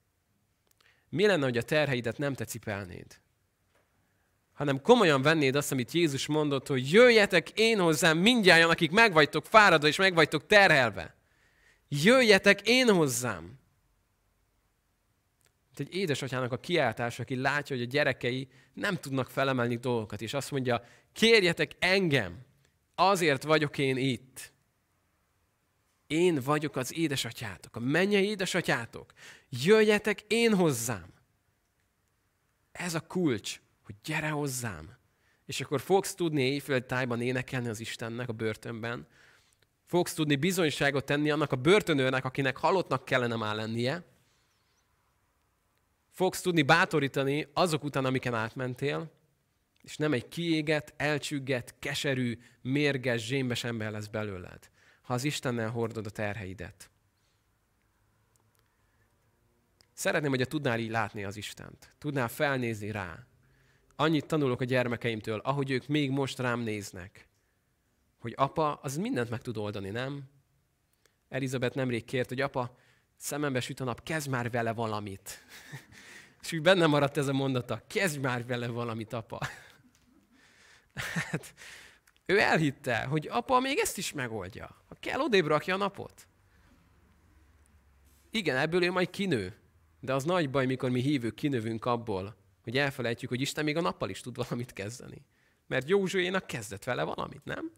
Mi 1.09 1.25
lenne, 1.25 1.43
hogy 1.43 1.57
a 1.57 1.61
terheidet 1.61 2.17
nem 2.17 2.34
te 2.34 2.45
cipelnéd? 2.45 3.19
hanem 4.57 4.82
komolyan 4.82 5.21
vennéd 5.21 5.55
azt, 5.55 5.71
amit 5.71 5.91
Jézus 5.91 6.28
mondott, 6.28 6.67
hogy 6.67 6.91
jöjjetek 6.91 7.49
én 7.49 7.80
hozzám 7.80 8.17
mindjárt, 8.17 8.69
akik 8.69 8.91
megvagytok 8.91 9.45
fáradva 9.45 9.88
és 9.88 9.97
megvagytok 9.97 10.45
terhelve. 10.45 11.15
Jöjjetek 11.89 12.61
én 12.67 12.93
hozzám. 12.93 13.59
egy 15.75 15.95
édesatyának 15.95 16.51
a 16.51 16.59
kiáltása, 16.59 17.21
aki 17.21 17.36
látja, 17.36 17.75
hogy 17.75 17.86
a 17.86 17.89
gyerekei 17.89 18.47
nem 18.73 18.95
tudnak 18.95 19.30
felemelni 19.30 19.75
dolgokat, 19.75 20.21
és 20.21 20.34
azt 20.34 20.51
mondja, 20.51 20.84
kérjetek 21.13 21.71
engem, 21.80 22.45
azért 22.95 23.43
vagyok 23.43 23.78
én 23.78 23.97
itt. 23.97 24.51
Én 26.07 26.41
vagyok 26.41 26.75
az 26.75 26.97
édesatyátok, 26.97 27.75
a 27.75 27.79
mennyei 27.79 28.25
édesatyátok. 28.25 29.13
Jöjjetek 29.49 30.21
én 30.27 30.55
hozzám. 30.55 31.13
Ez 32.71 32.93
a 32.93 32.99
kulcs, 32.99 33.61
hogy 33.83 33.95
gyere 34.03 34.29
hozzám. 34.29 34.95
És 35.45 35.61
akkor 35.61 35.81
fogsz 35.81 36.15
tudni 36.15 36.41
éjfél 36.41 36.85
tájban 36.85 37.21
énekelni 37.21 37.67
az 37.67 37.79
Istennek 37.79 38.29
a 38.29 38.33
börtönben. 38.33 39.07
Fogsz 39.83 40.13
tudni 40.13 40.35
bizonyságot 40.35 41.05
tenni 41.05 41.29
annak 41.29 41.51
a 41.51 41.55
börtönőrnek, 41.55 42.25
akinek 42.25 42.57
halottnak 42.57 43.05
kellene 43.05 43.35
már 43.35 43.55
lennie. 43.55 44.03
Fogsz 46.11 46.41
tudni 46.41 46.61
bátorítani 46.61 47.47
azok 47.53 47.83
után, 47.83 48.05
amiken 48.05 48.33
átmentél, 48.33 49.11
és 49.81 49.97
nem 49.97 50.13
egy 50.13 50.27
kiégett, 50.27 50.93
elcsügget, 50.97 51.75
keserű, 51.79 52.39
mérges, 52.61 53.25
zsémbes 53.25 53.63
ember 53.63 53.91
lesz 53.91 54.07
belőled, 54.07 54.69
ha 55.07 55.13
az 55.13 55.23
Istennel 55.23 55.69
hordod 55.69 56.05
a 56.05 56.09
terheidet. 56.09 56.89
Szeretném, 59.93 60.29
hogy 60.29 60.41
a 60.41 60.45
tudnál 60.45 60.79
így 60.79 60.89
látni 60.89 61.23
az 61.23 61.35
Istent. 61.37 61.93
Tudnál 61.97 62.27
felnézni 62.27 62.91
rá. 62.91 63.25
Annyit 63.95 64.25
tanulok 64.25 64.61
a 64.61 64.65
gyermekeimtől, 64.65 65.39
ahogy 65.39 65.71
ők 65.71 65.87
még 65.87 66.11
most 66.11 66.39
rám 66.39 66.59
néznek, 66.59 67.27
hogy 68.19 68.33
apa, 68.35 68.73
az 68.73 68.97
mindent 68.97 69.29
meg 69.29 69.41
tud 69.41 69.57
oldani, 69.57 69.89
nem? 69.89 70.23
Elizabeth 71.29 71.75
nemrég 71.75 72.05
kért, 72.05 72.29
hogy 72.29 72.41
apa, 72.41 72.77
szemembe 73.15 73.59
süt 73.59 73.79
a 73.79 73.83
nap, 73.83 74.03
kezd 74.03 74.29
már 74.29 74.51
vele 74.51 74.73
valamit. 74.73 75.43
És 76.43 76.51
úgy 76.51 76.61
benne 76.61 76.85
maradt 76.85 77.17
ez 77.17 77.27
a 77.27 77.33
mondata, 77.33 77.83
kezdj 77.87 78.19
már 78.19 78.45
vele 78.45 78.67
valamit, 78.67 79.13
apa. 79.13 79.39
Hát, 81.29 81.53
ő 82.30 82.39
elhitte, 82.39 83.03
hogy 83.03 83.28
apa 83.28 83.59
még 83.59 83.78
ezt 83.78 83.97
is 83.97 84.13
megoldja. 84.13 84.82
Ha 84.88 84.95
kell, 84.99 85.19
odébb 85.19 85.45
rakja 85.45 85.73
a 85.73 85.78
napot. 85.78 86.28
Igen, 88.30 88.57
ebből 88.57 88.84
ő 88.84 88.91
majd 88.91 89.09
kinő. 89.09 89.55
De 89.99 90.13
az 90.13 90.23
nagy 90.23 90.49
baj, 90.49 90.65
mikor 90.65 90.89
mi 90.89 91.01
hívők 91.01 91.36
kinövünk 91.36 91.86
abból, 91.86 92.36
hogy 92.63 92.78
elfelejtjük, 92.78 93.30
hogy 93.30 93.41
Isten 93.41 93.63
még 93.63 93.78
a 93.78 93.82
nappal 93.82 94.09
is 94.09 94.21
tud 94.21 94.36
valamit 94.36 94.73
kezdeni. 94.73 95.25
Mert 95.67 95.89
Józsuénak 95.89 96.47
kezdett 96.47 96.84
vele 96.84 97.03
valamit, 97.03 97.45
nem? 97.45 97.71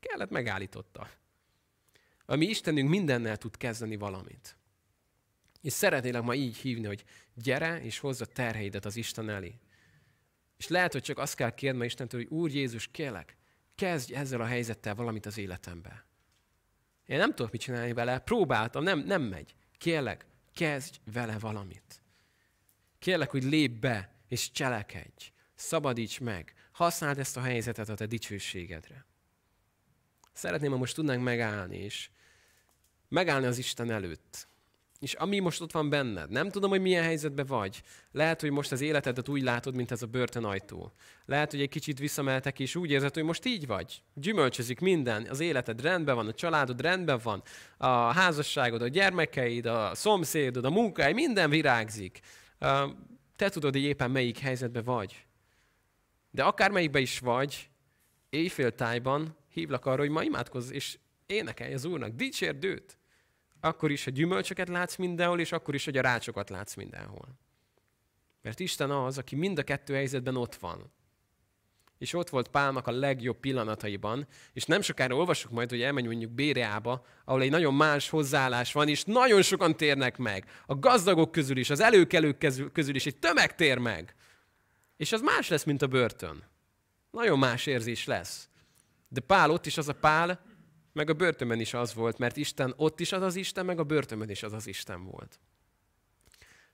Kellett 0.00 0.30
megállította. 0.30 1.10
A 2.24 2.36
mi 2.36 2.46
Istenünk 2.46 2.88
mindennel 2.88 3.36
tud 3.36 3.56
kezdeni 3.56 3.96
valamit. 3.96 4.56
És 5.60 5.72
szeretnélek 5.72 6.22
ma 6.22 6.34
így 6.34 6.56
hívni, 6.56 6.86
hogy 6.86 7.04
gyere 7.34 7.82
és 7.82 7.98
hozza 7.98 8.24
terheidet 8.24 8.84
az 8.84 8.96
Isten 8.96 9.28
elé. 9.28 9.58
És 10.56 10.68
lehet, 10.68 10.92
hogy 10.92 11.02
csak 11.02 11.18
azt 11.18 11.34
kell 11.34 11.54
kérni 11.54 11.84
Istentől, 11.84 12.20
hogy 12.20 12.38
Úr 12.38 12.50
Jézus, 12.50 12.88
kérlek, 12.88 13.36
kezdj 13.76 14.14
ezzel 14.14 14.40
a 14.40 14.46
helyzettel 14.46 14.94
valamit 14.94 15.26
az 15.26 15.38
életembe. 15.38 16.04
Én 17.06 17.18
nem 17.18 17.34
tudok 17.34 17.52
mit 17.52 17.60
csinálni 17.60 17.92
vele, 17.92 18.18
próbáltam, 18.18 18.82
nem, 18.82 18.98
nem 18.98 19.22
megy. 19.22 19.54
Kérlek, 19.78 20.26
kezdj 20.54 20.98
vele 21.12 21.38
valamit. 21.38 22.02
Kérlek, 22.98 23.30
hogy 23.30 23.42
lép 23.42 23.80
be, 23.80 24.14
és 24.28 24.50
cselekedj. 24.50 25.32
Szabadíts 25.54 26.20
meg. 26.20 26.54
Használd 26.72 27.18
ezt 27.18 27.36
a 27.36 27.40
helyzetet 27.40 27.88
a 27.88 27.94
te 27.94 28.06
dicsőségedre. 28.06 29.06
Szeretném, 30.32 30.70
ha 30.70 30.76
most 30.76 30.94
tudnánk 30.94 31.22
megállni, 31.22 31.76
és 31.76 32.10
megállni 33.08 33.46
az 33.46 33.58
Isten 33.58 33.90
előtt. 33.90 34.48
És 35.00 35.14
ami 35.14 35.38
most 35.38 35.60
ott 35.60 35.72
van 35.72 35.90
benned, 35.90 36.30
nem 36.30 36.50
tudom, 36.50 36.70
hogy 36.70 36.80
milyen 36.80 37.02
helyzetben 37.02 37.46
vagy. 37.46 37.82
Lehet, 38.12 38.40
hogy 38.40 38.50
most 38.50 38.72
az 38.72 38.80
életedet 38.80 39.28
úgy 39.28 39.42
látod, 39.42 39.74
mint 39.74 39.90
ez 39.90 40.02
a 40.02 40.06
börtönajtó. 40.06 40.92
Lehet, 41.24 41.50
hogy 41.50 41.60
egy 41.60 41.68
kicsit 41.68 41.98
visszameltek, 41.98 42.60
és 42.60 42.76
úgy 42.76 42.90
érzed, 42.90 43.14
hogy 43.14 43.24
most 43.24 43.44
így 43.44 43.66
vagy. 43.66 44.02
Gyümölcsözik 44.14 44.80
minden, 44.80 45.26
az 45.30 45.40
életed 45.40 45.80
rendben 45.80 46.14
van, 46.14 46.26
a 46.26 46.32
családod 46.32 46.80
rendben 46.80 47.20
van, 47.22 47.42
a 47.76 47.86
házasságod, 48.12 48.82
a 48.82 48.88
gyermekeid, 48.88 49.66
a 49.66 49.94
szomszédod, 49.94 50.64
a 50.64 50.70
munkáid, 50.70 51.14
minden 51.14 51.50
virágzik. 51.50 52.20
Te 53.36 53.48
tudod, 53.48 53.72
hogy 53.72 53.82
éppen 53.82 54.10
melyik 54.10 54.38
helyzetben 54.38 54.84
vagy. 54.84 55.26
De 56.30 56.42
akármelyikben 56.42 57.02
is 57.02 57.18
vagy, 57.18 57.68
éjfél 58.30 58.74
tájban 58.74 59.36
hívlak 59.52 59.86
arra, 59.86 60.00
hogy 60.00 60.10
ma 60.10 60.22
imádkozz, 60.22 60.70
és 60.70 60.98
énekelj 61.26 61.74
az 61.74 61.84
Úrnak, 61.84 62.10
dicsérd 62.10 62.64
őt. 62.64 62.98
Akkor 63.60 63.90
is, 63.90 64.04
ha 64.04 64.10
gyümölcsöket 64.10 64.68
látsz 64.68 64.96
mindenhol, 64.96 65.40
és 65.40 65.52
akkor 65.52 65.74
is, 65.74 65.84
hogy 65.84 65.96
a 65.96 66.02
rácsokat 66.02 66.50
látsz 66.50 66.74
mindenhol. 66.74 67.28
Mert 68.42 68.60
Isten 68.60 68.90
az, 68.90 69.18
aki 69.18 69.36
mind 69.36 69.58
a 69.58 69.62
kettő 69.62 69.94
helyzetben 69.94 70.36
ott 70.36 70.54
van. 70.54 70.92
És 71.98 72.12
ott 72.12 72.28
volt 72.28 72.48
Pálnak 72.48 72.86
a 72.86 72.90
legjobb 72.90 73.36
pillanataiban, 73.36 74.26
és 74.52 74.64
nem 74.64 74.80
sokára 74.80 75.14
olvasok 75.14 75.50
majd, 75.50 75.70
hogy 75.70 75.82
elmegy 75.82 76.04
mondjuk 76.04 76.30
Béreába, 76.30 77.06
ahol 77.24 77.42
egy 77.42 77.50
nagyon 77.50 77.74
más 77.74 78.08
hozzáállás 78.08 78.72
van, 78.72 78.88
és 78.88 79.04
nagyon 79.04 79.42
sokan 79.42 79.76
térnek 79.76 80.16
meg. 80.16 80.50
A 80.66 80.78
gazdagok 80.78 81.32
közül 81.32 81.56
is, 81.56 81.70
az 81.70 81.80
előkelők 81.80 82.38
közül 82.72 82.94
is 82.94 83.06
egy 83.06 83.18
tömeg 83.18 83.54
tér 83.54 83.78
meg. 83.78 84.14
És 84.96 85.12
az 85.12 85.20
más 85.20 85.48
lesz, 85.48 85.64
mint 85.64 85.82
a 85.82 85.86
börtön. 85.86 86.42
Nagyon 87.10 87.38
más 87.38 87.66
érzés 87.66 88.04
lesz. 88.04 88.48
De 89.08 89.20
Pál 89.20 89.50
ott 89.50 89.66
is 89.66 89.78
az 89.78 89.88
a 89.88 89.94
Pál, 89.94 90.40
meg 90.96 91.10
a 91.10 91.14
börtönben 91.14 91.60
is 91.60 91.74
az 91.74 91.94
volt, 91.94 92.18
mert 92.18 92.36
Isten 92.36 92.74
ott 92.76 93.00
is 93.00 93.12
az 93.12 93.22
az 93.22 93.36
Isten, 93.36 93.64
meg 93.64 93.78
a 93.78 93.84
börtönben 93.84 94.30
is 94.30 94.42
az 94.42 94.52
az 94.52 94.66
Isten 94.66 95.04
volt. 95.04 95.40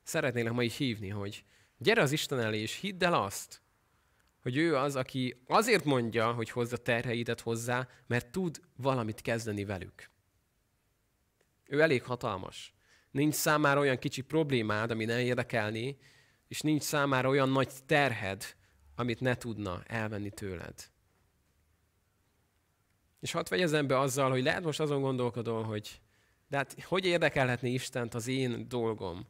Szeretnélek 0.02 0.52
ma 0.52 0.62
így 0.62 0.72
hívni, 0.72 1.08
hogy 1.08 1.44
gyere 1.78 2.02
az 2.02 2.12
Isten 2.12 2.40
elé, 2.40 2.60
és 2.60 2.80
hidd 2.80 3.04
el 3.04 3.14
azt, 3.14 3.62
hogy 4.42 4.56
ő 4.56 4.76
az, 4.76 4.96
aki 4.96 5.42
azért 5.46 5.84
mondja, 5.84 6.32
hogy 6.32 6.50
hozza 6.50 6.76
terheidet 6.76 7.40
hozzá, 7.40 7.88
mert 8.06 8.30
tud 8.30 8.60
valamit 8.76 9.20
kezdeni 9.20 9.64
velük. 9.64 10.10
Ő 11.66 11.80
elég 11.80 12.02
hatalmas. 12.02 12.74
Nincs 13.10 13.34
számára 13.34 13.80
olyan 13.80 13.98
kicsi 13.98 14.20
problémád, 14.20 14.90
ami 14.90 15.04
ne 15.04 15.22
érdekelni, 15.22 15.98
és 16.48 16.60
nincs 16.60 16.82
számára 16.82 17.28
olyan 17.28 17.48
nagy 17.48 17.70
terhed, 17.86 18.56
amit 18.94 19.20
ne 19.20 19.34
tudna 19.34 19.82
elvenni 19.86 20.30
tőled. 20.30 20.91
És 23.22 23.32
hadd 23.32 23.46
vegyezem 23.48 23.86
be 23.86 23.98
azzal, 23.98 24.30
hogy 24.30 24.42
lehet 24.42 24.64
most 24.64 24.80
azon 24.80 25.00
gondolkodom, 25.00 25.64
hogy 25.64 26.00
de 26.48 26.56
hát 26.56 26.82
hogy 26.82 27.04
érdekelhetné 27.04 27.70
Istent 27.72 28.14
az 28.14 28.28
én 28.28 28.68
dolgom? 28.68 29.26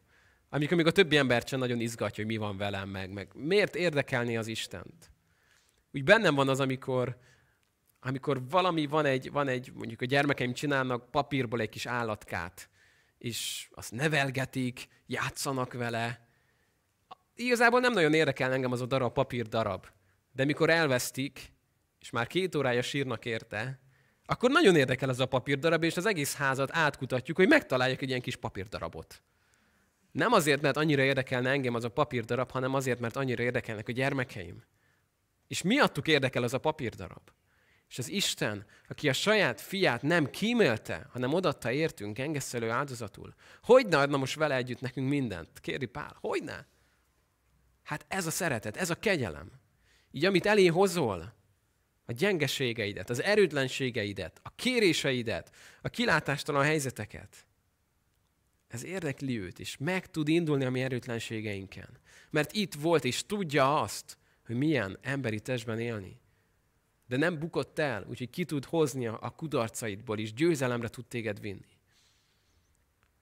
Amikor 0.48 0.76
még 0.76 0.86
a 0.86 0.90
többi 0.90 1.16
embert 1.16 1.48
sem 1.48 1.58
nagyon 1.58 1.80
izgatja, 1.80 2.24
hogy 2.24 2.32
mi 2.32 2.38
van 2.38 2.56
velem 2.56 2.88
meg, 2.88 3.12
meg 3.12 3.30
miért 3.34 3.74
érdekelni 3.74 4.36
az 4.36 4.46
Istent? 4.46 5.10
Úgy 5.92 6.04
bennem 6.04 6.34
van 6.34 6.48
az, 6.48 6.60
amikor, 6.60 7.18
amikor 8.00 8.48
valami 8.48 8.86
van 8.86 9.04
egy, 9.04 9.30
van 9.30 9.48
egy, 9.48 9.72
mondjuk 9.74 10.00
a 10.00 10.04
gyermekeim 10.04 10.52
csinálnak 10.52 11.10
papírból 11.10 11.60
egy 11.60 11.68
kis 11.68 11.86
állatkát, 11.86 12.68
és 13.18 13.68
azt 13.72 13.92
nevelgetik, 13.92 14.88
játszanak 15.06 15.72
vele. 15.72 16.28
Igazából 17.34 17.80
nem 17.80 17.92
nagyon 17.92 18.14
érdekel 18.14 18.52
engem 18.52 18.72
az 18.72 18.80
a 18.80 18.86
darab, 18.86 19.12
papír 19.12 19.46
darab. 19.46 19.86
De 20.32 20.44
mikor 20.44 20.70
elvesztik, 20.70 21.52
és 22.00 22.10
már 22.10 22.26
két 22.26 22.54
órája 22.54 22.82
sírnak 22.82 23.24
érte, 23.24 23.81
akkor 24.32 24.50
nagyon 24.50 24.76
érdekel 24.76 25.10
ez 25.10 25.20
a 25.20 25.26
papírdarab, 25.26 25.82
és 25.82 25.96
az 25.96 26.06
egész 26.06 26.34
házat 26.34 26.70
átkutatjuk, 26.72 27.36
hogy 27.36 27.48
megtaláljuk 27.48 28.02
egy 28.02 28.08
ilyen 28.08 28.20
kis 28.20 28.36
papírdarabot. 28.36 29.22
Nem 30.12 30.32
azért, 30.32 30.60
mert 30.60 30.76
annyira 30.76 31.02
érdekelne 31.02 31.50
engem 31.50 31.74
az 31.74 31.84
a 31.84 31.90
papírdarab, 31.90 32.50
hanem 32.50 32.74
azért, 32.74 33.00
mert 33.00 33.16
annyira 33.16 33.42
érdekelnek 33.42 33.88
a 33.88 33.92
gyermekeim. 33.92 34.62
És 35.46 35.62
miattuk 35.62 36.08
érdekel 36.08 36.42
az 36.42 36.54
a 36.54 36.58
papírdarab. 36.58 37.30
És 37.88 37.98
az 37.98 38.08
Isten, 38.08 38.66
aki 38.88 39.08
a 39.08 39.12
saját 39.12 39.60
fiát 39.60 40.02
nem 40.02 40.30
kímélte, 40.30 41.06
hanem 41.10 41.32
odatta 41.32 41.72
értünk 41.72 42.18
engeszelő 42.18 42.70
áldozatul, 42.70 43.34
hogy 43.62 43.86
ne 43.86 43.98
adna 43.98 44.16
most 44.16 44.34
vele 44.34 44.54
együtt 44.54 44.80
nekünk 44.80 45.08
mindent? 45.08 45.60
Kéri 45.60 45.86
Pál, 45.86 46.16
hogy 46.20 46.42
ne? 46.42 46.64
Hát 47.82 48.04
ez 48.08 48.26
a 48.26 48.30
szeretet, 48.30 48.76
ez 48.76 48.90
a 48.90 48.94
kegyelem. 48.94 49.50
Így 50.10 50.24
amit 50.24 50.46
elé 50.46 50.66
hozol, 50.66 51.34
a 52.04 52.12
gyengeségeidet, 52.12 53.10
az 53.10 53.22
erőtlenségeidet, 53.22 54.40
a 54.42 54.54
kéréseidet, 54.54 55.56
a 55.82 55.88
kilátástalan 55.88 56.64
helyzeteket. 56.64 57.46
Ez 58.68 58.84
érdekli 58.84 59.40
őt, 59.40 59.58
és 59.58 59.76
meg 59.76 60.10
tud 60.10 60.28
indulni 60.28 60.64
a 60.64 60.70
mi 60.70 60.82
erőtlenségeinken. 60.82 61.88
Mert 62.30 62.52
itt 62.52 62.74
volt, 62.74 63.04
és 63.04 63.26
tudja 63.26 63.80
azt, 63.80 64.18
hogy 64.46 64.56
milyen 64.56 64.98
emberi 65.00 65.40
testben 65.40 65.80
élni. 65.80 66.20
De 67.06 67.16
nem 67.16 67.38
bukott 67.38 67.78
el, 67.78 68.06
úgyhogy 68.08 68.30
ki 68.30 68.44
tud 68.44 68.64
hozni 68.64 69.06
a 69.06 69.34
kudarcaidból, 69.36 70.18
és 70.18 70.32
győzelemre 70.32 70.88
tud 70.88 71.06
téged 71.06 71.40
vinni. 71.40 71.78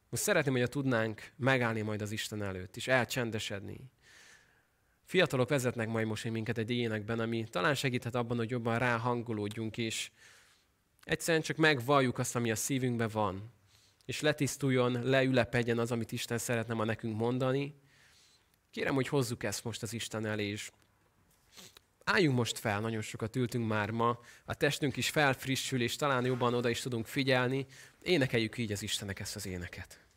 Most 0.08 0.22
szeretném, 0.22 0.56
hogy 0.56 0.68
tudnánk 0.68 1.32
megállni 1.36 1.80
majd 1.80 2.02
az 2.02 2.10
Isten 2.10 2.42
előtt, 2.42 2.76
és 2.76 2.88
elcsendesedni. 2.88 3.90
Fiatalok 5.10 5.48
vezetnek 5.48 5.88
majd 5.88 6.06
most 6.06 6.30
minket 6.30 6.58
egy 6.58 6.70
énekben, 6.70 7.20
ami 7.20 7.46
talán 7.50 7.74
segíthet 7.74 8.14
abban, 8.14 8.36
hogy 8.36 8.50
jobban 8.50 8.78
ráhangolódjunk, 8.78 9.78
és 9.78 10.10
egyszerűen 11.04 11.42
csak 11.42 11.56
megvalljuk 11.56 12.18
azt, 12.18 12.36
ami 12.36 12.50
a 12.50 12.56
szívünkben 12.56 13.08
van, 13.12 13.52
és 14.04 14.20
letisztuljon, 14.20 15.02
leülepedjen 15.02 15.78
az, 15.78 15.92
amit 15.92 16.12
Isten 16.12 16.38
szeretne 16.38 16.74
ma 16.74 16.84
nekünk 16.84 17.16
mondani. 17.16 17.74
Kérem, 18.70 18.94
hogy 18.94 19.08
hozzuk 19.08 19.44
ezt 19.44 19.64
most 19.64 19.82
az 19.82 19.92
Isten 19.92 20.26
elé, 20.26 20.44
és 20.44 20.70
álljunk 22.04 22.36
most 22.36 22.58
fel, 22.58 22.80
nagyon 22.80 23.00
sokat 23.00 23.36
ültünk 23.36 23.68
már 23.68 23.90
ma, 23.90 24.18
a 24.44 24.54
testünk 24.54 24.96
is 24.96 25.10
felfrissül, 25.10 25.82
és 25.82 25.96
talán 25.96 26.24
jobban 26.24 26.54
oda 26.54 26.68
is 26.68 26.80
tudunk 26.80 27.06
figyelni. 27.06 27.66
Énekeljük 28.02 28.58
így 28.58 28.72
az 28.72 28.82
Istennek 28.82 29.20
ezt 29.20 29.36
az 29.36 29.46
éneket. 29.46 30.09